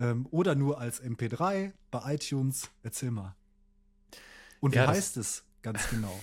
ähm, 0.00 0.26
oder 0.30 0.54
nur 0.54 0.80
als 0.80 1.02
MP3 1.02 1.72
bei 1.90 2.14
iTunes? 2.14 2.68
Erzähl 2.82 3.10
mal. 3.10 3.36
Und 4.60 4.74
ja, 4.74 4.84
wie 4.84 4.88
heißt 4.88 5.16
es 5.16 5.44
ganz 5.62 5.88
genau? 5.88 6.18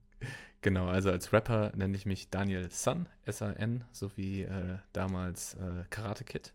genau, 0.64 0.88
also 0.88 1.10
als 1.10 1.32
Rapper 1.32 1.70
nenne 1.76 1.94
ich 1.94 2.06
mich 2.06 2.30
Daniel 2.30 2.68
Sun, 2.70 3.06
S-A-N, 3.26 3.84
so 3.92 4.10
wie 4.16 4.42
äh, 4.42 4.78
damals 4.92 5.54
äh, 5.54 5.84
Karate 5.90 6.24
Kid. 6.24 6.52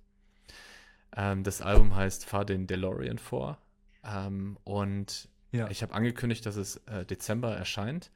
Ähm, 1.15 1.43
das 1.43 1.61
Album 1.61 1.95
heißt 1.95 2.25
Fahr 2.25 2.43
den 2.43 2.67
DeLorean 2.67 3.19
vor 3.19 3.59
ähm, 4.03 4.57
und 4.65 5.29
ja. 5.51 5.69
ich 5.69 5.83
habe 5.83 5.93
angekündigt, 5.93 6.45
dass 6.45 6.57
es 6.57 6.77
äh, 6.87 7.05
Dezember 7.05 7.55
erscheint. 7.55 8.11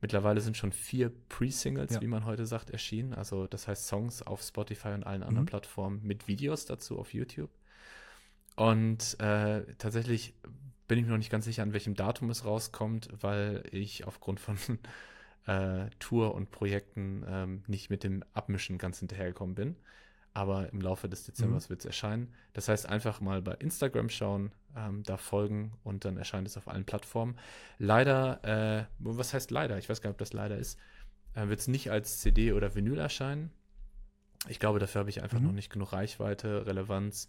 Mittlerweile 0.00 0.40
sind 0.40 0.56
schon 0.56 0.70
vier 0.70 1.10
Pre-Singles, 1.28 1.94
ja. 1.94 2.00
wie 2.02 2.06
man 2.06 2.24
heute 2.24 2.46
sagt, 2.46 2.70
erschienen. 2.70 3.14
Also 3.14 3.46
das 3.46 3.66
heißt 3.66 3.88
Songs 3.88 4.22
auf 4.22 4.42
Spotify 4.42 4.88
und 4.88 5.04
allen 5.04 5.22
anderen 5.22 5.44
mhm. 5.44 5.48
Plattformen 5.48 6.00
mit 6.04 6.28
Videos 6.28 6.66
dazu 6.66 6.98
auf 6.98 7.14
YouTube. 7.14 7.50
Und 8.54 9.18
äh, 9.18 9.62
tatsächlich 9.78 10.34
bin 10.86 10.98
ich 10.98 11.04
mir 11.04 11.10
noch 11.10 11.18
nicht 11.18 11.30
ganz 11.30 11.46
sicher, 11.46 11.62
an 11.62 11.72
welchem 11.72 11.94
Datum 11.94 12.28
es 12.30 12.44
rauskommt, 12.44 13.08
weil 13.20 13.64
ich 13.72 14.06
aufgrund 14.06 14.40
von 14.40 14.58
äh, 15.48 15.90
Tour 15.98 16.34
und 16.34 16.50
Projekten 16.50 17.24
ähm, 17.26 17.62
nicht 17.66 17.90
mit 17.90 18.04
dem 18.04 18.22
Abmischen 18.32 18.78
ganz 18.78 19.00
hinterhergekommen 19.00 19.54
bin 19.54 19.76
aber 20.38 20.72
im 20.72 20.80
Laufe 20.80 21.08
des 21.08 21.24
Dezembers 21.24 21.66
mhm. 21.66 21.70
wird 21.70 21.80
es 21.80 21.86
erscheinen. 21.86 22.32
Das 22.52 22.68
heißt, 22.68 22.88
einfach 22.88 23.20
mal 23.20 23.42
bei 23.42 23.54
Instagram 23.54 24.08
schauen, 24.08 24.52
ähm, 24.76 25.02
da 25.02 25.16
folgen 25.16 25.72
und 25.82 26.04
dann 26.04 26.16
erscheint 26.16 26.46
es 26.46 26.56
auf 26.56 26.68
allen 26.68 26.84
Plattformen. 26.84 27.36
Leider, 27.78 28.44
äh, 28.44 28.84
was 29.00 29.34
heißt 29.34 29.50
leider? 29.50 29.78
Ich 29.78 29.88
weiß 29.88 30.00
gar 30.00 30.10
nicht, 30.10 30.14
ob 30.14 30.18
das 30.18 30.32
leider 30.32 30.56
ist, 30.56 30.78
äh, 31.34 31.48
wird 31.48 31.58
es 31.58 31.66
nicht 31.66 31.90
als 31.90 32.20
CD 32.20 32.52
oder 32.52 32.76
Vinyl 32.76 32.98
erscheinen. 32.98 33.50
Ich 34.48 34.60
glaube, 34.60 34.78
dafür 34.78 35.00
habe 35.00 35.10
ich 35.10 35.24
einfach 35.24 35.40
mhm. 35.40 35.46
noch 35.46 35.52
nicht 35.52 35.70
genug 35.70 35.92
Reichweite, 35.92 36.66
Relevanz. 36.66 37.28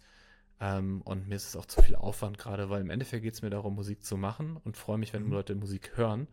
Ähm, 0.60 1.02
und 1.02 1.26
mir 1.26 1.34
ist 1.34 1.48
es 1.48 1.56
auch 1.56 1.66
zu 1.66 1.82
viel 1.82 1.96
Aufwand 1.96 2.38
gerade, 2.38 2.70
weil 2.70 2.80
im 2.80 2.90
Endeffekt 2.90 3.24
geht 3.24 3.34
es 3.34 3.42
mir 3.42 3.50
darum, 3.50 3.74
Musik 3.74 4.04
zu 4.04 4.18
machen 4.18 4.56
und 4.62 4.76
freue 4.76 4.98
mich, 4.98 5.12
wenn 5.12 5.24
mhm. 5.24 5.32
Leute 5.32 5.56
Musik 5.56 5.96
hören. 5.96 6.28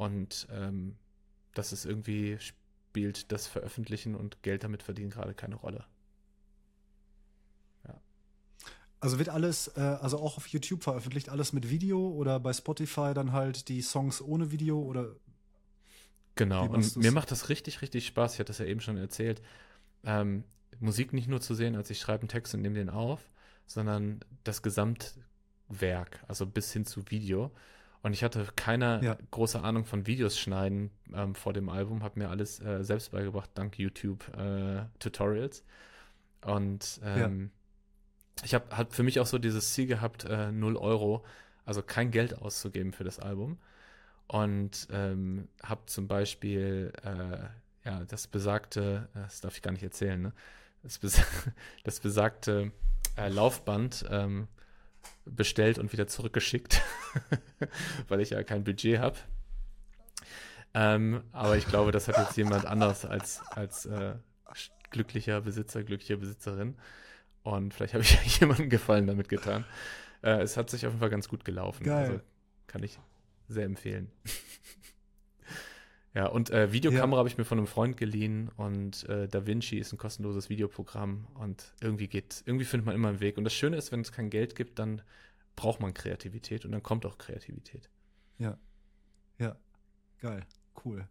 Und 0.00 0.48
ähm, 0.50 0.96
das 1.52 1.74
ist 1.74 1.84
irgendwie 1.84 2.38
spielt 2.40 3.30
das 3.30 3.46
Veröffentlichen 3.46 4.14
und 4.14 4.42
Geld 4.42 4.64
damit 4.64 4.82
verdienen 4.82 5.10
gerade 5.10 5.34
keine 5.34 5.56
Rolle. 5.56 5.84
Ja. 7.86 8.00
Also 8.98 9.18
wird 9.18 9.28
alles, 9.28 9.68
äh, 9.76 9.80
also 9.80 10.18
auch 10.18 10.38
auf 10.38 10.46
YouTube 10.46 10.82
veröffentlicht, 10.82 11.28
alles 11.28 11.52
mit 11.52 11.68
Video 11.68 12.12
oder 12.12 12.40
bei 12.40 12.54
Spotify 12.54 13.12
dann 13.12 13.32
halt 13.32 13.68
die 13.68 13.82
Songs 13.82 14.22
ohne 14.22 14.50
Video 14.50 14.80
oder? 14.80 15.16
Genau, 16.34 16.64
und 16.64 16.96
mir 16.96 17.12
macht 17.12 17.30
das 17.30 17.50
richtig, 17.50 17.82
richtig 17.82 18.06
Spaß. 18.06 18.32
Ich 18.32 18.38
hatte 18.38 18.52
das 18.52 18.58
ja 18.58 18.64
eben 18.64 18.80
schon 18.80 18.96
erzählt. 18.96 19.42
Ähm, 20.02 20.44
Musik 20.78 21.12
nicht 21.12 21.28
nur 21.28 21.42
zu 21.42 21.54
sehen, 21.54 21.76
als 21.76 21.90
ich 21.90 22.00
schreibe 22.00 22.22
einen 22.22 22.30
Text 22.30 22.54
und 22.54 22.62
nehme 22.62 22.76
den 22.76 22.88
auf, 22.88 23.20
sondern 23.66 24.20
das 24.44 24.62
Gesamtwerk, 24.62 26.24
also 26.26 26.46
bis 26.46 26.72
hin 26.72 26.86
zu 26.86 27.02
Video. 27.10 27.52
Und 28.02 28.14
ich 28.14 28.24
hatte 28.24 28.46
keine 28.56 29.00
ja. 29.02 29.18
große 29.30 29.62
Ahnung 29.62 29.84
von 29.84 30.06
Videos 30.06 30.38
schneiden 30.38 30.90
ähm, 31.14 31.34
vor 31.34 31.52
dem 31.52 31.68
Album, 31.68 32.02
habe 32.02 32.18
mir 32.18 32.30
alles 32.30 32.60
äh, 32.60 32.82
selbst 32.82 33.12
beigebracht, 33.12 33.50
dank 33.54 33.78
YouTube-Tutorials. 33.78 35.60
Äh, 35.60 36.50
und 36.50 37.00
ähm, 37.04 37.50
ja. 38.38 38.44
ich 38.44 38.54
habe 38.54 38.76
hab 38.76 38.94
für 38.94 39.02
mich 39.02 39.20
auch 39.20 39.26
so 39.26 39.38
dieses 39.38 39.74
Ziel 39.74 39.86
gehabt, 39.86 40.24
äh, 40.24 40.50
0 40.50 40.76
Euro, 40.76 41.24
also 41.66 41.82
kein 41.82 42.10
Geld 42.10 42.38
auszugeben 42.38 42.92
für 42.92 43.04
das 43.04 43.18
Album. 43.18 43.58
Und 44.26 44.88
ähm, 44.92 45.48
habe 45.62 45.82
zum 45.86 46.08
Beispiel 46.08 46.92
äh, 47.02 47.48
ja, 47.84 48.04
das 48.04 48.26
besagte, 48.26 49.08
äh, 49.14 49.20
das 49.20 49.40
darf 49.40 49.56
ich 49.56 49.62
gar 49.62 49.72
nicht 49.72 49.82
erzählen, 49.82 50.20
ne? 50.20 50.32
das, 50.82 50.98
bes 50.98 51.20
das 51.84 52.00
besagte 52.00 52.72
äh, 53.16 53.28
Laufband 53.28 54.06
ähm, 54.10 54.48
bestellt 55.30 55.78
und 55.78 55.92
wieder 55.92 56.06
zurückgeschickt, 56.06 56.82
weil 58.08 58.20
ich 58.20 58.30
ja 58.30 58.42
kein 58.42 58.64
Budget 58.64 58.98
habe. 58.98 59.16
Ähm, 60.72 61.22
aber 61.32 61.56
ich 61.56 61.66
glaube, 61.66 61.92
das 61.92 62.08
hat 62.08 62.18
jetzt 62.18 62.36
jemand 62.36 62.66
anders 62.66 63.04
als, 63.04 63.40
als 63.50 63.86
äh, 63.86 64.14
glücklicher 64.90 65.40
Besitzer, 65.40 65.82
glückliche 65.82 66.16
Besitzerin. 66.16 66.76
Und 67.42 67.74
vielleicht 67.74 67.94
habe 67.94 68.04
ich 68.04 68.12
ja 68.14 68.20
jemandem 68.40 68.70
Gefallen 68.70 69.06
damit 69.06 69.28
getan. 69.28 69.64
Äh, 70.22 70.42
es 70.42 70.56
hat 70.56 70.70
sich 70.70 70.86
auf 70.86 70.92
jeden 70.92 71.00
Fall 71.00 71.10
ganz 71.10 71.28
gut 71.28 71.44
gelaufen. 71.44 71.84
Geil. 71.84 72.10
Also 72.10 72.20
kann 72.66 72.82
ich 72.82 72.98
sehr 73.48 73.64
empfehlen. 73.64 74.10
Ja, 76.12 76.26
und 76.26 76.50
äh, 76.50 76.72
Videokamera 76.72 77.16
ja. 77.16 77.18
habe 77.18 77.28
ich 77.28 77.38
mir 77.38 77.44
von 77.44 77.58
einem 77.58 77.68
Freund 77.68 77.96
geliehen 77.96 78.50
und 78.56 79.08
äh, 79.08 79.28
DaVinci 79.28 79.78
ist 79.78 79.92
ein 79.92 79.98
kostenloses 79.98 80.48
Videoprogramm 80.48 81.28
und 81.34 81.72
irgendwie 81.80 82.08
geht, 82.08 82.42
irgendwie 82.46 82.64
findet 82.64 82.86
man 82.86 82.96
immer 82.96 83.08
einen 83.08 83.20
Weg. 83.20 83.38
Und 83.38 83.44
das 83.44 83.54
Schöne 83.54 83.76
ist, 83.76 83.92
wenn 83.92 84.00
es 84.00 84.10
kein 84.10 84.28
Geld 84.28 84.56
gibt, 84.56 84.80
dann 84.80 85.02
braucht 85.54 85.80
man 85.80 85.94
Kreativität 85.94 86.64
und 86.64 86.72
dann 86.72 86.82
kommt 86.82 87.06
auch 87.06 87.16
Kreativität. 87.16 87.90
Ja. 88.38 88.58
Ja. 89.38 89.56
Geil. 90.18 90.44
Cool. 90.84 91.06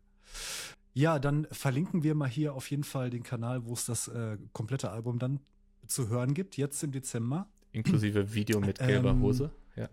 Ja, 0.94 1.18
dann 1.18 1.48
verlinken 1.52 2.04
wir 2.04 2.14
mal 2.14 2.28
hier 2.28 2.54
auf 2.54 2.70
jeden 2.70 2.84
Fall 2.84 3.10
den 3.10 3.24
Kanal, 3.24 3.66
wo 3.66 3.74
es 3.74 3.86
das 3.86 4.10
äh, 4.10 4.38
komplette 4.52 4.92
Album 4.92 5.18
dann 5.18 5.40
zu 5.88 6.10
hören 6.10 6.34
gibt, 6.34 6.58
jetzt 6.58 6.84
im 6.84 6.92
Dezember. 6.92 7.48
Inklusive 7.72 8.34
Video 8.34 8.60
mit 8.60 8.80
gelber 8.80 9.12
ähm, 9.12 9.22
Hose, 9.22 9.52
ja. 9.76 9.88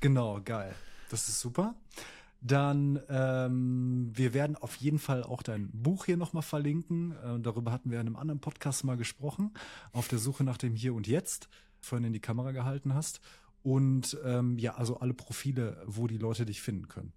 Genau, 0.00 0.40
geil. 0.44 0.74
Das 1.10 1.28
ist 1.28 1.40
super. 1.40 1.74
Dann, 2.40 3.00
ähm, 3.08 4.10
wir 4.14 4.32
werden 4.32 4.56
auf 4.56 4.76
jeden 4.76 4.98
Fall 4.98 5.24
auch 5.24 5.42
dein 5.42 5.70
Buch 5.72 6.04
hier 6.04 6.16
nochmal 6.16 6.42
verlinken. 6.42 7.12
Äh, 7.12 7.40
darüber 7.40 7.72
hatten 7.72 7.90
wir 7.90 8.00
in 8.00 8.06
einem 8.06 8.16
anderen 8.16 8.40
Podcast 8.40 8.84
mal 8.84 8.96
gesprochen. 8.96 9.52
Auf 9.92 10.08
der 10.08 10.18
Suche 10.18 10.44
nach 10.44 10.56
dem 10.56 10.76
Hier 10.76 10.94
und 10.94 11.08
Jetzt, 11.08 11.48
vorhin 11.80 12.06
in 12.06 12.12
die 12.12 12.20
Kamera 12.20 12.52
gehalten 12.52 12.94
hast. 12.94 13.20
Und 13.62 14.16
ähm, 14.24 14.58
ja, 14.58 14.76
also 14.76 15.00
alle 15.00 15.14
Profile, 15.14 15.82
wo 15.86 16.06
die 16.06 16.18
Leute 16.18 16.46
dich 16.46 16.62
finden 16.62 16.86
können. 16.88 17.12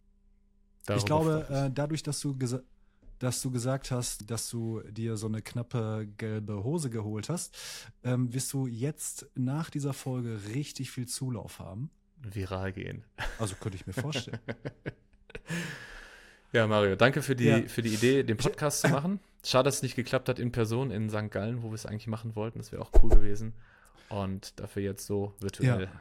Darüber 0.85 0.99
ich 0.99 1.05
glaube, 1.05 1.47
äh, 1.49 1.71
dadurch, 1.71 2.01
dass 2.01 2.19
du 2.19 2.35
gesagt 2.35 2.65
dass 3.19 3.39
du 3.43 3.51
gesagt 3.51 3.91
hast, 3.91 4.31
dass 4.31 4.49
du 4.49 4.81
dir 4.81 5.15
so 5.15 5.27
eine 5.27 5.43
knappe 5.43 6.09
gelbe 6.17 6.63
Hose 6.63 6.89
geholt 6.89 7.29
hast, 7.29 7.55
ähm, 8.03 8.33
wirst 8.33 8.51
du 8.51 8.65
jetzt 8.65 9.27
nach 9.35 9.69
dieser 9.69 9.93
Folge 9.93 10.39
richtig 10.55 10.89
viel 10.89 11.07
Zulauf 11.07 11.59
haben. 11.59 11.91
Viral 12.17 12.73
gehen. 12.73 13.03
Also 13.37 13.55
könnte 13.55 13.75
ich 13.75 13.85
mir 13.85 13.93
vorstellen. 13.93 14.39
ja, 16.51 16.67
Mario, 16.67 16.95
danke 16.95 17.21
für 17.21 17.35
die, 17.35 17.45
ja. 17.45 17.61
für 17.63 17.81
die 17.81 17.93
Idee, 17.93 18.23
den 18.23 18.37
Podcast 18.37 18.81
zu 18.81 18.89
machen. 18.89 19.19
Schade, 19.43 19.65
dass 19.65 19.77
es 19.77 19.81
nicht 19.81 19.95
geklappt 19.95 20.29
hat 20.29 20.39
in 20.39 20.51
Person 20.51 20.91
in 20.91 21.09
St. 21.09 21.31
Gallen, 21.31 21.63
wo 21.63 21.69
wir 21.69 21.75
es 21.75 21.85
eigentlich 21.85 22.07
machen 22.07 22.35
wollten. 22.35 22.59
Das 22.59 22.71
wäre 22.71 22.81
auch 22.81 22.91
cool 23.01 23.09
gewesen. 23.09 23.53
Und 24.09 24.59
dafür 24.59 24.83
jetzt 24.83 25.05
so 25.05 25.33
virtuell. 25.39 25.83
Ja. 25.83 25.91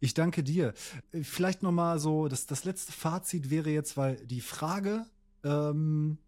Ich 0.00 0.14
danke 0.14 0.42
dir. 0.42 0.74
Vielleicht 1.22 1.62
noch 1.62 1.70
mal 1.70 2.00
so, 2.00 2.26
das, 2.26 2.46
das 2.46 2.64
letzte 2.64 2.92
Fazit 2.92 3.50
wäre 3.50 3.70
jetzt, 3.70 3.96
weil 3.96 4.16
die 4.16 4.40
Frage, 4.40 5.06
ähm, 5.44 6.18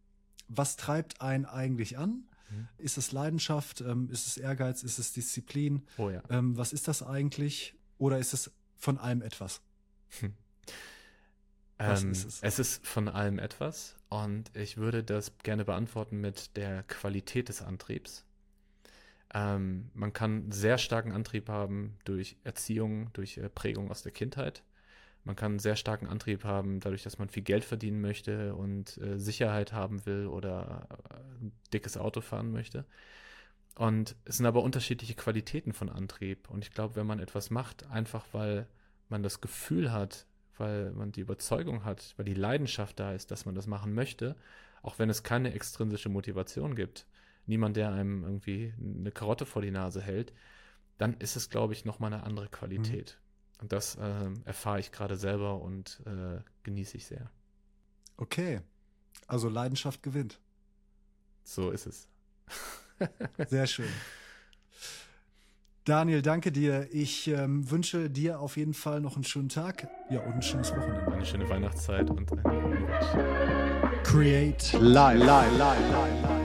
was 0.46 0.76
treibt 0.76 1.20
einen 1.20 1.44
eigentlich 1.44 1.98
an? 1.98 2.28
Mhm. 2.50 2.68
Ist 2.78 2.98
es 2.98 3.10
Leidenschaft? 3.10 3.80
Ähm, 3.80 4.10
ist 4.10 4.26
es 4.26 4.36
Ehrgeiz? 4.36 4.82
Ist 4.84 4.98
es 4.98 5.12
Disziplin? 5.12 5.82
Oh 5.98 6.10
ja. 6.10 6.22
Ähm, 6.30 6.56
was 6.56 6.72
ist 6.72 6.86
das 6.86 7.02
eigentlich? 7.02 7.74
Oder 7.98 8.18
ist 8.18 8.32
es 8.32 8.52
von 8.76 8.98
allem 8.98 9.22
etwas? 9.22 9.60
Hm. 10.20 10.34
Ähm, 11.78 12.12
ist 12.12 12.24
es? 12.24 12.42
es 12.42 12.58
ist 12.58 12.86
von 12.86 13.08
allem 13.08 13.38
etwas 13.38 13.96
und 14.08 14.50
ich 14.54 14.76
würde 14.76 15.02
das 15.02 15.36
gerne 15.38 15.64
beantworten 15.64 16.20
mit 16.20 16.56
der 16.56 16.84
Qualität 16.84 17.48
des 17.48 17.62
Antriebs. 17.62 18.24
Ähm, 19.34 19.90
man 19.94 20.12
kann 20.12 20.52
sehr 20.52 20.78
starken 20.78 21.10
Antrieb 21.10 21.48
haben 21.48 21.98
durch 22.04 22.36
Erziehung, 22.44 23.12
durch 23.12 23.38
äh, 23.38 23.48
Prägung 23.48 23.90
aus 23.90 24.02
der 24.02 24.12
Kindheit. 24.12 24.62
Man 25.24 25.36
kann 25.36 25.58
sehr 25.58 25.74
starken 25.74 26.06
Antrieb 26.06 26.44
haben, 26.44 26.80
dadurch, 26.80 27.02
dass 27.02 27.18
man 27.18 27.28
viel 27.30 27.42
Geld 27.42 27.64
verdienen 27.64 28.00
möchte 28.00 28.54
und 28.54 28.98
äh, 28.98 29.18
Sicherheit 29.18 29.72
haben 29.72 30.06
will 30.06 30.26
oder 30.26 30.86
äh, 30.90 31.14
ein 31.40 31.52
dickes 31.72 31.96
Auto 31.96 32.20
fahren 32.20 32.52
möchte. 32.52 32.84
Und 33.74 34.14
es 34.24 34.36
sind 34.36 34.46
aber 34.46 34.62
unterschiedliche 34.62 35.14
Qualitäten 35.14 35.72
von 35.72 35.88
Antrieb. 35.88 36.48
Und 36.48 36.64
ich 36.64 36.70
glaube, 36.70 36.94
wenn 36.94 37.06
man 37.06 37.18
etwas 37.18 37.50
macht, 37.50 37.90
einfach 37.90 38.26
weil 38.32 38.68
man 39.08 39.22
das 39.22 39.40
Gefühl 39.40 39.90
hat, 39.90 40.26
weil 40.58 40.92
man 40.92 41.12
die 41.12 41.20
Überzeugung 41.20 41.84
hat, 41.84 42.14
weil 42.16 42.24
die 42.24 42.34
Leidenschaft 42.34 42.98
da 43.00 43.12
ist, 43.12 43.30
dass 43.30 43.46
man 43.46 43.54
das 43.54 43.66
machen 43.66 43.94
möchte, 43.94 44.36
auch 44.82 44.98
wenn 44.98 45.10
es 45.10 45.22
keine 45.22 45.54
extrinsische 45.54 46.08
Motivation 46.08 46.74
gibt, 46.74 47.06
niemand, 47.46 47.76
der 47.76 47.92
einem 47.92 48.24
irgendwie 48.24 48.74
eine 48.78 49.10
Karotte 49.10 49.46
vor 49.46 49.62
die 49.62 49.70
Nase 49.70 50.00
hält, 50.00 50.32
dann 50.98 51.14
ist 51.14 51.36
es, 51.36 51.50
glaube 51.50 51.72
ich, 51.72 51.84
nochmal 51.84 52.12
eine 52.12 52.22
andere 52.22 52.48
Qualität. 52.48 53.18
Mhm. 53.18 53.62
Und 53.62 53.72
das 53.72 53.96
äh, 53.96 54.30
erfahre 54.44 54.80
ich 54.80 54.92
gerade 54.92 55.16
selber 55.16 55.60
und 55.60 56.02
äh, 56.06 56.40
genieße 56.64 56.96
ich 56.96 57.06
sehr. 57.06 57.30
Okay. 58.16 58.60
Also 59.26 59.48
Leidenschaft 59.48 60.02
gewinnt. 60.02 60.40
So 61.42 61.70
ist 61.70 61.86
es. 61.86 62.08
Sehr 63.48 63.66
schön. 63.66 63.88
Daniel, 65.84 66.22
danke 66.22 66.50
dir. 66.50 66.88
Ich 66.92 67.28
ähm, 67.28 67.70
wünsche 67.70 68.08
dir 68.08 68.40
auf 68.40 68.56
jeden 68.56 68.72
Fall 68.72 69.02
noch 69.02 69.16
einen 69.16 69.24
schönen 69.24 69.50
Tag. 69.50 69.86
Ja, 70.08 70.20
und 70.20 70.32
ein 70.32 70.42
schönes 70.42 70.70
Wochenende. 70.70 71.12
Eine 71.12 71.26
schöne 71.26 71.48
Weihnachtszeit 71.48 72.08
und 72.08 72.32
ein 72.32 72.44
Create 74.02 74.72
live, 74.80 75.18
live, 75.18 75.58
live, 75.58 75.58
live, 75.58 76.22
live. 76.22 76.43